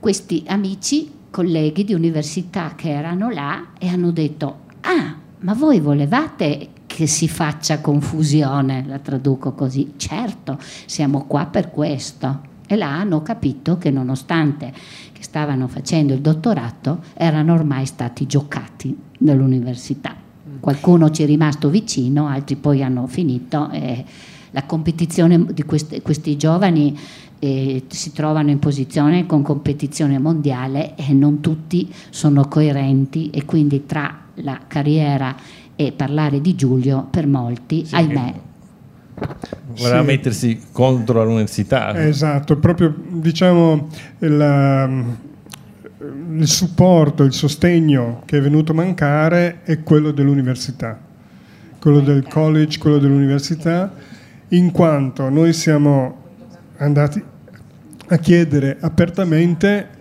Questi 0.00 0.44
amici, 0.46 1.10
colleghi 1.30 1.84
di 1.84 1.92
università 1.92 2.72
che 2.74 2.88
erano 2.90 3.28
là 3.28 3.72
e 3.78 3.86
hanno 3.86 4.10
detto, 4.10 4.60
ah, 4.80 5.14
ma 5.40 5.54
voi 5.54 5.78
volevate 5.78 6.70
che 6.86 7.06
si 7.06 7.28
faccia 7.28 7.80
confusione, 7.80 8.84
la 8.86 8.98
traduco 8.98 9.52
così, 9.52 9.92
certo, 9.96 10.58
siamo 10.86 11.26
qua 11.26 11.46
per 11.46 11.70
questo. 11.70 12.48
E 12.66 12.76
là 12.76 12.98
hanno 12.98 13.20
capito 13.22 13.76
che 13.76 13.90
nonostante 13.90 14.72
che 15.12 15.22
stavano 15.22 15.68
facendo 15.68 16.14
il 16.14 16.20
dottorato, 16.20 17.02
erano 17.14 17.52
ormai 17.52 17.84
stati 17.84 18.26
giocati 18.26 18.96
dall'università 19.18 20.16
qualcuno 20.60 21.10
ci 21.10 21.22
è 21.22 21.26
rimasto 21.26 21.68
vicino, 21.70 22.28
altri 22.28 22.56
poi 22.56 22.82
hanno 22.82 23.06
finito. 23.06 23.70
Eh, 23.70 24.04
la 24.52 24.64
competizione 24.64 25.46
di 25.52 25.62
questi, 25.62 26.02
questi 26.02 26.36
giovani 26.36 26.98
eh, 27.40 27.84
si 27.88 28.12
trovano 28.12 28.50
in 28.50 28.58
posizione 28.58 29.26
con 29.26 29.42
competizione 29.42 30.18
mondiale 30.18 30.94
e 30.94 31.12
non 31.12 31.40
tutti 31.40 31.92
sono 32.10 32.46
coerenti 32.46 33.30
e 33.30 33.44
quindi 33.44 33.86
tra 33.86 34.26
la 34.34 34.60
carriera 34.66 35.34
e 35.74 35.92
parlare 35.92 36.40
di 36.40 36.54
Giulio 36.54 37.06
per 37.10 37.26
molti, 37.26 37.86
sì. 37.86 37.94
ahimè, 37.94 38.34
voleva 39.78 40.00
sì. 40.00 40.06
mettersi 40.06 40.60
contro 40.70 41.24
l'università. 41.24 42.06
Esatto, 42.06 42.58
proprio 42.58 42.94
diciamo 43.08 43.88
il, 44.18 45.04
il 46.36 46.46
supporto, 46.46 47.22
il 47.22 47.32
sostegno 47.32 48.22
che 48.26 48.36
è 48.36 48.40
venuto 48.42 48.72
a 48.72 48.74
mancare 48.74 49.60
è 49.62 49.82
quello 49.82 50.10
dell'università, 50.10 51.00
quello 51.78 52.00
del 52.00 52.28
college, 52.28 52.78
quello 52.78 52.98
dell'università, 52.98 53.94
in 54.48 54.70
quanto 54.72 55.30
noi 55.30 55.54
siamo 55.54 56.19
andati 56.84 57.22
a 58.08 58.16
chiedere 58.18 58.76
apertamente 58.80 59.98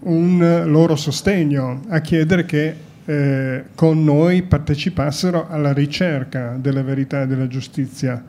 un 0.00 0.64
loro 0.66 0.96
sostegno, 0.96 1.82
a 1.88 2.00
chiedere 2.00 2.44
che 2.44 2.74
eh, 3.04 3.64
con 3.74 4.02
noi 4.02 4.42
partecipassero 4.42 5.48
alla 5.48 5.72
ricerca 5.72 6.56
della 6.58 6.82
verità 6.82 7.22
e 7.22 7.26
della 7.26 7.46
giustizia. 7.46 8.22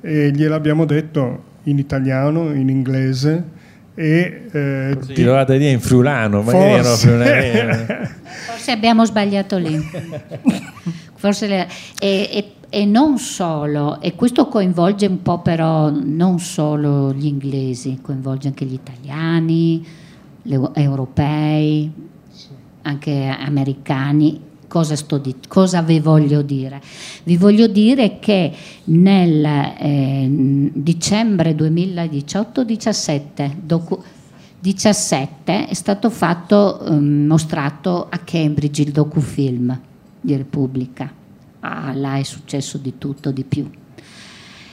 E 0.00 0.30
gliel'abbiamo 0.30 0.84
detto 0.84 1.44
in 1.64 1.78
italiano, 1.78 2.52
in 2.54 2.68
inglese, 2.68 3.58
e 3.94 4.42
eh, 4.50 4.90
forse 4.94 5.12
ti... 5.12 5.24
dovete 5.24 5.58
dire 5.58 5.70
in 5.70 5.80
friulano 5.80 6.42
forse. 6.42 7.08
forse 8.48 8.70
abbiamo 8.70 9.04
sbagliato 9.04 9.58
lì 9.58 9.78
forse 11.16 11.46
le... 11.46 11.68
e, 11.98 12.30
e, 12.32 12.52
e, 12.70 12.86
non 12.86 13.18
solo 13.18 14.00
e 14.00 14.14
questo 14.14 14.46
coinvolge 14.46 15.04
un 15.06 15.20
po' 15.20 15.40
però 15.40 15.90
non 15.90 16.38
solo 16.38 17.12
gli 17.12 17.26
inglesi 17.26 17.98
coinvolge 18.00 18.48
anche 18.48 18.64
gli 18.64 18.72
italiani 18.72 19.86
gli 20.40 20.56
europei 20.74 21.92
anche 22.82 23.36
americani 23.38 24.48
Cosa, 24.70 24.94
di, 25.20 25.34
cosa, 25.48 25.82
vi 25.82 25.98
voglio 25.98 26.42
dire? 26.42 26.80
Vi 27.24 27.36
voglio 27.36 27.66
dire 27.66 28.20
che 28.20 28.52
nel 28.84 29.44
eh, 29.44 30.28
dicembre 30.72 31.56
2018-17 31.56 33.50
docu- 33.64 34.00
17 34.60 35.66
è 35.66 35.74
stato 35.74 36.08
fatto, 36.08 36.84
eh, 36.84 36.92
mostrato 36.92 38.06
a 38.08 38.18
Cambridge 38.18 38.82
il 38.82 38.92
docufilm 38.92 39.76
di 40.20 40.36
Repubblica. 40.36 41.18
Ah, 41.60 41.92
là 41.94 42.16
è 42.16 42.22
successo 42.22 42.78
di 42.78 42.96
tutto, 42.96 43.30
di 43.30 43.44
più. 43.44 43.70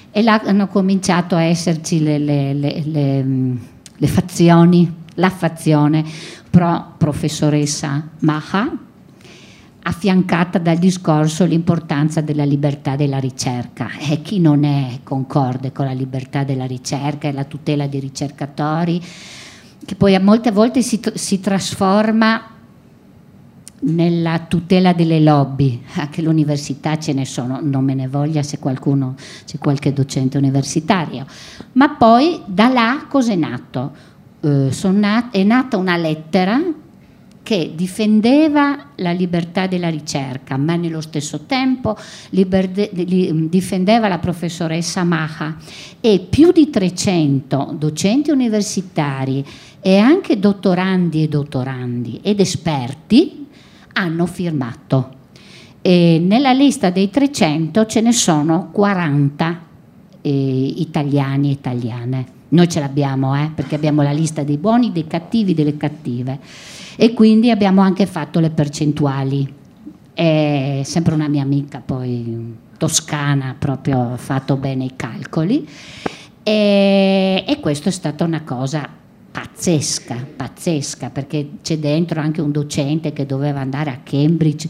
E 0.10 0.22
là 0.22 0.42
hanno 0.46 0.68
cominciato 0.68 1.36
a 1.36 1.44
esserci 1.44 2.02
le, 2.02 2.18
le, 2.18 2.54
le, 2.54 3.24
le 3.96 4.08
fazioni, 4.08 4.92
la 5.16 5.30
fazione 5.30 6.04
pro 6.50 6.94
professoressa 6.98 8.08
Maha, 8.20 8.78
affiancata 9.84 10.60
dal 10.60 10.78
discorso 10.78 11.46
l'importanza 11.46 12.22
della 12.22 12.46
libertà 12.46 12.96
della 12.96 13.20
ricerca. 13.20 13.90
E 14.00 14.22
chi 14.22 14.40
non 14.40 14.64
è 14.64 15.00
concorde 15.04 15.72
con 15.72 15.86
la 15.86 15.94
libertà 15.94 16.44
della 16.44 16.66
ricerca 16.66 17.28
e 17.28 17.32
la 17.34 17.44
tutela 17.44 17.88
dei 17.88 18.00
ricercatori, 18.00 19.02
che 19.86 19.96
poi 19.96 20.16
a 20.16 20.20
molte 20.20 20.52
volte 20.52 20.82
si, 20.82 21.00
si 21.14 21.40
trasforma 21.40 22.57
nella 23.80 24.40
tutela 24.48 24.94
delle 24.94 25.20
lobby, 25.20 25.82
anche 25.96 26.22
l'università 26.22 26.98
ce 26.98 27.14
ne 27.14 27.26
sono, 27.26 27.60
non 27.62 27.84
me 27.84 27.94
ne 27.94 28.08
voglia 28.08 28.42
se 28.42 28.58
qualcuno, 28.60 29.16
c'è 29.46 29.58
qualche 29.58 29.94
docente 29.94 30.38
universitario, 30.38 31.26
ma 31.74 31.90
poi 31.90 32.42
da 32.46 32.70
là 32.70 33.06
cos'è 33.08 33.36
nato? 33.36 33.92
Eh, 34.42 34.72
nat- 34.92 35.36
è 35.36 35.44
nata 35.44 35.78
una 35.78 35.98
lettera 35.98 36.62
che 37.48 37.72
difendeva 37.76 38.88
la 38.96 39.12
libertà 39.12 39.68
della 39.68 39.88
ricerca, 39.90 40.58
ma 40.58 40.76
nello 40.76 41.00
stesso 41.00 41.46
tempo 41.46 41.96
liberde, 42.32 42.90
li, 42.92 43.48
difendeva 43.48 44.10
la 44.10 44.18
professoressa 44.18 45.06
Maha. 45.06 45.56
E 46.02 46.28
più 46.30 46.52
di 46.52 46.70
300 46.70 47.76
docenti 47.78 48.32
universitari 48.32 49.46
e 49.80 49.98
anche 49.98 50.38
dottorandi 50.40 51.24
e 51.24 51.28
dottorandi 51.30 52.20
ed 52.22 52.42
esperti 52.42 53.47
hanno 53.98 54.26
firmato. 54.26 55.16
E 55.82 56.22
nella 56.24 56.52
lista 56.52 56.90
dei 56.90 57.10
300 57.10 57.86
ce 57.86 58.02
ne 58.02 58.12
sono 58.12 58.70
40 58.72 59.60
eh, 60.22 60.74
italiani 60.78 61.50
e 61.50 61.52
italiane. 61.52 62.26
Noi 62.50 62.70
ce 62.70 62.80
l'abbiamo, 62.80 63.36
eh, 63.36 63.52
perché 63.54 63.76
abbiamo 63.76 64.02
la 64.02 64.12
lista 64.12 64.44
dei 64.44 64.58
buoni, 64.58 64.92
dei 64.92 65.08
cattivi, 65.08 65.54
delle 65.54 65.76
cattive 65.76 66.40
e 66.96 67.14
quindi 67.14 67.52
abbiamo 67.52 67.82
anche 67.82 68.06
fatto 68.06 68.40
le 68.40 68.50
percentuali. 68.50 69.54
È 70.14 70.82
sempre 70.84 71.14
una 71.14 71.28
mia 71.28 71.44
amica 71.44 71.82
poi 71.86 72.56
toscana, 72.78 73.56
proprio 73.58 74.14
ha 74.14 74.18
fatto 74.18 74.56
bene 74.56 74.86
i 74.86 74.94
calcoli 74.96 75.68
e, 76.44 77.44
e 77.46 77.60
questo 77.60 77.90
è 77.90 77.92
stata 77.92 78.24
una 78.24 78.44
cosa 78.44 78.88
pazzesca, 79.38 80.26
pazzesca, 80.36 81.12
perché 81.12 81.60
c'è 81.62 81.78
dentro 81.78 82.20
anche 82.20 82.42
un 82.42 82.52
docente 82.52 83.14
che 83.14 83.28
doveva 83.28 83.60
andare 83.60 83.92
a 83.92 84.00
Cambridge 84.02 84.68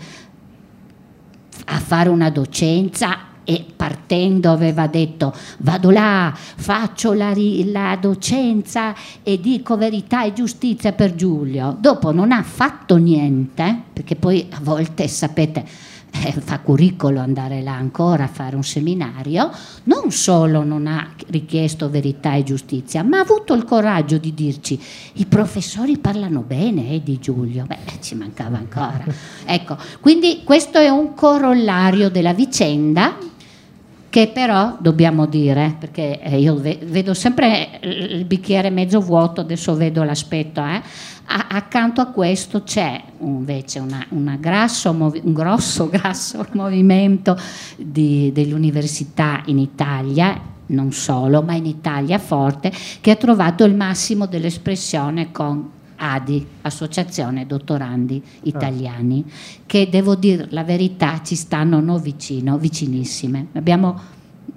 a 1.67 1.79
fare 1.79 2.09
una 2.09 2.29
docenza 2.29 3.35
e 3.45 3.65
partendo 3.73 4.51
aveva 4.51 4.87
detto 4.87 5.33
vado 5.59 5.89
là, 5.89 6.33
faccio 6.35 7.13
la, 7.13 7.31
la, 7.33 7.95
docenza 7.95 8.93
e 9.23 9.39
dico 9.39 9.77
verità 9.77 10.25
e 10.25 10.33
giustizia 10.33 10.91
per 10.91 11.15
Giulio. 11.15 11.77
Dopo 11.79 12.11
non 12.11 12.33
ha 12.33 12.43
fatto 12.43 12.97
niente, 12.97 13.83
perché 13.93 14.17
poi 14.17 14.47
a 14.51 14.59
volte 14.61 15.07
sapete 15.07 15.65
eh, 16.23 16.31
fa 16.31 16.59
curriculum 16.59 17.21
andare 17.21 17.61
là 17.61 17.73
ancora 17.73 18.25
a 18.25 18.27
fare 18.27 18.55
un 18.55 18.63
seminario, 18.63 19.51
non 19.83 20.11
solo 20.11 20.63
non 20.63 20.87
ha 20.87 21.13
richiesto 21.27 21.89
verità 21.89 22.33
e 22.33 22.43
giustizia, 22.43 23.03
ma 23.03 23.17
ha 23.17 23.21
avuto 23.21 23.53
il 23.53 23.63
coraggio 23.63 24.17
di 24.17 24.33
dirci 24.33 24.79
i 25.13 25.25
professori 25.25 25.97
parlano 25.97 26.41
bene 26.41 26.91
eh, 26.91 27.03
di 27.03 27.19
Giulio. 27.19 27.65
Beh, 27.65 27.99
ci 28.01 28.15
mancava 28.15 28.57
ancora. 28.57 29.03
ecco, 29.45 29.77
quindi 29.99 30.41
questo 30.43 30.77
è 30.77 30.89
un 30.89 31.13
corollario 31.13 32.09
della 32.09 32.33
vicenda 32.33 33.15
che 34.09 34.29
però 34.29 34.77
dobbiamo 34.79 35.25
dire, 35.25 35.75
perché 35.77 36.19
eh, 36.21 36.39
io 36.39 36.55
vedo 36.55 37.13
sempre 37.13 37.79
il 37.83 38.25
bicchiere 38.25 38.69
mezzo 38.69 38.99
vuoto, 38.99 39.41
adesso 39.41 39.75
vedo 39.75 40.01
l'aspetto, 40.03 40.59
eh, 40.63 40.81
accanto 41.27 42.01
a 42.01 42.07
questo 42.07 42.63
c'è 42.63 43.01
invece 43.19 43.79
una, 43.79 44.05
una 44.09 44.37
grasso, 44.37 44.91
un 44.91 45.33
grosso, 45.33 45.89
grasso 45.91 46.45
movimento 46.53 47.37
di, 47.75 48.31
delle 48.33 48.53
università 48.53 49.41
in 49.45 49.59
Italia, 49.59 50.39
non 50.67 50.91
solo, 50.91 51.41
ma 51.41 51.53
in 51.53 51.65
Italia 51.65 52.17
forte, 52.17 52.71
che 53.01 53.11
ha 53.11 53.15
trovato 53.15 53.63
il 53.65 53.75
massimo 53.75 54.25
dell'espressione 54.25 55.31
con 55.31 55.71
ADI, 55.97 56.45
Associazione 56.61 57.45
Dottorandi 57.45 58.21
Italiani, 58.43 59.25
che 59.65 59.89
devo 59.89 60.15
dire 60.15 60.47
la 60.51 60.63
verità 60.63 61.21
ci 61.23 61.35
stanno 61.35 61.79
no 61.79 61.97
vicino, 61.97 62.57
vicinissime. 62.57 63.47
Abbiamo 63.53 63.99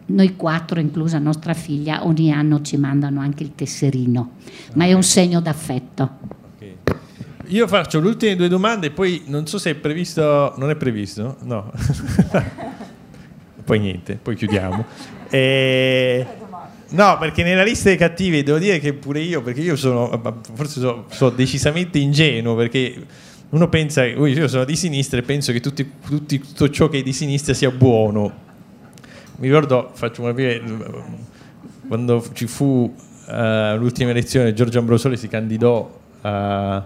noi 0.06 0.36
quattro, 0.36 0.80
inclusa 0.80 1.18
nostra 1.18 1.54
figlia, 1.54 2.04
ogni 2.04 2.32
anno 2.32 2.60
ci 2.62 2.76
mandano 2.76 3.20
anche 3.20 3.42
il 3.42 3.54
tesserino, 3.54 4.32
ma 4.74 4.84
è 4.84 4.92
un 4.92 5.02
segno 5.02 5.40
d'affetto. 5.40 6.38
Io 7.50 7.66
faccio 7.66 7.98
le 8.00 8.06
ultime 8.06 8.36
due 8.36 8.46
domande 8.46 8.88
e 8.88 8.90
poi 8.90 9.22
non 9.26 9.44
so 9.46 9.58
se 9.58 9.70
è 9.70 9.74
previsto, 9.74 10.54
non 10.56 10.70
è 10.70 10.76
previsto, 10.76 11.36
no. 11.42 11.72
poi 13.64 13.78
niente, 13.80 14.18
poi 14.20 14.34
chiudiamo. 14.36 14.84
E... 15.32 16.26
No, 16.88 17.16
perché 17.20 17.44
nella 17.44 17.62
lista 17.62 17.88
dei 17.88 17.96
cattivi 17.96 18.42
devo 18.42 18.58
dire 18.58 18.80
che 18.80 18.94
pure 18.94 19.20
io, 19.20 19.42
perché 19.42 19.60
io 19.60 19.76
sono, 19.76 20.20
forse 20.54 20.80
sono, 20.80 21.04
sono 21.08 21.30
decisamente 21.30 22.00
ingenuo, 22.00 22.56
perché 22.56 23.06
uno 23.50 23.68
pensa, 23.68 24.04
io 24.04 24.48
sono 24.48 24.64
di 24.64 24.74
sinistra 24.74 25.20
e 25.20 25.22
penso 25.22 25.52
che 25.52 25.60
tutti, 25.60 25.88
tutti, 26.04 26.40
tutto 26.40 26.68
ciò 26.68 26.88
che 26.88 26.98
è 26.98 27.02
di 27.02 27.12
sinistra 27.12 27.54
sia 27.54 27.70
buono. 27.70 28.32
Mi 29.36 29.46
ricordo, 29.46 29.92
faccio 29.94 30.22
una 30.22 30.34
quando 31.86 32.24
ci 32.32 32.48
fu 32.48 32.92
uh, 33.26 33.76
l'ultima 33.76 34.10
elezione 34.10 34.52
Giorgio 34.52 34.80
Ambrosoli 34.80 35.16
si 35.16 35.28
candidò 35.28 35.88
uh, 36.22 36.82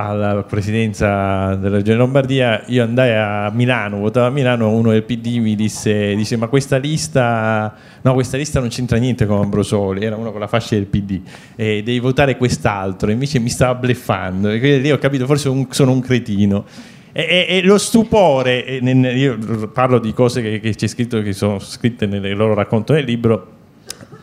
alla 0.00 0.42
presidenza 0.44 1.54
della 1.56 1.76
regione 1.76 1.98
Lombardia, 1.98 2.62
io 2.68 2.82
andai 2.82 3.12
a 3.14 3.50
Milano, 3.52 3.98
votavo 3.98 4.28
a 4.28 4.30
Milano, 4.30 4.70
uno 4.70 4.92
del 4.92 5.02
PD 5.02 5.36
mi 5.36 5.54
disse, 5.54 6.14
disse 6.14 6.36
ma 6.36 6.46
questa 6.46 6.78
lista, 6.78 7.74
no 8.00 8.14
questa 8.14 8.38
lista 8.38 8.60
non 8.60 8.70
c'entra 8.70 8.96
niente 8.96 9.26
con 9.26 9.42
Ambrosoli, 9.42 10.02
era 10.02 10.16
uno 10.16 10.30
con 10.30 10.40
la 10.40 10.46
fascia 10.46 10.74
del 10.74 10.86
PD, 10.86 11.20
e 11.54 11.82
devi 11.82 11.98
votare 11.98 12.38
quest'altro, 12.38 13.10
invece 13.10 13.40
mi 13.40 13.50
stava 13.50 13.74
bleffando, 13.74 14.48
e 14.48 14.58
quindi 14.58 14.80
lì 14.80 14.90
ho 14.90 14.98
capito, 14.98 15.26
forse 15.26 15.52
sono 15.68 15.92
un 15.92 16.00
cretino. 16.00 16.64
E, 17.12 17.22
e, 17.22 17.56
e, 17.56 17.62
lo 17.62 17.76
stupore, 17.76 18.58
io 18.58 19.68
parlo 19.72 19.98
di 19.98 20.14
cose 20.14 20.40
che, 20.40 20.60
che 20.60 20.74
c'è 20.74 20.86
scritto, 20.86 21.20
che 21.20 21.34
sono 21.34 21.58
scritte 21.58 22.06
nel 22.06 22.36
loro 22.36 22.54
racconto 22.54 22.94
nel 22.94 23.04
libro, 23.04 23.58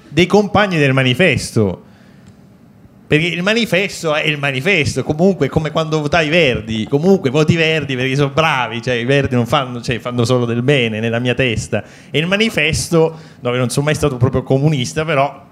dei 0.10 0.26
compagni 0.26 0.78
del 0.78 0.94
manifesto 0.94 1.84
perché 3.08 3.28
il 3.28 3.42
manifesto 3.42 4.14
è 4.14 4.28
il 4.28 4.38
manifesto, 4.38 5.02
comunque 5.04 5.48
come 5.48 5.72
quando 5.72 6.02
votavi 6.02 6.28
Verdi, 6.28 6.86
comunque 6.90 7.30
voti 7.30 7.56
Verdi 7.56 7.96
perché 7.96 8.16
sono 8.16 8.32
bravi, 8.32 8.82
cioè 8.82 8.96
i 8.96 9.06
Verdi 9.06 9.34
non 9.36 9.46
fanno, 9.46 9.82
cioè, 9.82 9.98
fanno 10.00 10.26
solo 10.26 10.44
del 10.44 10.62
bene 10.62 11.00
nella 11.00 11.20
mia 11.20 11.34
testa. 11.34 11.84
E 12.12 12.20
il 12.20 12.28
manifesto, 12.28 13.18
dove 13.40 13.58
non 13.58 13.70
sono 13.70 13.86
mai 13.86 13.96
stato 13.96 14.18
proprio 14.18 14.44
comunista, 14.44 15.06
però 15.06 15.47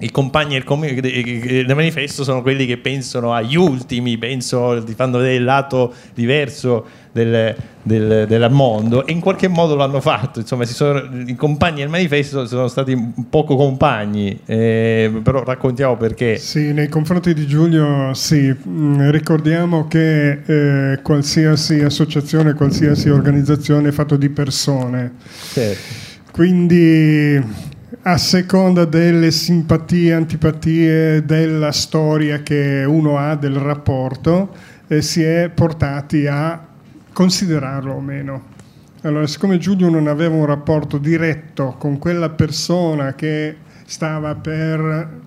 i 0.00 0.10
compagni 0.10 0.62
del, 0.62 1.72
manifesto 1.74 2.22
sono 2.22 2.42
quelli 2.42 2.66
che 2.66 2.76
pensano 2.76 3.32
agli 3.32 3.56
ultimi, 3.56 4.18
penso, 4.18 4.84
fanno 4.94 5.18
vedere 5.18 5.36
il 5.36 5.44
lato 5.44 5.94
diverso 6.12 6.84
del, 7.12 7.56
del, 7.80 8.26
del, 8.26 8.50
mondo 8.50 9.06
e 9.06 9.12
in 9.12 9.20
qualche 9.20 9.48
modo 9.48 9.74
l'hanno 9.74 10.02
fatto. 10.02 10.40
Insomma, 10.40 10.66
sono, 10.66 11.02
i 11.26 11.34
compagni 11.34 11.78
del 11.78 11.88
manifesto 11.88 12.46
sono 12.46 12.68
stati 12.68 12.94
poco 13.30 13.56
compagni, 13.56 14.38
eh, 14.44 15.10
però 15.22 15.42
raccontiamo 15.42 15.96
perché. 15.96 16.36
Sì, 16.36 16.74
nei 16.74 16.88
confronti 16.88 17.32
di 17.32 17.46
Giulio, 17.46 18.12
sì, 18.12 18.54
mm, 18.68 19.08
ricordiamo 19.08 19.86
che 19.88 20.42
eh, 20.44 21.00
qualsiasi 21.00 21.80
associazione, 21.80 22.52
qualsiasi 22.52 23.08
organizzazione 23.08 23.88
è 23.88 23.92
fatto 23.92 24.16
di 24.16 24.28
persone. 24.28 25.14
Certo. 25.54 26.04
Quindi 26.32 27.74
a 28.08 28.18
seconda 28.18 28.84
delle 28.84 29.32
simpatie, 29.32 30.14
antipatie, 30.14 31.24
della 31.24 31.72
storia 31.72 32.40
che 32.40 32.84
uno 32.86 33.18
ha 33.18 33.34
del 33.34 33.56
rapporto, 33.56 34.54
eh, 34.86 35.02
si 35.02 35.24
è 35.24 35.50
portati 35.52 36.28
a 36.28 36.64
considerarlo 37.12 37.94
o 37.94 38.00
meno. 38.00 38.54
Allora, 39.02 39.26
siccome 39.26 39.58
Giulio 39.58 39.88
non 39.88 40.06
aveva 40.06 40.36
un 40.36 40.46
rapporto 40.46 40.98
diretto 40.98 41.74
con 41.78 41.98
quella 41.98 42.30
persona 42.30 43.16
che 43.16 43.56
stava 43.84 44.36
per 44.36 45.20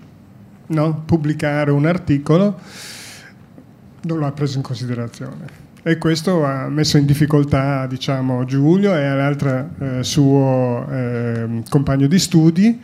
no, 0.68 1.02
pubblicare 1.04 1.70
un 1.70 1.84
articolo, 1.84 2.58
non 4.04 4.20
l'ha 4.20 4.32
preso 4.32 4.56
in 4.56 4.62
considerazione 4.62 5.59
e 5.82 5.98
questo 5.98 6.44
ha 6.44 6.68
messo 6.68 6.98
in 6.98 7.06
difficoltà 7.06 7.86
diciamo, 7.86 8.44
Giulio 8.44 8.94
e 8.94 9.08
l'altro 9.14 9.70
eh, 9.78 10.04
suo 10.04 10.86
eh, 10.90 11.62
compagno 11.68 12.06
di 12.06 12.18
studi, 12.18 12.80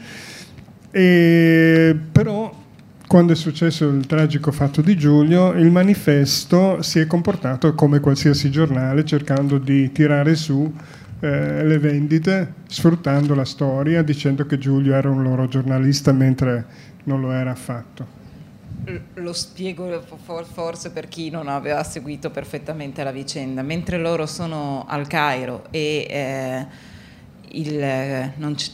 e, 0.90 1.96
però 2.10 2.64
quando 3.06 3.32
è 3.32 3.36
successo 3.36 3.88
il 3.88 4.06
tragico 4.06 4.50
fatto 4.50 4.80
di 4.80 4.96
Giulio, 4.96 5.52
il 5.52 5.70
manifesto 5.70 6.82
si 6.82 6.98
è 6.98 7.06
comportato 7.06 7.74
come 7.74 8.00
qualsiasi 8.00 8.50
giornale 8.50 9.04
cercando 9.04 9.58
di 9.58 9.92
tirare 9.92 10.34
su 10.34 10.72
eh, 11.20 11.64
le 11.64 11.78
vendite, 11.78 12.54
sfruttando 12.66 13.34
la 13.34 13.44
storia, 13.44 14.02
dicendo 14.02 14.46
che 14.46 14.58
Giulio 14.58 14.94
era 14.94 15.10
un 15.10 15.22
loro 15.22 15.46
giornalista 15.48 16.12
mentre 16.12 16.64
non 17.04 17.20
lo 17.20 17.30
era 17.30 17.50
affatto 17.52 18.24
lo 19.14 19.32
spiego 19.32 20.00
forse 20.00 20.90
per 20.90 21.08
chi 21.08 21.30
non 21.30 21.48
aveva 21.48 21.82
seguito 21.82 22.30
perfettamente 22.30 23.02
la 23.02 23.10
vicenda. 23.10 23.62
Mentre 23.62 23.98
loro 23.98 24.26
sono 24.26 24.84
al 24.88 25.06
Cairo 25.06 25.64
e 25.70 26.06
eh, 26.08 26.66
il, 27.50 28.32
non, 28.36 28.54
c- 28.54 28.70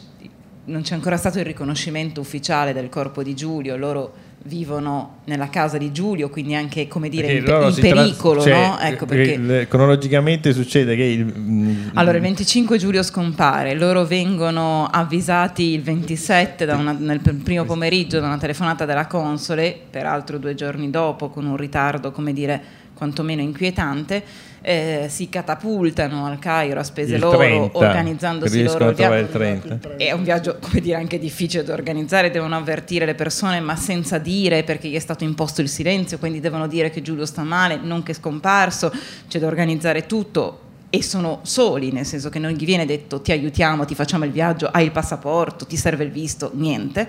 non, 0.66 0.82
c'è 0.82 0.94
ancora 0.94 1.16
stato 1.16 1.38
il 1.38 1.44
riconoscimento 1.44 2.20
ufficiale 2.20 2.72
del 2.72 2.88
corpo 2.88 3.22
di 3.22 3.34
Giulio, 3.34 3.76
loro 3.76 4.30
vivono 4.44 5.18
nella 5.24 5.48
casa 5.48 5.78
di 5.78 5.92
Giulio, 5.92 6.28
quindi 6.28 6.54
anche 6.54 6.88
come 6.88 7.08
dire 7.08 7.32
in, 7.32 7.44
in 7.46 7.74
pericolo. 7.80 8.42
Tra... 8.42 8.52
Cioè, 8.52 8.68
no? 8.68 8.78
ecco 8.80 9.06
perché... 9.06 9.66
Cronologicamente 9.68 10.52
succede 10.52 10.96
che... 10.96 11.02
Il... 11.02 11.24
Mm, 11.24 11.88
allora 11.94 12.16
il 12.16 12.22
25 12.22 12.78
Giulio 12.78 13.02
scompare, 13.02 13.74
loro 13.74 14.04
vengono 14.04 14.86
avvisati 14.90 15.74
il 15.74 15.82
27 15.82 16.64
una, 16.64 16.92
nel 16.92 17.20
primo 17.20 17.64
pomeriggio 17.64 18.20
da 18.20 18.26
una 18.26 18.38
telefonata 18.38 18.84
della 18.84 19.06
console, 19.06 19.78
peraltro 19.90 20.38
due 20.38 20.54
giorni 20.54 20.90
dopo 20.90 21.28
con 21.28 21.46
un 21.46 21.56
ritardo 21.56 22.10
come 22.10 22.32
dire 22.32 22.80
quantomeno 22.94 23.42
inquietante 23.42 24.50
eh, 24.62 25.06
si 25.08 25.28
catapultano 25.28 26.24
al 26.24 26.38
Cairo 26.38 26.80
a 26.80 26.84
spese 26.84 27.16
il 27.16 27.20
loro, 27.20 27.36
30, 27.36 27.78
organizzandosi 27.78 28.62
loro 28.62 28.88
il 28.88 28.94
viaggio. 28.94 29.96
È 29.96 30.12
un 30.12 30.22
viaggio, 30.22 30.56
come 30.60 30.80
dire, 30.80 30.96
anche 30.96 31.18
difficile 31.18 31.64
da 31.64 31.74
organizzare, 31.74 32.30
devono 32.30 32.56
avvertire 32.56 33.04
le 33.04 33.14
persone, 33.14 33.60
ma 33.60 33.76
senza 33.76 34.18
dire 34.18 34.62
perché 34.62 34.88
gli 34.88 34.94
è 34.94 35.00
stato 35.00 35.24
imposto 35.24 35.60
il 35.60 35.68
silenzio, 35.68 36.18
quindi 36.18 36.40
devono 36.40 36.66
dire 36.66 36.90
che 36.90 37.02
Giulio 37.02 37.26
sta 37.26 37.42
male, 37.42 37.78
non 37.82 38.02
che 38.02 38.12
è 38.12 38.14
scomparso, 38.14 38.92
c'è 39.28 39.38
da 39.38 39.46
organizzare 39.46 40.06
tutto 40.06 40.60
e 40.88 41.02
sono 41.02 41.40
soli, 41.42 41.90
nel 41.90 42.06
senso 42.06 42.28
che 42.28 42.38
non 42.38 42.52
gli 42.52 42.64
viene 42.64 42.86
detto 42.86 43.20
ti 43.20 43.32
aiutiamo, 43.32 43.84
ti 43.84 43.94
facciamo 43.94 44.24
il 44.24 44.30
viaggio, 44.30 44.68
hai 44.70 44.84
il 44.84 44.92
passaporto, 44.92 45.66
ti 45.66 45.76
serve 45.76 46.04
il 46.04 46.10
visto, 46.10 46.50
niente 46.54 47.08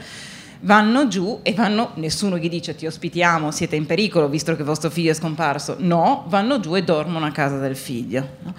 vanno 0.64 1.08
giù 1.08 1.40
e 1.44 1.54
vanno, 1.54 1.92
nessuno 1.96 2.38
gli 2.38 2.50
dice 2.50 2.76
ti 2.76 2.86
ospitiamo, 2.86 3.52
siete 3.52 3.76
in 3.76 3.86
pericolo 3.86 4.28
visto 4.28 4.56
che 4.56 4.64
vostro 4.64 4.90
figlio 4.90 5.12
è 5.12 5.16
scomparso, 5.16 5.76
no, 5.80 6.26
vanno 6.28 6.60
giù 6.60 6.76
e 6.76 6.84
dormono 6.84 7.26
a 7.26 7.32
casa 7.32 7.58
del 7.58 7.76
figlio. 7.76 8.28
No? 8.42 8.54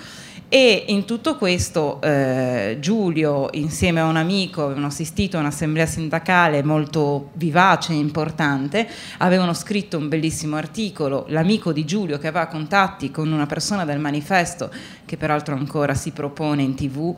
E 0.48 0.84
in 0.88 1.04
tutto 1.04 1.36
questo 1.36 2.00
eh, 2.00 2.76
Giulio 2.78 3.48
insieme 3.54 3.98
a 4.00 4.04
un 4.04 4.16
amico 4.16 4.62
avevano 4.62 4.86
assistito 4.86 5.36
a 5.36 5.40
un'assemblea 5.40 5.86
sindacale 5.86 6.62
molto 6.62 7.30
vivace 7.32 7.92
e 7.92 7.96
importante, 7.96 8.86
avevano 9.18 9.52
scritto 9.52 9.98
un 9.98 10.08
bellissimo 10.08 10.54
articolo, 10.54 11.24
l'amico 11.28 11.72
di 11.72 11.84
Giulio 11.84 12.18
che 12.18 12.28
aveva 12.28 12.46
contatti 12.46 13.10
con 13.10 13.32
una 13.32 13.46
persona 13.46 13.84
del 13.84 13.98
manifesto 13.98 14.70
che 15.04 15.16
peraltro 15.16 15.56
ancora 15.56 15.94
si 15.94 16.12
propone 16.12 16.62
in 16.62 16.74
tv 16.76 17.16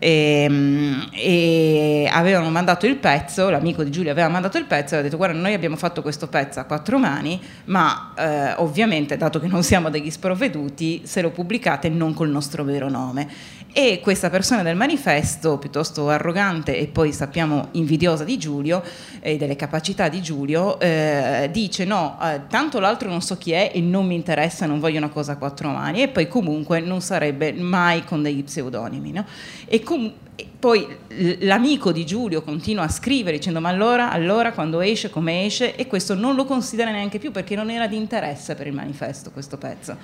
e, 0.00 0.44
ehm, 0.48 1.08
e, 1.12 2.08
avevano 2.10 2.50
mandato 2.50 2.86
il 2.86 2.96
pezzo, 2.96 3.50
l'amico 3.50 3.84
di 3.84 3.90
Giulia 3.90 4.10
aveva 4.10 4.28
mandato 4.28 4.58
il 4.58 4.64
pezzo 4.64 4.94
e 4.94 4.98
ha 4.98 5.02
detto 5.02 5.18
guarda 5.18 5.38
noi 5.38 5.52
abbiamo 5.52 5.76
fatto 5.76 6.02
questo 6.02 6.26
pezzo 6.26 6.58
a 6.58 6.64
quattro 6.64 6.98
mani, 6.98 7.40
ma 7.66 8.12
eh, 8.16 8.54
ovviamente 8.56 9.16
dato 9.16 9.38
che 9.38 9.46
non 9.46 9.62
siamo 9.62 9.90
degli 9.90 10.10
sprovveduti, 10.10 11.02
se 11.04 11.20
lo 11.20 11.30
pubblicate 11.30 11.88
non 11.90 12.14
col 12.14 12.30
nostro 12.30 12.64
vero 12.64 12.88
nome. 12.88 13.28
E 13.72 14.00
questa 14.02 14.30
persona 14.30 14.62
del 14.62 14.74
manifesto, 14.74 15.56
piuttosto 15.58 16.08
arrogante 16.08 16.76
e 16.76 16.88
poi 16.88 17.12
sappiamo 17.12 17.68
invidiosa 17.72 18.24
di 18.24 18.36
Giulio 18.36 18.82
e 19.20 19.36
delle 19.36 19.54
capacità 19.54 20.08
di 20.08 20.20
Giulio, 20.20 20.80
eh, 20.80 21.48
dice 21.52 21.84
no, 21.84 22.18
eh, 22.20 22.40
tanto 22.48 22.80
l'altro 22.80 23.08
non 23.08 23.22
so 23.22 23.38
chi 23.38 23.52
è 23.52 23.70
e 23.72 23.80
non 23.80 24.06
mi 24.06 24.16
interessa, 24.16 24.66
non 24.66 24.80
voglio 24.80 24.98
una 24.98 25.08
cosa 25.08 25.32
a 25.32 25.36
quattro 25.36 25.68
mani 25.68 26.02
e 26.02 26.08
poi 26.08 26.26
comunque 26.26 26.80
non 26.80 27.00
sarebbe 27.00 27.52
mai 27.52 28.04
con 28.04 28.22
degli 28.22 28.42
pseudonimi. 28.42 29.12
No? 29.12 29.24
E 29.66 29.82
com- 29.84 30.12
poi 30.58 30.86
l'amico 31.40 31.92
di 31.92 32.04
Giulio 32.04 32.42
continua 32.42 32.84
a 32.84 32.88
scrivere 32.88 33.36
dicendo 33.36 33.60
ma 33.60 33.68
allora, 33.68 34.10
allora 34.10 34.52
quando 34.52 34.80
esce, 34.80 35.10
come 35.10 35.44
esce 35.44 35.76
e 35.76 35.86
questo 35.86 36.14
non 36.14 36.34
lo 36.34 36.44
considera 36.44 36.90
neanche 36.90 37.18
più 37.18 37.30
perché 37.30 37.54
non 37.54 37.70
era 37.70 37.86
di 37.86 37.96
interesse 37.96 38.54
per 38.54 38.66
il 38.66 38.74
manifesto 38.74 39.30
questo 39.30 39.58
pezzo. 39.58 39.96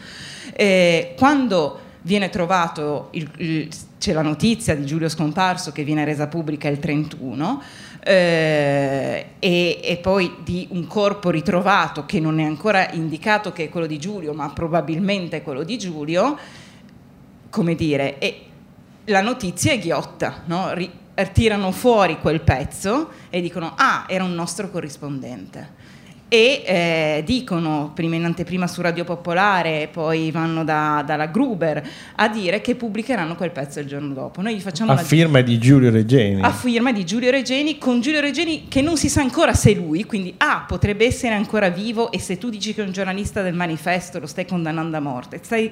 Eh, 0.55 1.15
quando 1.17 1.81
viene 2.07 2.31
trovato, 2.31 3.09
il, 3.11 3.29
il, 3.39 3.69
c'è 3.99 4.13
la 4.13 4.23
notizia 4.23 4.77
di 4.77 4.87
Giulio 4.87 5.09
scomparso 5.09 5.73
che 5.73 5.83
viene 5.83 6.05
resa 6.05 6.29
pubblica 6.29 6.69
il 6.69 6.79
31 6.79 7.63
eh, 8.01 9.27
e, 9.41 9.81
e, 9.83 9.97
poi 9.97 10.37
di 10.45 10.69
un 10.71 10.87
corpo 10.87 11.31
ritrovato 11.31 12.07
che 12.07 12.21
non 12.21 12.39
è 12.39 12.45
ancora 12.45 12.93
indicato 12.93 13.53
che 13.53 13.65
è 13.65 13.69
quello 13.69 13.89
di 13.89 13.99
Giulio 13.99 14.33
ma 14.35 14.49
probabilmente 14.51 15.39
è 15.39 15.43
quello 15.43 15.65
di 15.65 15.77
Giulio, 15.77 16.39
come 17.51 17.75
dire, 17.75 18.19
e 18.19 18.43
la 19.07 19.21
notizia 19.21 19.73
è 19.73 19.79
ghiotta, 19.81 20.43
no? 20.47 20.73
tirano 21.33 21.73
fuori 21.73 22.21
quel 22.21 22.43
pezzo 22.43 23.09
e 23.31 23.41
dicono 23.41 23.73
ah 23.75 24.05
era 24.07 24.23
un 24.23 24.35
nostro 24.35 24.71
corrispondente 24.71 25.76
e 26.29 26.63
eh, 26.67 27.23
dicono 27.25 27.93
prima 27.95 28.17
in 28.17 28.25
anteprima 28.25 28.67
su 28.67 28.81
Radio 28.81 29.05
Popolare, 29.05 29.89
poi 29.93 30.33
vanno 30.33 30.65
da, 30.65 31.05
dalla 31.07 31.27
Gruber 31.27 31.89
a 32.17 32.29
dire 32.29 32.61
che 32.61 32.75
pubblicheranno 32.75 33.37
quel 33.37 33.53
pezzo 33.53 33.79
il 33.79 33.87
giorno 33.87 34.13
dopo. 34.13 34.43
Noi 34.43 34.59
facciamo 34.59 34.91
a 34.91 34.97
firma 34.97 35.41
di 35.41 35.57
Giulio 35.59 35.91
Reggeni. 35.91 36.43
a 36.43 36.51
firma 36.51 36.91
di 36.93 37.05
Giulio 37.05 37.31
Regeni, 37.31 37.79
con 37.79 38.01
Giulio 38.01 38.21
Regeni 38.21 38.67
che 38.67 38.81
non 38.83 38.97
si 38.97 39.09
sa 39.09 39.21
ancora 39.21 39.55
se 39.55 39.71
è 39.71 39.75
lui, 39.75 40.05
quindi 40.05 40.35
A 40.39 40.65
potrebbe 40.67 41.07
essere 41.07 41.35
ancora 41.35 41.69
vivo 41.69 42.11
e 42.11 42.19
se 42.19 42.39
tu 42.39 42.51
dici 42.51 42.75
che 42.75 42.83
è 42.83 42.85
un 42.87 42.93
giornalista 42.93 43.43
del 43.43 43.55
manifesto 43.55 44.19
lo 44.19 44.27
stai 44.27 44.47
condannando 44.47 44.97
a 44.97 45.01
morte, 45.01 45.39
stai 45.43 45.71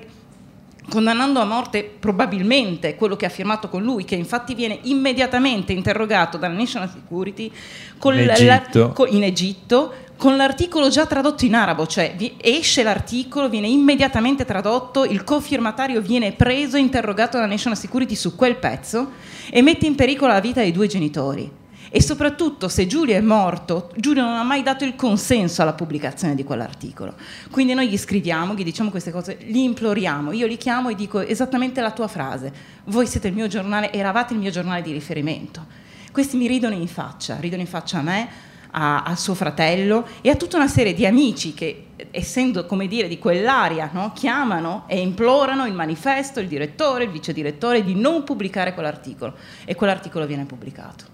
condannando 0.87 1.41
a 1.41 1.45
morte 1.47 1.91
probabilmente 1.99 2.95
quello 2.95 3.17
che 3.17 3.25
ha 3.25 3.31
firmato 3.31 3.69
con 3.71 3.83
lui, 3.83 4.05
che 4.05 4.17
infatti 4.17 4.55
viene 4.55 4.79
immediatamente 4.83 5.73
interrogato 5.73 6.37
dalla 6.37 6.53
National 6.55 6.91
Security 6.91 7.51
con 7.97 8.19
In 8.19 8.27
la- 8.27 8.35
Egitto. 8.35 8.91
co- 8.91 9.07
in 9.07 9.23
Egitto 9.23 9.95
con 10.17 10.37
l'articolo 10.37 10.89
già 10.89 11.07
tradotto 11.07 11.45
in 11.45 11.55
arabo, 11.55 11.87
cioè 11.87 12.17
esce 12.41 12.83
l'articolo, 12.83 13.49
viene 13.49 13.69
immediatamente 13.69 14.45
tradotto, 14.45 15.05
il 15.05 15.25
cofirmatario 15.25 16.01
viene 16.01 16.33
preso 16.33 16.77
interrogato 16.77 17.37
dalla 17.37 17.49
National 17.49 17.77
Security 17.77 18.15
su 18.15 18.35
quel 18.35 18.57
pezzo 18.57 19.13
e 19.51 19.61
mette 19.63 19.87
in 19.87 19.95
pericolo 19.95 20.33
la 20.33 20.41
vita 20.41 20.61
dei 20.61 20.73
due 20.73 20.87
genitori. 20.87 21.63
E 21.97 22.03
soprattutto 22.03 22.69
se 22.69 22.89
Giulio 22.89 23.15
è 23.15 23.21
morto, 23.21 23.93
Giulio 23.95 24.23
non 24.23 24.35
ha 24.35 24.43
mai 24.43 24.65
dato 24.65 24.85
il 24.85 24.97
consenso 24.97 25.63
alla 25.63 25.75
pubblicazione 25.75 26.35
di 26.35 26.43
quell'articolo. 26.43 27.15
Quindi 27.53 27.73
noi 27.73 27.89
gli 27.89 27.97
scriviamo, 27.97 28.55
gli 28.55 28.65
diciamo 28.65 28.91
queste 28.91 29.13
cose, 29.13 29.37
li 29.43 29.63
imploriamo, 29.63 30.33
io 30.33 30.49
li 30.49 30.57
chiamo 30.57 30.89
e 30.89 30.97
dico 30.97 31.21
esattamente 31.21 31.81
la 31.81 31.93
tua 31.93 32.09
frase. 32.09 32.53
Voi 32.87 33.07
siete 33.07 33.29
il 33.29 33.35
mio 33.35 33.47
giornale, 33.47 33.93
eravate 33.93 34.33
il 34.33 34.41
mio 34.41 34.51
giornale 34.51 34.83
di 34.83 34.91
riferimento. 34.91 35.65
Questi 36.11 36.37
mi 36.37 36.49
ridono 36.49 36.75
in 36.75 36.89
faccia, 36.89 37.37
ridono 37.39 37.63
in 37.63 37.69
faccia 37.69 37.99
a 37.99 38.03
me, 38.03 38.29
a, 38.77 39.03
a 39.05 39.17
suo 39.17 39.35
fratello 39.35 40.07
e 40.21 40.31
a 40.31 40.37
tutta 40.37 40.57
una 40.57 40.69
serie 40.69 40.95
di 40.95 41.07
amici 41.07 41.55
che, 41.55 41.87
essendo 42.11 42.67
come 42.67 42.89
dire 42.89 43.07
di 43.09 43.19
quell'area, 43.19 43.91
no, 43.93 44.13
chiamano 44.15 44.85
e 44.89 44.99
implorano 45.01 45.65
il 45.67 45.75
manifesto, 45.75 46.41
il 46.41 46.49
direttore, 46.49 47.05
il 47.05 47.11
vice 47.11 47.33
direttore 47.33 47.85
di 47.85 47.95
non 47.95 48.25
pubblicare 48.25 48.75
quell'articolo 48.75 49.35
e 49.65 49.75
quell'articolo 49.75 50.27
viene 50.27 50.45
pubblicato. 50.45 51.05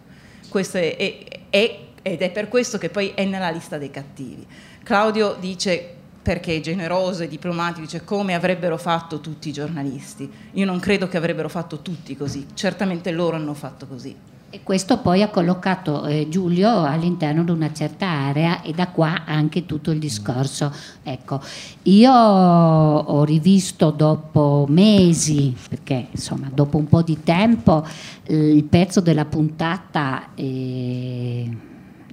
Questo 0.48 0.78
è, 0.78 0.96
è- 0.96 1.18
è- 1.50 1.78
ed 2.02 2.22
è 2.22 2.30
per 2.30 2.48
questo 2.48 2.78
che 2.78 2.88
poi 2.88 3.12
è 3.14 3.24
nella 3.26 3.50
lista 3.50 3.76
dei 3.76 3.90
cattivi. 3.90 4.46
Claudio 4.82 5.36
dice 5.38 5.96
perché 6.22 6.56
è 6.56 6.60
generoso 6.60 7.22
e 7.22 7.28
diplomatico, 7.28 7.80
dice 7.80 8.04
come 8.04 8.34
avrebbero 8.34 8.78
fatto 8.78 9.20
tutti 9.20 9.50
i 9.50 9.52
giornalisti. 9.52 10.30
Io 10.52 10.64
non 10.64 10.80
credo 10.80 11.08
che 11.08 11.18
avrebbero 11.18 11.48
fatto 11.50 11.80
tutti 11.80 12.16
così, 12.16 12.46
certamente 12.54 13.10
loro 13.10 13.36
hanno 13.36 13.54
fatto 13.54 13.86
così. 13.86 14.16
E 14.52 14.64
questo 14.64 14.98
poi 14.98 15.22
ha 15.22 15.28
collocato 15.28 16.06
eh, 16.06 16.26
Giulio 16.28 16.82
all'interno 16.82 17.44
di 17.44 17.52
una 17.52 17.72
certa 17.72 18.08
area 18.08 18.62
e 18.62 18.72
da 18.72 18.88
qua 18.88 19.24
anche 19.24 19.64
tutto 19.64 19.92
il 19.92 20.00
discorso. 20.00 20.74
Ecco, 21.04 21.40
io 21.84 22.12
ho 22.12 23.22
rivisto 23.22 23.92
dopo 23.92 24.66
mesi, 24.68 25.54
perché 25.68 26.08
insomma 26.10 26.50
dopo 26.52 26.78
un 26.78 26.88
po' 26.88 27.02
di 27.02 27.22
tempo, 27.22 27.86
eh, 28.24 28.34
il 28.56 28.64
pezzo 28.64 29.00
della 29.00 29.24
puntata 29.24 30.30
eh, 30.34 31.48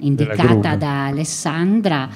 indicata 0.02 0.44
Gruber. 0.44 0.78
da 0.78 1.06
Alessandra 1.06 2.08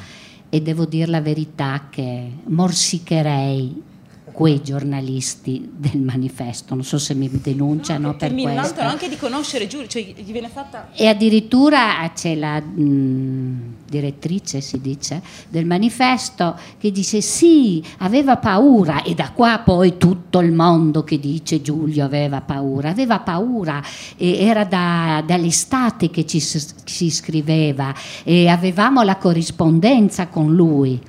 e 0.49 0.61
devo 0.61 0.85
dire 0.85 1.07
la 1.07 1.21
verità 1.21 1.87
che 1.89 2.29
morsicherei 2.43 3.89
quei 4.31 4.61
giornalisti 4.63 5.69
del 5.75 5.99
manifesto, 5.99 6.73
non 6.75 6.83
so 6.83 6.97
se 6.97 7.13
mi 7.13 7.29
denunciano 7.31 8.11
Che 8.11 8.17
per 8.29 8.33
questo. 8.33 8.81
anche 8.81 9.09
di 9.09 9.17
conoscere 9.17 9.67
Giulio, 9.67 9.87
cioè 9.87 10.01
gli 10.01 10.31
viene 10.31 10.49
fatta 10.49 10.89
E 10.93 11.07
addirittura 11.07 12.09
c'è 12.15 12.35
la 12.35 12.59
mh, 12.59 13.73
direttrice, 13.87 14.61
si 14.61 14.79
dice, 14.79 15.21
del 15.49 15.65
manifesto 15.65 16.57
che 16.79 16.91
dice 16.91 17.21
sì, 17.21 17.83
aveva 17.99 18.37
paura 18.37 19.03
e 19.03 19.13
da 19.13 19.31
qua 19.31 19.59
poi 19.63 19.97
tutto 19.97 20.39
il 20.39 20.51
mondo 20.51 21.03
che 21.03 21.19
dice 21.19 21.61
Giulio 21.61 22.05
aveva 22.05 22.41
paura, 22.41 22.89
aveva 22.89 23.19
paura 23.19 23.81
e 24.17 24.37
era 24.37 24.63
da- 24.63 25.23
dall'estate 25.25 26.09
che 26.09 26.25
ci 26.25 26.39
si 26.39 27.09
scriveva 27.09 27.93
e 28.23 28.47
avevamo 28.47 29.01
la 29.03 29.17
corrispondenza 29.17 30.27
con 30.27 30.53
lui. 30.53 30.99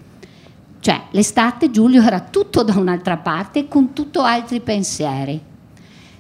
Cioè 0.82 1.02
l'estate 1.12 1.70
Giulio 1.70 2.02
era 2.02 2.18
tutto 2.18 2.64
da 2.64 2.76
un'altra 2.76 3.16
parte 3.16 3.68
con 3.68 3.92
tutto 3.92 4.22
altri 4.22 4.58
pensieri. 4.58 5.40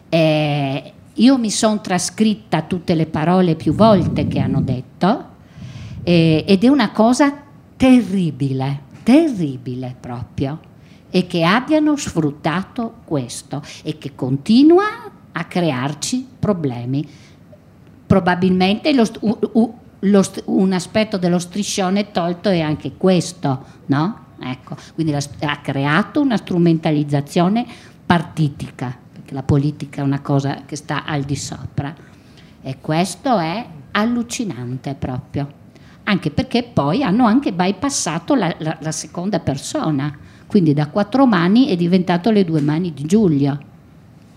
Eh, 0.08 0.92
io 1.14 1.36
mi 1.36 1.50
sono 1.50 1.80
trascritta 1.80 2.62
tutte 2.62 2.94
le 2.94 3.06
parole 3.06 3.56
più 3.56 3.74
volte 3.74 4.28
che 4.28 4.38
hanno 4.38 4.60
detto 4.62 5.30
eh, 6.04 6.44
ed 6.46 6.62
è 6.62 6.68
una 6.68 6.92
cosa 6.92 7.34
terribile, 7.76 8.82
terribile 9.02 9.96
proprio, 9.98 10.60
e 11.10 11.26
che 11.26 11.42
abbiano 11.42 11.96
sfruttato 11.96 12.98
questo 13.04 13.64
e 13.82 13.98
che 13.98 14.14
continua 14.14 14.84
a 15.32 15.44
crearci 15.44 16.24
problemi. 16.38 17.04
Probabilmente 18.06 18.92
lo 18.92 19.08
u- 19.22 19.38
u- 19.54 19.74
lo 19.98 20.22
un 20.44 20.72
aspetto 20.72 21.18
dello 21.18 21.40
striscione 21.40 22.12
tolto 22.12 22.48
è 22.48 22.60
anche 22.60 22.92
questo, 22.96 23.64
no? 23.86 24.18
Ecco, 24.42 24.76
quindi 24.94 25.12
la 25.12 25.20
ha 25.40 25.58
creato 25.58 26.20
una 26.20 26.36
strumentalizzazione 26.36 27.66
partitica, 28.04 28.96
perché 29.12 29.34
la 29.34 29.42
politica 29.42 30.00
è 30.00 30.04
una 30.04 30.20
cosa 30.20 30.62
che 30.66 30.76
sta 30.76 31.04
al 31.04 31.22
di 31.22 31.36
sopra. 31.36 31.94
E 32.62 32.78
questo 32.80 33.38
è 33.38 33.66
allucinante 33.92 34.94
proprio. 34.94 35.60
Anche 36.04 36.30
perché 36.30 36.62
poi 36.64 37.02
hanno 37.02 37.26
anche 37.26 37.52
bypassato 37.52 38.34
la, 38.34 38.54
la- 38.58 38.78
la 38.80 38.92
seconda 38.92 39.38
persona, 39.38 40.16
quindi 40.46 40.74
da 40.74 40.88
quattro 40.88 41.26
mani 41.26 41.66
è 41.66 41.76
diventato 41.76 42.30
le 42.30 42.44
due 42.44 42.60
mani 42.60 42.92
di 42.92 43.04
Giulio, 43.04 43.58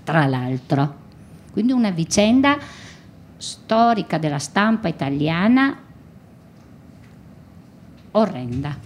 tra 0.03 0.25
l'altro. 0.25 1.03
Quindi 1.51 1.71
una 1.71 1.89
vicenda 1.89 2.57
storica 3.37 4.17
della 4.17 4.39
stampa 4.39 4.87
italiana 4.87 5.77
orrenda. 8.11 8.84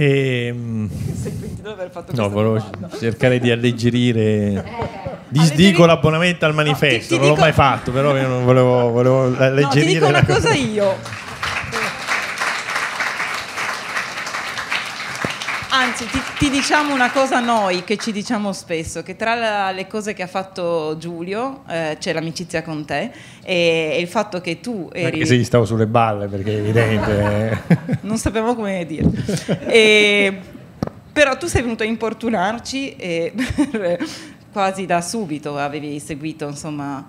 E, 0.00 0.54
fatto 1.90 2.12
no, 2.16 2.30
volevo 2.30 2.64
cercare 2.98 3.38
di 3.38 3.50
alleggerire. 3.50 4.64
Disdico 5.28 5.52
Alleggerire- 5.52 5.86
l'abbonamento 5.86 6.46
al 6.46 6.54
manifesto, 6.54 6.98
ti- 6.98 7.06
ti 7.08 7.16
non 7.18 7.26
l'ho 7.26 7.30
dico- 7.34 7.40
mai 7.42 7.52
fatto, 7.52 7.92
però 7.92 8.16
io 8.16 8.26
non 8.26 8.44
volevo, 8.46 8.88
volevo 8.90 9.28
No, 9.28 9.36
ti 9.36 9.42
alleggerire 9.42 9.92
dico 9.92 10.06
una 10.06 10.24
cosa 10.24 10.54
io. 10.54 10.96
Anzi, 15.90 16.06
ti, 16.06 16.20
ti 16.38 16.50
diciamo 16.50 16.94
una 16.94 17.10
cosa 17.10 17.40
noi 17.40 17.82
che 17.82 17.96
ci 17.96 18.12
diciamo 18.12 18.52
spesso, 18.52 19.02
che 19.02 19.16
tra 19.16 19.34
la- 19.34 19.72
le 19.72 19.88
cose 19.88 20.14
che 20.14 20.22
ha 20.22 20.28
fatto 20.28 20.94
Giulio 20.98 21.64
eh, 21.68 21.96
c'è 21.98 22.12
l'amicizia 22.12 22.62
con 22.62 22.84
te 22.84 23.10
e, 23.42 23.90
e 23.94 24.00
il 24.00 24.06
fatto 24.06 24.40
che 24.40 24.60
tu 24.60 24.88
eri... 24.92 25.26
Se 25.26 25.36
gli 25.36 25.42
stavo 25.42 25.64
sulle 25.64 25.88
balle, 25.88 26.28
perché 26.28 26.52
è 26.52 26.58
evidente. 26.58 27.62
non 28.02 28.18
sapevo 28.18 28.54
come 28.54 28.86
dire. 28.86 29.10
E- 29.66 30.38
però 31.12 31.36
tu 31.36 31.48
sei 31.48 31.62
venuto 31.62 31.82
a 31.82 31.86
importunarci 31.86 32.94
e 32.94 33.32
per- 33.68 34.06
quasi 34.52 34.86
da 34.86 35.00
subito 35.00 35.58
avevi 35.58 35.98
seguito 35.98 36.46
insomma 36.46 37.04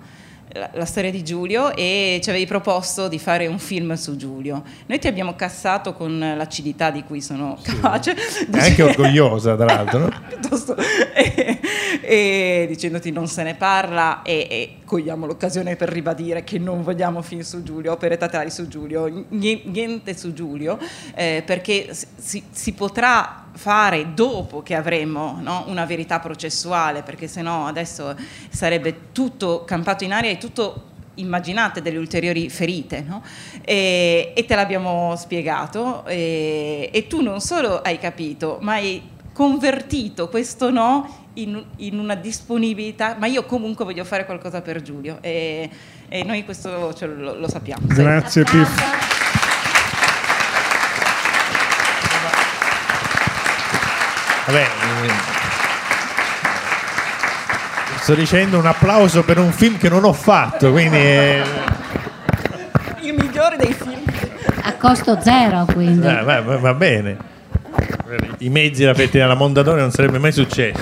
la, 0.52 0.70
la 0.72 0.84
storia 0.84 1.10
di 1.10 1.22
Giulio 1.22 1.74
e 1.74 2.20
ci 2.22 2.30
avevi 2.30 2.46
proposto 2.46 3.08
di 3.08 3.18
fare 3.18 3.46
un 3.46 3.58
film 3.58 3.94
su 3.94 4.16
Giulio. 4.16 4.62
Noi 4.86 4.98
ti 4.98 5.06
abbiamo 5.06 5.34
cassato 5.34 5.92
con 5.94 6.18
l'acidità 6.18 6.90
di 6.90 7.02
cui 7.04 7.20
sono 7.20 7.58
capace. 7.62 8.14
È 8.14 8.58
anche 8.58 8.82
orgogliosa, 8.82 9.56
tra 9.56 9.66
l'altro, 9.66 9.98
no? 9.98 10.10
Piuttosto, 10.28 10.76
e, 10.76 11.58
e 12.00 12.66
dicendoti 12.68 13.10
non 13.10 13.26
se 13.26 13.42
ne 13.42 13.54
parla 13.54 14.22
e, 14.22 14.46
e 14.50 14.76
cogliamo 14.92 15.24
l'occasione 15.24 15.74
per 15.74 15.88
ribadire 15.88 16.44
che 16.44 16.58
non 16.58 16.82
vogliamo 16.82 17.22
film 17.22 17.40
su 17.40 17.62
Giulio, 17.62 17.92
opere 17.92 18.18
teatrali 18.18 18.50
su 18.50 18.68
Giulio, 18.68 19.24
ni- 19.30 19.62
niente 19.64 20.14
su 20.14 20.34
Giulio, 20.34 20.78
eh, 21.14 21.42
perché 21.46 21.96
si, 22.16 22.42
si 22.50 22.72
potrà 22.74 23.46
fare 23.52 24.12
dopo 24.12 24.60
che 24.60 24.74
avremo 24.74 25.38
no, 25.40 25.64
una 25.68 25.86
verità 25.86 26.20
processuale, 26.20 27.00
perché 27.00 27.26
sennò 27.26 27.64
adesso 27.64 28.14
sarebbe 28.50 29.12
tutto 29.12 29.64
campato 29.64 30.04
in 30.04 30.12
aria 30.12 30.28
e 30.28 30.36
tutto 30.36 30.90
immaginate 31.14 31.80
delle 31.80 31.96
ulteriori 31.96 32.50
ferite 32.50 33.02
no? 33.06 33.22
e, 33.64 34.32
e 34.34 34.44
te 34.44 34.54
l'abbiamo 34.54 35.14
spiegato 35.16 36.06
e, 36.06 36.90
e 36.92 37.06
tu 37.06 37.20
non 37.20 37.40
solo 37.40 37.82
hai 37.82 37.98
capito 37.98 38.58
ma 38.62 38.74
hai 38.74 39.11
convertito 39.32 40.28
questo 40.28 40.70
no 40.70 41.30
in, 41.34 41.62
in 41.76 41.98
una 41.98 42.14
disponibilità 42.14 43.16
ma 43.18 43.26
io 43.26 43.44
comunque 43.44 43.84
voglio 43.84 44.04
fare 44.04 44.24
qualcosa 44.26 44.60
per 44.60 44.82
Giulio 44.82 45.18
e, 45.20 45.68
e 46.08 46.24
noi 46.24 46.44
questo 46.44 46.92
ce 46.94 47.06
lo, 47.06 47.34
lo 47.36 47.48
sappiamo 47.48 47.86
Sì. 47.88 47.94
Grazie 47.94 48.44
Piff. 48.44 49.00
Vabbè, 54.44 54.60
eh, 54.60 55.10
sto 58.00 58.14
dicendo 58.14 58.58
un 58.58 58.66
applauso 58.66 59.22
per 59.22 59.38
un 59.38 59.52
film 59.52 59.78
che 59.78 59.88
non 59.88 60.04
ho 60.04 60.12
fatto, 60.12 60.72
quindi 60.72 60.96
eh, 60.98 61.42
io 63.00 63.14
mi 63.14 63.30
dei 63.56 63.72
film. 63.72 64.02
A 64.64 64.74
costo 64.74 65.18
zero, 65.20 65.64
quindi. 65.72 66.06
Eh, 66.06 66.22
va, 66.22 66.40
va- 66.40 66.58
va 66.58 66.74
bene. 66.74 67.16
I 68.38 68.48
mezzi 68.50 68.84
da 68.84 68.92
pettina 68.92 69.24
alla 69.24 69.34
Mondadori 69.34 69.80
non 69.80 69.90
sarebbe 69.90 70.18
mai 70.18 70.32
successo. 70.32 70.80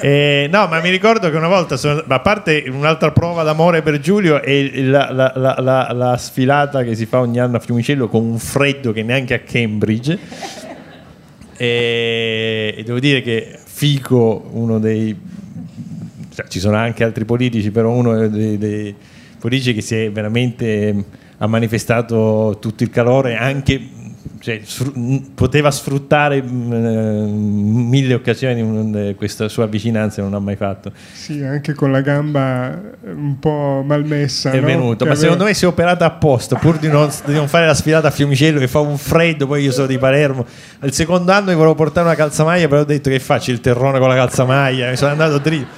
Eh, 0.00 0.48
no, 0.52 0.66
ma 0.66 0.80
mi 0.80 0.90
ricordo 0.90 1.30
che 1.30 1.36
una 1.36 1.48
volta, 1.48 1.76
sono- 1.78 2.04
a 2.06 2.20
parte 2.20 2.64
un'altra 2.68 3.10
prova 3.10 3.42
d'amore 3.42 3.80
per 3.80 4.00
Giulio, 4.00 4.42
è 4.42 4.62
la, 4.82 5.10
la- 5.10 5.32
la- 5.34 5.56
la- 5.58 5.92
la 5.94 6.16
sfilata 6.18 6.82
che 6.82 6.94
si 6.94 7.06
fa 7.06 7.20
ogni 7.20 7.38
anno 7.40 7.56
a 7.56 7.60
Fiumicello 7.60 8.08
con 8.08 8.22
un 8.22 8.38
freddo 8.38 8.92
che 8.92 9.02
neanche 9.02 9.32
a 9.32 9.38
Cambridge. 9.38 10.18
E, 11.56 12.74
e 12.76 12.82
devo 12.82 12.98
dire 12.98 13.22
che 13.22 13.58
Fico, 13.64 14.46
uno 14.52 14.78
dei 14.78 15.16
cioè, 16.34 16.46
ci 16.48 16.58
sono 16.60 16.76
anche 16.76 17.02
altri 17.04 17.24
politici, 17.24 17.70
però 17.70 17.90
uno 17.90 18.28
dei, 18.28 18.58
dei 18.58 18.94
politici 19.38 19.72
che 19.74 19.80
si 19.80 19.94
è 19.96 20.10
veramente 20.10 20.92
mh, 20.92 21.04
ha 21.38 21.46
manifestato 21.46 22.58
tutto 22.60 22.82
il 22.82 22.90
calore, 22.90 23.36
anche 23.36 23.80
cioè, 24.44 24.60
sfru- 24.62 25.32
poteva 25.32 25.70
sfruttare 25.70 26.42
mh, 26.42 26.72
eh, 26.74 27.26
mille 27.30 28.12
occasioni 28.12 28.62
mh, 28.62 28.96
eh, 28.96 29.14
questa 29.14 29.48
sua 29.48 29.64
vicinanza 29.64 30.20
e 30.20 30.24
non 30.24 30.34
ha 30.34 30.38
mai 30.38 30.56
fatto. 30.56 30.92
Sì, 31.14 31.42
anche 31.42 31.72
con 31.72 31.90
la 31.90 32.02
gamba 32.02 32.78
un 33.04 33.38
po' 33.38 33.82
malmessa. 33.82 34.50
È 34.50 34.60
no? 34.60 34.66
venuto, 34.66 34.96
Che 34.96 35.04
ma 35.04 35.10
aveva- 35.12 35.16
secondo 35.16 35.44
me 35.44 35.54
si 35.54 35.64
è 35.64 35.66
operata 35.66 36.04
apposta 36.04 36.56
pur 36.56 36.76
di 36.76 36.88
non, 36.88 37.08
di 37.24 37.32
non 37.32 37.48
fare 37.48 37.64
la 37.64 37.72
sfilata 37.72 38.08
a 38.08 38.10
Fiumicello 38.10 38.58
che 38.58 38.68
fa 38.68 38.80
un 38.80 38.98
freddo. 38.98 39.46
Poi 39.46 39.62
io 39.62 39.72
sono 39.72 39.86
di 39.86 39.96
Palermo. 39.96 40.44
Al 40.80 40.92
secondo 40.92 41.32
anno 41.32 41.48
mi 41.48 41.54
volevo 41.54 41.74
portare 41.74 42.06
una 42.06 42.14
calzamaglia, 42.16 42.68
però 42.68 42.82
ho 42.82 42.84
detto 42.84 43.08
che 43.08 43.20
faccio 43.20 43.50
il 43.50 43.60
terrone 43.62 43.98
con 43.98 44.08
la 44.08 44.14
calzamaglia. 44.14 44.90
Mi 44.90 44.96
sono 44.96 45.12
andato 45.12 45.38
dritto, 45.38 45.68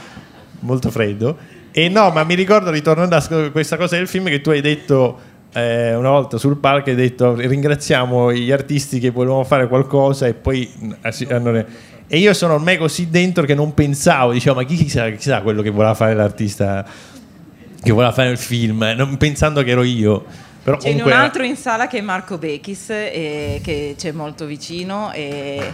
molto 0.62 0.90
freddo. 0.90 1.38
E 1.70 1.88
no, 1.88 2.10
ma 2.10 2.24
mi 2.24 2.34
ricordo, 2.34 2.72
ritornando 2.72 3.14
a 3.14 3.50
questa 3.52 3.76
cosa 3.76 3.94
del 3.94 4.08
film, 4.08 4.24
che 4.26 4.40
tu 4.40 4.50
hai 4.50 4.60
detto 4.60 5.34
eh, 5.56 5.94
una 5.94 6.10
volta 6.10 6.36
sul 6.36 6.58
palco, 6.58 6.90
hai 6.90 6.96
detto 6.96 7.34
ringraziamo 7.34 8.32
gli 8.32 8.52
artisti 8.52 8.98
che 9.00 9.10
volevano 9.10 9.42
fare 9.44 9.66
qualcosa 9.68 10.26
e 10.26 10.34
poi 10.34 10.70
mh, 10.78 10.92
assi- 11.00 11.26
hanno- 11.30 11.64
E 12.08 12.18
io 12.18 12.34
sono 12.34 12.54
ormai 12.54 12.76
così 12.76 13.08
dentro 13.08 13.44
che 13.44 13.54
non 13.54 13.72
pensavo, 13.74 14.32
dicevo, 14.32 14.56
ma 14.56 14.64
chi 14.64 14.76
chissà, 14.76 15.10
chissà 15.10 15.40
quello 15.40 15.62
che 15.62 15.70
voleva 15.70 15.94
fare 15.94 16.14
l'artista 16.14 16.84
che 17.82 17.92
voleva 17.92 18.12
fare 18.12 18.30
il 18.30 18.38
film, 18.38 18.82
eh, 18.82 18.94
non 18.94 19.16
pensando 19.16 19.62
che 19.62 19.70
ero 19.70 19.82
io. 19.82 20.24
Però 20.62 20.76
C'è 20.76 20.88
comunque 20.88 21.12
un 21.12 21.18
altro 21.18 21.44
in 21.44 21.56
sala 21.56 21.86
che 21.86 21.98
è 21.98 22.00
Marco 22.00 22.38
Bechis, 22.38 22.90
eh, 22.90 23.60
che 23.62 23.94
c'è 23.96 24.10
molto 24.12 24.44
vicino. 24.46 25.12
E... 25.12 25.72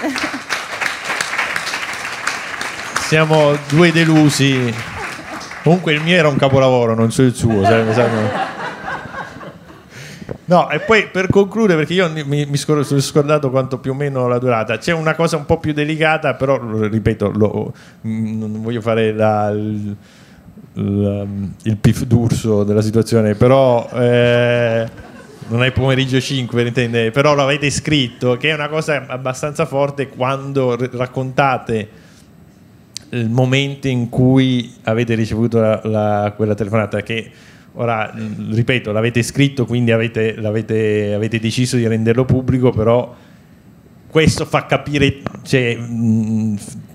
siamo 3.08 3.56
due 3.68 3.90
delusi. 3.92 4.72
Comunque 5.62 5.92
il 5.94 6.02
mio 6.02 6.16
era 6.16 6.28
un 6.28 6.36
capolavoro, 6.36 6.94
non 6.94 7.10
so 7.10 7.22
il 7.22 7.34
suo. 7.34 7.62
sai- 7.64 7.92
sai- 7.92 8.08
No, 10.46 10.68
e 10.70 10.80
poi 10.80 11.08
per 11.08 11.28
concludere, 11.28 11.78
perché 11.78 11.94
io 11.94 12.10
mi, 12.10 12.46
mi 12.46 12.56
sono 12.56 12.82
scordato 12.82 13.50
quanto 13.50 13.78
più 13.78 13.92
o 13.92 13.94
meno 13.94 14.28
la 14.28 14.38
durata, 14.38 14.78
c'è 14.78 14.92
una 14.92 15.14
cosa 15.14 15.36
un 15.36 15.46
po' 15.46 15.58
più 15.58 15.72
delicata, 15.72 16.34
però 16.34 16.58
ripeto, 16.88 17.30
lo- 17.34 17.72
mh, 18.02 18.38
non 18.38 18.62
voglio 18.62 18.80
fare 18.80 19.12
la- 19.12 19.50
il, 19.50 19.96
il, 20.74 21.48
il 21.62 21.76
pif 21.76 22.04
d'urso 22.04 22.64
della 22.64 22.82
situazione, 22.82 23.34
però 23.34 23.88
eh, 23.92 24.88
non 25.48 25.64
è 25.64 25.70
pomeriggio 25.72 26.20
5 26.20 26.56
per 26.56 26.66
intendere, 26.66 27.10
però 27.10 27.34
l'avete 27.34 27.70
scritto, 27.70 28.36
che 28.36 28.50
è 28.50 28.54
una 28.54 28.68
cosa 28.68 29.04
abbastanza 29.06 29.66
forte 29.66 30.08
quando 30.08 30.76
r- 30.76 30.90
raccontate 30.92 31.88
il 33.10 33.28
momento 33.28 33.88
in 33.88 34.08
cui 34.08 34.72
avete 34.84 35.14
ricevuto 35.14 35.58
la- 35.60 35.80
la- 35.84 36.32
quella 36.36 36.54
telefonata 36.54 37.02
che 37.02 37.30
ora 37.80 38.12
ripeto 38.14 38.92
l'avete 38.92 39.22
scritto 39.22 39.64
quindi 39.64 39.90
avete, 39.90 40.36
avete 40.36 41.38
deciso 41.40 41.76
di 41.76 41.86
renderlo 41.86 42.24
pubblico 42.24 42.70
però 42.70 43.14
questo 44.08 44.44
fa 44.44 44.66
capire 44.66 45.22
cioè, 45.42 45.78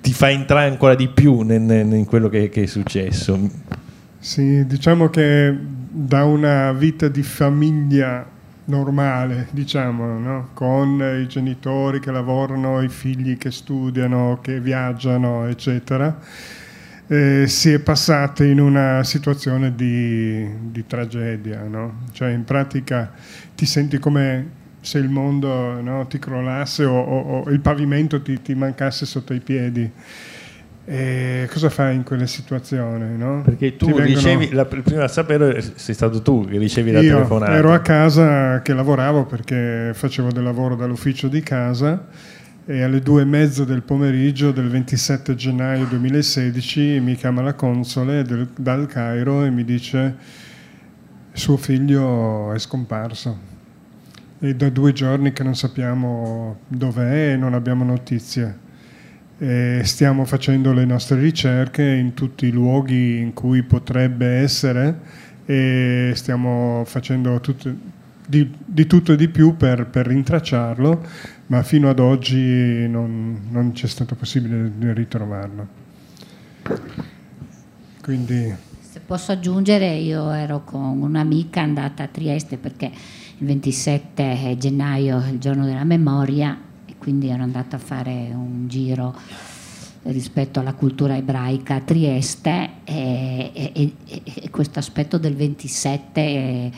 ti 0.02 0.14
fa 0.14 0.30
entrare 0.30 0.70
ancora 0.70 0.96
di 0.96 1.08
più 1.08 1.42
in 1.42 2.06
quello 2.08 2.30
che, 2.30 2.50
che 2.50 2.64
è 2.64 2.66
successo 2.66 3.40
Sì, 4.20 4.66
diciamo 4.66 5.10
che 5.10 5.56
da 5.98 6.26
una 6.26 6.74
vita 6.74 7.08
di 7.08 7.24
famiglia 7.24 8.28
normale, 8.66 9.48
diciamo, 9.52 10.20
no? 10.20 10.50
con 10.54 11.22
i 11.22 11.28
genitori 11.28 12.00
che 12.00 12.12
lavorano, 12.12 12.82
i 12.82 12.90
figli 12.90 13.38
che 13.38 13.52
studiano, 13.52 14.40
che 14.42 14.60
viaggiano, 14.60 15.46
eccetera, 15.48 16.18
eh, 17.08 17.46
si 17.48 17.72
è 17.72 17.80
passati 17.80 18.46
in 18.48 18.60
una 18.60 19.04
situazione 19.04 19.76
di, 19.76 20.48
di 20.72 20.86
tragedia, 20.88 21.62
no? 21.64 22.04
Cioè 22.12 22.30
in 22.32 22.44
pratica 22.44 23.12
ti 23.56 23.66
senti 23.66 24.00
come 24.00 24.64
se 24.82 24.98
il 25.00 25.10
mondo 25.10 25.82
no, 25.82 26.06
ti 26.08 26.20
crollasse 26.20 26.84
o, 26.86 27.00
o- 27.00 27.42
o 27.44 27.50
il 27.50 27.60
pavimento 27.60 28.22
ti, 28.22 28.42
ti 28.42 28.54
mancasse 28.56 29.06
sotto 29.06 29.34
i 29.34 29.40
piedi. 29.40 29.90
E 30.88 31.50
cosa 31.52 31.72
fai 31.72 31.96
in 31.96 32.04
quelle 32.04 32.28
situazioni? 32.28 33.18
No? 33.18 33.42
perché 33.44 33.76
tu 33.76 33.88
vengono- 33.88 34.06
ricevi 34.06 34.52
la, 34.52 34.68
il 34.72 34.82
primo 34.84 35.02
a 35.02 35.08
sapere 35.08 35.60
sei 35.74 35.96
stato 35.96 36.22
tu 36.22 36.46
che 36.48 36.60
ricevi 36.60 36.92
la 36.92 37.00
Io 37.00 37.16
telefonata 37.16 37.54
ero 37.56 37.74
a 37.74 37.80
casa 37.80 38.62
che 38.62 38.72
lavoravo 38.76 39.26
perché 39.26 39.90
facevo 39.96 40.32
del 40.32 40.44
lavoro 40.44 40.76
dall'ufficio 40.76 41.28
di 41.28 41.42
casa 41.42 42.06
e 42.68 42.82
alle 42.82 43.00
due 43.00 43.22
e 43.22 43.26
mezzo 43.26 43.64
del 43.64 43.84
pomeriggio 43.84 44.52
del 44.52 44.70
27 44.70 45.36
gennaio 45.36 45.86
2016 45.86 47.00
mi 47.00 47.16
chiama 47.16 47.42
la 47.44 47.54
console 47.54 48.24
del- 48.24 48.50
dal 48.58 48.88
Cairo 48.88 49.44
e 49.46 49.52
mi 49.52 49.64
dice 49.64 50.16
suo 51.34 51.58
figlio 51.58 52.52
è 52.54 52.58
scomparso 52.58 53.54
e 54.40 54.56
da 54.56 54.70
due 54.70 54.94
giorni 54.94 55.32
che 55.32 55.44
non 55.44 55.56
sappiamo 55.56 56.60
dov'è 56.68 57.34
e 57.34 57.38
non 57.38 57.54
abbiamo 57.54 57.84
notizie. 57.84 58.64
E 59.38 59.82
stiamo 59.84 60.24
facendo 60.26 60.72
le 60.72 60.86
nostre 60.86 61.20
ricerche 61.20 61.84
in 61.84 62.14
tutti 62.14 62.46
i 62.48 62.52
luoghi 62.52 63.18
in 63.18 63.34
cui 63.34 63.64
potrebbe 63.64 64.26
essere 64.28 65.00
e 65.46 66.12
stiamo 66.16 66.84
facendo 66.86 67.40
tutto- 67.42 67.74
di, 68.28 68.50
di 68.66 68.88
tutto 68.88 69.14
e 69.14 69.16
di 69.18 69.28
più 69.28 69.56
per, 69.58 69.88
per 69.88 70.08
rintracciarlo, 70.08 71.06
ma 71.48 71.62
fino 71.64 71.90
ad 71.90 72.00
oggi 72.00 72.88
non, 72.88 73.48
non 73.50 73.72
c'è 73.72 73.88
stato 73.88 74.16
possibile 74.16 74.94
ritrovarlo. 74.94 75.68
Quindi 78.02 78.54
Se 78.80 79.00
posso 79.00 79.32
aggiungere, 79.32 79.96
io 79.96 80.32
ero 80.32 80.64
con 80.64 81.02
un'amica 81.02 81.62
andata 81.62 82.04
a 82.04 82.08
Trieste 82.08 82.58
perché 82.58 82.92
il 83.38 83.46
27 83.48 84.56
gennaio 84.58 85.22
è 85.22 85.30
il 85.30 85.40
giorno 85.40 85.66
della 85.66 85.84
memoria 85.84 86.58
e 86.86 86.96
quindi 86.98 87.28
ero 87.30 87.44
andata 87.44 87.76
a 87.76 87.80
fare 87.80 88.30
un 88.34 88.68
giro 88.68 89.16
rispetto 90.04 90.60
alla 90.60 90.74
cultura 90.74 91.18
ebraica 91.18 91.76
a 91.76 91.82
Trieste 91.82 92.70
e, 92.84 93.52
e- 93.54 93.72
e- 94.06 94.22
e 94.24 94.50
questo 94.52 94.78
aspetto 94.80 95.18
del 95.18 95.36
27 95.36 96.22
è 96.22 96.70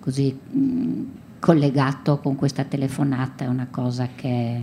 così 0.00 0.38
mh, 0.50 1.02
collegato 1.44 2.20
con 2.20 2.36
questa 2.36 2.64
telefonata 2.64 3.44
è 3.44 3.48
una 3.48 3.66
cosa 3.70 4.08
che 4.14 4.58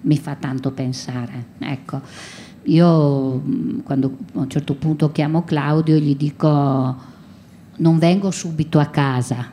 mi 0.00 0.16
fa 0.16 0.34
tanto 0.34 0.70
pensare. 0.70 1.48
Ecco, 1.58 2.00
io 2.62 3.34
mh, 3.34 3.82
quando 3.82 4.16
a 4.32 4.38
un 4.38 4.48
certo 4.48 4.72
punto 4.72 5.12
chiamo 5.12 5.44
Claudio 5.44 5.94
e 5.94 6.00
gli 6.00 6.16
dico 6.16 6.40
non 7.76 7.98
vengo 7.98 8.30
subito 8.30 8.78
a 8.78 8.86
casa 8.86 9.50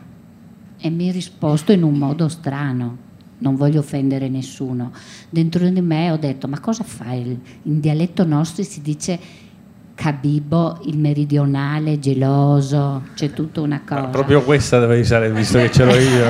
e 0.77 0.89
mi 0.89 1.09
ha 1.09 1.11
risposto 1.11 1.73
in 1.73 1.83
un 1.83 1.95
modo 1.95 2.29
strano. 2.29 3.07
Non 3.39 3.57
voglio 3.57 3.79
offendere 3.81 4.29
nessuno. 4.29 4.93
Dentro 5.29 5.67
di 5.67 5.81
me 5.81 6.11
ho 6.11 6.17
detto: 6.17 6.47
Ma 6.47 6.61
cosa 6.61 6.85
fai? 6.85 7.37
In 7.63 7.81
dialetto 7.81 8.25
nostro 8.25 8.63
si 8.63 8.81
dice 8.81 9.19
Cabibo, 9.99 10.79
il 10.85 10.97
meridionale, 10.97 11.99
geloso, 11.99 13.03
c'è 13.15 13.33
tutta 13.33 13.59
una 13.59 13.81
cosa. 13.85 14.03
proprio 14.03 14.41
questa 14.43 14.79
dovevi 14.79 15.01
usare 15.01 15.29
visto 15.29 15.57
che 15.57 15.69
ce 15.69 15.83
l'ho 15.83 15.93
io. 15.93 16.25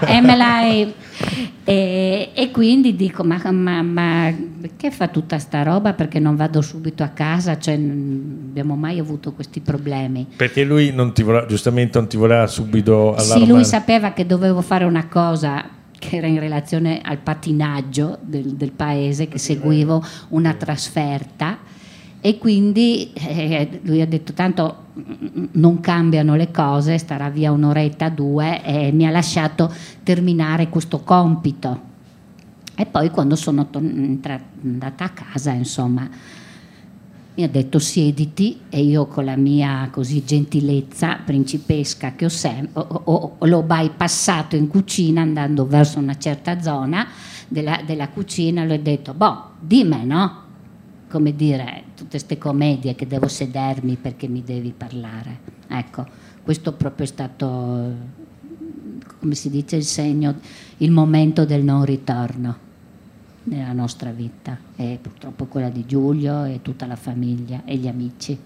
E, 0.08 0.20
me 0.22 0.34
l'hai- 0.34 0.94
e- 1.62 2.30
e 2.32 2.50
quindi 2.50 2.96
dico 2.96 3.22
ma, 3.22 3.38
ma- 3.52 3.82
ma 3.82 4.34
perché 4.62 4.90
fa 4.90 5.08
tutta 5.08 5.38
sta 5.38 5.62
roba? 5.62 5.92
Perché 5.92 6.18
non 6.20 6.36
vado 6.36 6.62
subito 6.62 7.02
a 7.02 7.08
casa 7.08 7.58
cioè 7.58 7.76
non 7.76 8.46
abbiamo 8.48 8.76
mai 8.76 8.98
avuto 8.98 9.32
questi 9.34 9.60
problemi. 9.60 10.26
Perché 10.34 10.64
lui 10.64 10.90
non 10.90 11.12
ti 11.12 11.22
voleva, 11.22 11.44
giustamente 11.44 11.98
non 11.98 12.08
ti 12.08 12.16
voleva 12.16 12.46
subito 12.46 13.14
sì 13.18 13.24
allarmare. 13.24 13.52
lui 13.52 13.64
sapeva 13.66 14.12
che 14.12 14.24
dovevo 14.24 14.62
fare 14.62 14.84
una 14.86 15.06
cosa 15.08 15.62
che 15.98 16.16
era 16.16 16.26
in 16.26 16.40
relazione 16.40 17.02
al 17.04 17.18
patinaggio 17.18 18.16
del, 18.22 18.54
del 18.54 18.72
paese 18.72 19.28
che 19.28 19.36
seguivo 19.38 20.02
una 20.30 20.54
trasferta 20.54 21.58
e 22.24 22.38
quindi 22.38 23.12
eh, 23.14 23.80
lui 23.82 24.00
ha 24.00 24.06
detto 24.06 24.32
tanto 24.32 24.84
mm, 24.96 25.44
non 25.54 25.80
cambiano 25.80 26.36
le 26.36 26.52
cose, 26.52 26.96
starà 26.96 27.28
via 27.30 27.50
un'oretta, 27.50 28.08
due 28.10 28.64
e 28.64 28.92
mi 28.92 29.04
ha 29.08 29.10
lasciato 29.10 29.74
terminare 30.04 30.68
questo 30.68 31.00
compito. 31.00 31.90
E 32.76 32.86
poi 32.86 33.10
quando 33.10 33.34
sono 33.34 33.68
andata 33.72 35.04
a 35.04 35.08
casa, 35.08 35.50
insomma, 35.50 36.08
mi 37.34 37.42
ha 37.42 37.48
detto 37.48 37.80
siediti 37.80 38.60
e 38.68 38.82
io 38.82 39.06
con 39.06 39.24
la 39.24 39.36
mia 39.36 39.88
così 39.90 40.22
gentilezza 40.24 41.18
principesca 41.24 42.12
che 42.14 42.26
ho 42.26 42.28
sempre, 42.28 42.84
l'ho 42.84 43.62
bypassato 43.62 44.54
in 44.54 44.68
cucina 44.68 45.22
andando 45.22 45.66
verso 45.66 45.98
una 45.98 46.16
certa 46.18 46.60
zona 46.60 47.08
della, 47.48 47.80
della 47.84 48.08
cucina, 48.10 48.62
le 48.62 48.74
ho 48.74 48.80
detto, 48.80 49.12
boh, 49.12 49.54
dimmi 49.58 50.06
no? 50.06 50.40
Come 51.10 51.34
dire, 51.34 51.82
tutte 52.02 52.18
queste 52.18 52.38
commedie 52.38 52.94
che 52.94 53.06
devo 53.06 53.28
sedermi 53.28 53.96
perché 53.96 54.26
mi 54.26 54.42
devi 54.42 54.74
parlare. 54.76 55.38
Ecco, 55.68 56.06
questo 56.42 56.72
proprio 56.72 57.04
è 57.04 57.08
stato, 57.08 57.94
come 59.20 59.34
si 59.34 59.50
dice, 59.50 59.76
il 59.76 59.84
segno, 59.84 60.34
il 60.78 60.90
momento 60.90 61.44
del 61.44 61.62
non 61.62 61.84
ritorno 61.84 62.70
nella 63.44 63.72
nostra 63.72 64.10
vita 64.10 64.58
e 64.76 64.98
purtroppo 65.00 65.46
quella 65.46 65.68
di 65.68 65.86
Giulio 65.86 66.44
e 66.44 66.60
tutta 66.62 66.86
la 66.86 66.96
famiglia 66.96 67.62
e 67.64 67.76
gli 67.76 67.88
amici. 67.88 68.38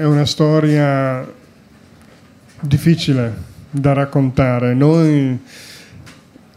è 0.00 0.04
una 0.20 0.28
storia 0.28 1.26
difficile 2.60 3.34
da 3.70 3.94
raccontare. 3.94 4.74
Noi 4.74 5.38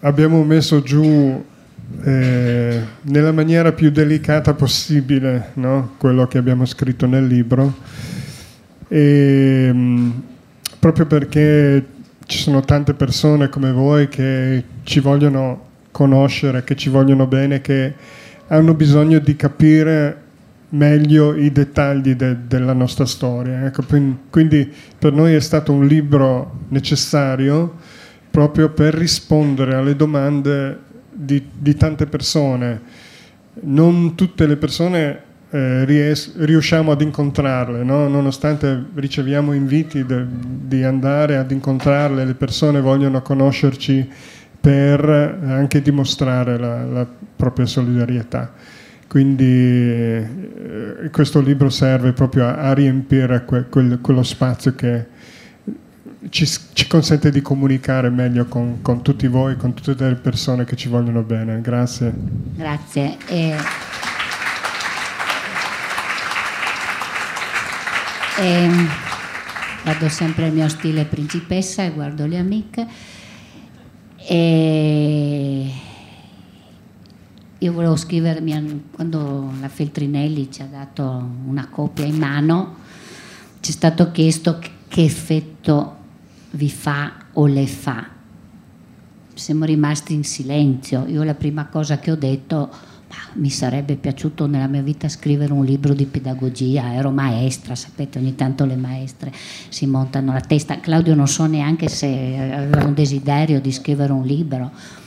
abbiamo 0.01 0.43
messo 0.43 0.81
giù 0.81 1.41
eh, 2.03 2.81
nella 3.01 3.31
maniera 3.31 3.71
più 3.71 3.89
delicata 3.89 4.53
possibile 4.53 5.51
no? 5.53 5.93
quello 5.97 6.27
che 6.27 6.37
abbiamo 6.37 6.65
scritto 6.65 7.05
nel 7.05 7.25
libro, 7.25 7.73
e, 8.89 9.69
mh, 9.71 9.77
mm, 9.77 10.11
proprio 10.79 11.05
perché 11.05 11.85
ci 12.25 12.39
sono 12.39 12.59
tante 12.61 12.93
persone 12.93 13.47
come 13.47 13.71
voi 13.71 14.09
che 14.09 14.63
ci 14.83 14.99
vogliono 14.99 15.69
conoscere, 15.91 16.65
che 16.65 16.75
ci 16.75 16.89
vogliono 16.89 17.27
bene, 17.27 17.61
che 17.61 17.93
hanno 18.47 18.73
bisogno 18.73 19.19
di 19.19 19.37
capire 19.37 20.22
meglio 20.73 21.35
i 21.35 21.51
dettagli 21.51 22.15
de, 22.15 22.47
della 22.47 22.73
nostra 22.73 23.05
storia. 23.05 23.65
Ecco, 23.65 23.83
quindi 24.29 24.71
per 24.97 25.13
noi 25.13 25.33
è 25.33 25.39
stato 25.39 25.71
un 25.71 25.85
libro 25.87 26.65
necessario 26.69 27.75
proprio 28.29 28.69
per 28.69 28.93
rispondere 28.93 29.75
alle 29.75 29.95
domande 29.95 30.79
di, 31.11 31.43
di 31.53 31.75
tante 31.75 32.05
persone. 32.07 32.81
Non 33.61 34.15
tutte 34.15 34.47
le 34.47 34.57
persone 34.57 35.21
eh, 35.51 35.85
ries- 35.85 36.33
riusciamo 36.37 36.91
ad 36.91 37.01
incontrarle, 37.01 37.83
no? 37.83 38.07
nonostante 38.07 38.85
riceviamo 38.95 39.53
inviti 39.53 40.03
de- 40.03 40.25
di 40.27 40.83
andare 40.83 41.37
ad 41.37 41.51
incontrarle, 41.51 42.25
le 42.25 42.33
persone 42.33 42.81
vogliono 42.81 43.21
conoscerci 43.21 44.09
per 44.59 45.07
anche 45.07 45.81
dimostrare 45.81 46.57
la, 46.57 46.83
la 46.85 47.07
propria 47.35 47.67
solidarietà. 47.67 48.51
Quindi 49.13 49.45
eh, 49.45 51.09
questo 51.11 51.39
libro 51.39 51.69
serve 51.69 52.13
proprio 52.13 52.47
a, 52.47 52.55
a 52.55 52.73
riempire 52.73 53.45
que, 53.45 53.69
quel, 53.69 53.99
quello 54.01 54.23
spazio 54.23 54.73
che 54.73 55.05
ci, 56.29 56.47
ci, 56.47 56.87
consente 56.87 57.29
di 57.29 57.39
comunicare 57.39 58.09
meglio 58.09 58.45
con, 58.45 58.81
con, 58.81 59.03
tutti 59.03 59.27
voi, 59.27 59.55
con 59.55 59.75
tutte 59.75 60.07
le 60.07 60.15
persone 60.15 60.65
che 60.65 60.75
ci 60.75 60.89
vogliono 60.89 61.21
bene. 61.21 61.61
Grazie. 61.61 62.11
Grazie. 62.55 63.17
E... 63.27 63.55
E 68.39 68.69
vado 69.83 70.09
sempre 70.09 70.45
al 70.45 70.53
mio 70.53 70.67
stile 70.69 71.05
principessa 71.05 71.83
e 71.83 71.91
guardo 71.91 72.25
le 72.25 72.39
amiche. 72.39 72.87
E 74.17 75.71
io 77.63 77.71
volevo 77.71 77.95
scrivermi, 77.95 78.89
quando 78.91 79.53
la 79.61 79.69
Feltrinelli 79.69 80.51
ci 80.51 80.61
ha 80.61 80.65
dato 80.65 81.03
una 81.45 81.69
copia 81.69 82.03
in 82.03 82.17
mano, 82.17 82.75
ci 83.61 83.71
è 83.71 83.73
stato 83.73 84.11
chiesto 84.11 84.59
che 84.59 85.03
effetto 85.03 85.95
vi 86.51 86.69
fa 86.69 87.13
o 87.31 87.45
le 87.45 87.65
fa. 87.65 88.05
Siamo 89.33 89.63
rimasti 89.63 90.13
in 90.13 90.25
silenzio. 90.25 91.05
Io 91.07 91.23
la 91.23 91.35
prima 91.35 91.67
cosa 91.67 91.99
che 91.99 92.11
ho 92.11 92.17
detto, 92.17 92.69
mi 93.35 93.49
sarebbe 93.49 93.95
piaciuto 93.95 94.45
nella 94.45 94.67
mia 94.67 94.81
vita 94.81 95.07
scrivere 95.07 95.53
un 95.53 95.63
libro 95.63 95.93
di 95.93 96.05
pedagogia, 96.05 96.93
ero 96.93 97.11
maestra, 97.11 97.75
sapete, 97.75 98.19
ogni 98.19 98.35
tanto 98.35 98.65
le 98.65 98.75
maestre 98.75 99.31
si 99.69 99.85
montano 99.85 100.33
la 100.33 100.41
testa. 100.41 100.81
Claudio 100.81 101.15
non 101.15 101.29
so 101.29 101.45
neanche 101.45 101.87
se 101.87 102.07
aveva 102.07 102.83
un 102.83 102.93
desiderio 102.93 103.61
di 103.61 103.71
scrivere 103.71 104.11
un 104.11 104.25
libro 104.25 105.01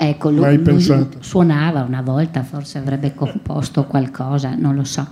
Ecco, 0.00 0.30
lui, 0.30 0.62
lui, 0.62 1.06
suonava 1.18 1.82
una 1.82 2.02
volta, 2.02 2.44
forse 2.44 2.78
avrebbe 2.78 3.14
composto 3.14 3.84
qualcosa, 3.84 4.54
non 4.54 4.76
lo 4.76 4.84
so. 4.84 5.04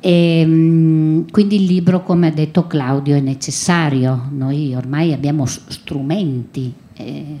E, 0.00 0.40
ehm, 0.40 1.30
quindi 1.30 1.56
il 1.56 1.64
libro, 1.64 2.02
come 2.02 2.28
ha 2.28 2.30
detto 2.30 2.66
Claudio, 2.66 3.16
è 3.16 3.20
necessario. 3.20 4.28
Noi 4.30 4.74
ormai 4.74 5.12
abbiamo 5.12 5.44
strumenti 5.44 6.72
eh, 6.94 7.36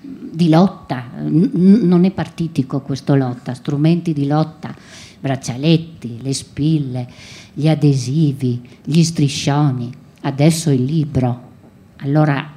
di 0.00 0.48
lotta, 0.48 1.04
N- 1.20 1.80
non 1.82 2.04
è 2.04 2.12
partitico 2.12 2.80
questo 2.80 3.16
lotta, 3.16 3.52
strumenti 3.52 4.12
di 4.12 4.28
lotta, 4.28 4.72
braccialetti, 5.18 6.18
le 6.22 6.32
spille, 6.32 7.08
gli 7.52 7.66
adesivi, 7.66 8.60
gli 8.84 9.02
striscioni, 9.02 9.92
adesso 10.20 10.70
il 10.70 10.84
libro. 10.84 11.42
Allora 11.96 12.50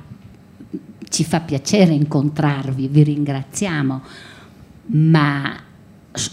ci 1.09 1.23
fa 1.23 1.39
piacere 1.39 1.93
incontrarvi, 1.93 2.87
vi 2.87 3.03
ringraziamo, 3.03 4.01
ma 4.87 5.55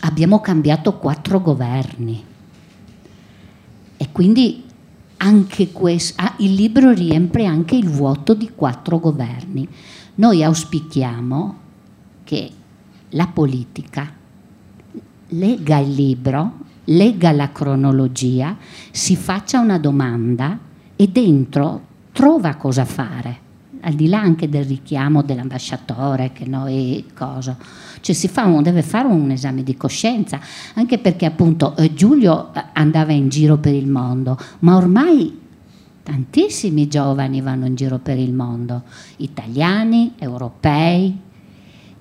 abbiamo 0.00 0.40
cambiato 0.40 0.94
quattro 0.94 1.40
governi 1.40 2.24
e 3.96 4.08
quindi 4.12 4.62
anche 5.18 5.70
questo, 5.72 6.20
ah, 6.22 6.34
il 6.38 6.54
libro 6.54 6.92
riempie 6.92 7.46
anche 7.46 7.76
il 7.76 7.88
vuoto 7.88 8.34
di 8.34 8.50
quattro 8.54 8.98
governi. 8.98 9.66
Noi 10.16 10.42
auspichiamo 10.42 11.58
che 12.24 12.50
la 13.10 13.26
politica 13.28 14.12
legga 15.28 15.78
il 15.78 15.92
libro, 15.92 16.52
legga 16.84 17.32
la 17.32 17.50
cronologia, 17.52 18.56
si 18.90 19.16
faccia 19.16 19.60
una 19.60 19.78
domanda 19.78 20.58
e 20.96 21.08
dentro 21.08 21.86
trova 22.12 22.54
cosa 22.56 22.84
fare 22.84 23.43
al 23.84 23.94
di 23.94 24.08
là 24.08 24.18
anche 24.20 24.48
del 24.48 24.64
richiamo 24.64 25.22
dell'ambasciatore 25.22 26.32
che 26.32 26.46
noi 26.46 27.04
cosa, 27.14 27.56
cioè 28.00 28.14
si 28.14 28.28
fa 28.28 28.44
un, 28.44 28.62
deve 28.62 28.82
fare 28.82 29.06
un 29.06 29.30
esame 29.30 29.62
di 29.62 29.76
coscienza, 29.76 30.40
anche 30.74 30.98
perché 30.98 31.26
appunto 31.26 31.76
eh, 31.76 31.92
Giulio 31.94 32.52
eh, 32.54 32.64
andava 32.72 33.12
in 33.12 33.28
giro 33.28 33.58
per 33.58 33.74
il 33.74 33.86
mondo, 33.86 34.38
ma 34.60 34.76
ormai 34.76 35.40
tantissimi 36.02 36.88
giovani 36.88 37.40
vanno 37.40 37.66
in 37.66 37.74
giro 37.74 37.98
per 37.98 38.18
il 38.18 38.32
mondo, 38.32 38.82
italiani, 39.16 40.14
europei, 40.18 41.18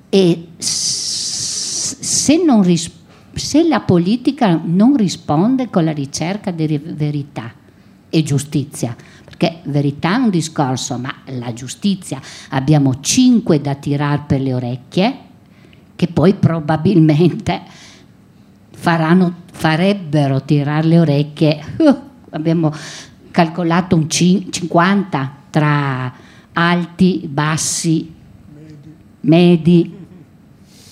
e 0.09 0.47
se, 0.57 2.41
ris- 2.61 2.91
se 3.33 3.67
la 3.67 3.81
politica 3.81 4.59
non 4.63 4.95
risponde 4.95 5.69
con 5.69 5.83
la 5.83 5.91
ricerca 5.91 6.51
di 6.51 6.77
verità 6.77 7.51
e 8.09 8.23
giustizia, 8.23 8.95
perché 9.43 9.59
verità 9.65 10.15
è 10.15 10.19
un 10.19 10.29
discorso, 10.29 10.97
ma 10.97 11.13
la 11.25 11.51
giustizia 11.51 12.21
abbiamo 12.49 13.01
cinque 13.01 13.59
da 13.59 13.75
tirare 13.75 14.23
per 14.25 14.39
le 14.39 14.53
orecchie 14.53 15.17
che 15.95 16.07
poi 16.07 16.33
probabilmente 16.33 17.61
faranno, 18.71 19.41
farebbero 19.51 20.43
tirare 20.43 20.87
le 20.87 20.99
orecchie. 20.99 21.61
Uh, 21.77 21.99
abbiamo 22.29 22.71
calcolato 23.31 23.97
un 23.97 24.09
50 24.09 25.35
tra 25.49 26.13
alti, 26.53 27.27
bassi, 27.29 28.13
medi. 28.53 28.89
medi 29.21 29.95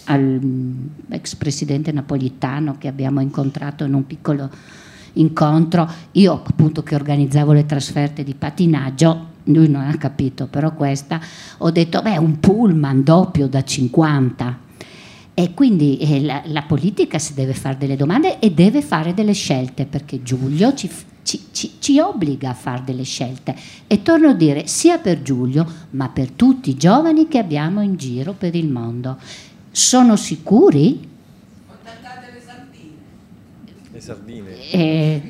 al 0.05 0.39
mm, 0.43 0.87
ex 1.09 1.35
presidente 1.35 1.93
napolitano 1.93 2.75
che 2.77 2.89
abbiamo 2.89 3.21
incontrato 3.21 3.85
in 3.85 3.93
un 3.93 4.05
piccolo 4.05 4.49
incontro, 5.13 5.89
io 6.13 6.33
appunto 6.45 6.83
che 6.83 6.95
organizzavo 6.95 7.51
le 7.51 7.65
trasferte 7.65 8.23
di 8.23 8.33
patinaggio, 8.33 9.29
lui 9.45 9.67
non 9.67 9.87
ha 9.87 9.97
capito, 9.97 10.47
però 10.47 10.73
questa, 10.73 11.19
ho 11.59 11.71
detto, 11.71 12.01
beh, 12.01 12.17
un 12.17 12.39
pullman 12.39 13.03
doppio 13.03 13.47
da 13.47 13.63
50. 13.63 14.69
E 15.33 15.53
quindi 15.53 15.97
eh, 15.97 16.21
la, 16.21 16.41
la, 16.45 16.61
politica 16.63 17.17
si 17.17 17.33
deve 17.33 17.53
fare 17.53 17.77
delle 17.77 17.95
domande 17.95 18.39
e 18.39 18.51
deve 18.51 18.81
fare 18.81 19.13
delle 19.13 19.33
scelte, 19.33 19.85
perché 19.85 20.21
Giulio 20.21 20.73
ci, 20.73 20.89
ci, 21.23 21.45
ci, 21.51 21.71
ci 21.79 21.99
obbliga 21.99 22.49
a 22.49 22.53
fare 22.53 22.83
delle 22.85 23.03
scelte. 23.03 23.55
E 23.87 24.01
torno 24.01 24.29
a 24.29 24.33
dire, 24.33 24.67
sia 24.67 24.97
per 24.97 25.21
Giulio, 25.21 25.65
ma 25.91 26.09
per 26.09 26.31
tutti 26.31 26.69
i 26.69 26.75
giovani 26.75 27.27
che 27.27 27.39
abbiamo 27.39 27.81
in 27.81 27.95
giro 27.95 28.33
per 28.33 28.55
il 28.55 28.67
mondo. 28.67 29.17
Sono 29.71 30.15
sicuri? 30.17 31.09
Sardine. 34.01 34.71
Eh, 34.71 35.21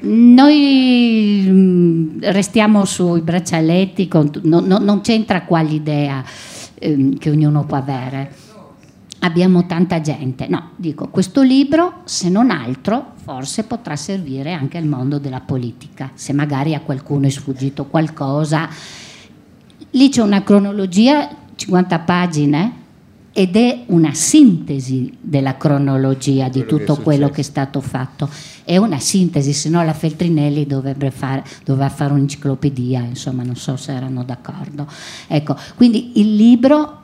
noi 0.00 1.44
mm, 1.46 2.20
restiamo 2.22 2.86
sui 2.86 3.20
braccialetti, 3.20 4.08
con, 4.08 4.30
no, 4.44 4.60
no, 4.60 4.78
non 4.78 5.02
c'entra 5.02 5.44
quale 5.44 5.72
idea 5.72 6.24
eh, 6.76 7.14
che 7.18 7.28
ognuno 7.28 7.64
può 7.66 7.76
avere. 7.76 8.34
Abbiamo 9.18 9.66
tanta 9.66 10.00
gente. 10.00 10.48
No, 10.48 10.70
dico, 10.76 11.08
questo 11.08 11.42
libro, 11.42 12.00
se 12.04 12.30
non 12.30 12.50
altro, 12.50 13.12
forse 13.16 13.64
potrà 13.64 13.94
servire 13.94 14.54
anche 14.54 14.78
al 14.78 14.86
mondo 14.86 15.18
della 15.18 15.40
politica, 15.40 16.10
se 16.14 16.32
magari 16.32 16.74
a 16.74 16.80
qualcuno 16.80 17.26
è 17.26 17.30
sfuggito 17.30 17.84
qualcosa. 17.84 18.66
Lì 19.90 20.08
c'è 20.08 20.22
una 20.22 20.42
cronologia, 20.42 21.28
50 21.54 21.98
pagine, 21.98 22.79
ed 23.40 23.56
è 23.56 23.84
una 23.86 24.12
sintesi 24.12 25.10
della 25.18 25.56
cronologia 25.56 26.50
di 26.50 26.66
tutto 26.66 26.96
che 26.96 27.02
quello 27.02 27.30
che 27.30 27.40
è 27.40 27.42
stato 27.42 27.80
fatto. 27.80 28.28
È 28.62 28.76
una 28.76 28.98
sintesi, 28.98 29.54
se 29.54 29.70
no 29.70 29.82
la 29.82 29.94
Feltrinelli 29.94 30.66
dovrebbe 30.66 31.10
fare, 31.10 31.42
doveva 31.64 31.88
fare 31.88 32.12
un'enciclopedia, 32.12 33.00
insomma 33.00 33.42
non 33.42 33.56
so 33.56 33.78
se 33.78 33.94
erano 33.94 34.24
d'accordo. 34.24 34.86
Ecco, 35.26 35.56
quindi 35.76 36.20
il 36.20 36.34
libro 36.34 36.98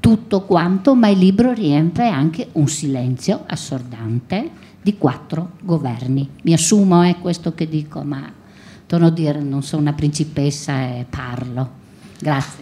tutto 0.00 0.44
quanto, 0.44 0.94
ma 0.94 1.08
il 1.08 1.18
libro 1.18 1.52
riempie 1.52 2.08
anche 2.08 2.48
un 2.52 2.68
silenzio 2.68 3.42
assordante 3.46 4.50
di 4.80 4.96
quattro 4.96 5.56
governi. 5.60 6.26
Mi 6.44 6.54
assumo, 6.54 7.02
è 7.02 7.18
questo 7.18 7.52
che 7.52 7.68
dico, 7.68 8.00
ma 8.00 8.32
torno 8.86 9.08
a 9.08 9.10
dire, 9.10 9.42
non 9.42 9.62
sono 9.62 9.82
una 9.82 9.92
principessa 9.92 10.72
e 10.86 11.04
parlo. 11.10 11.68
Grazie. 12.18 12.61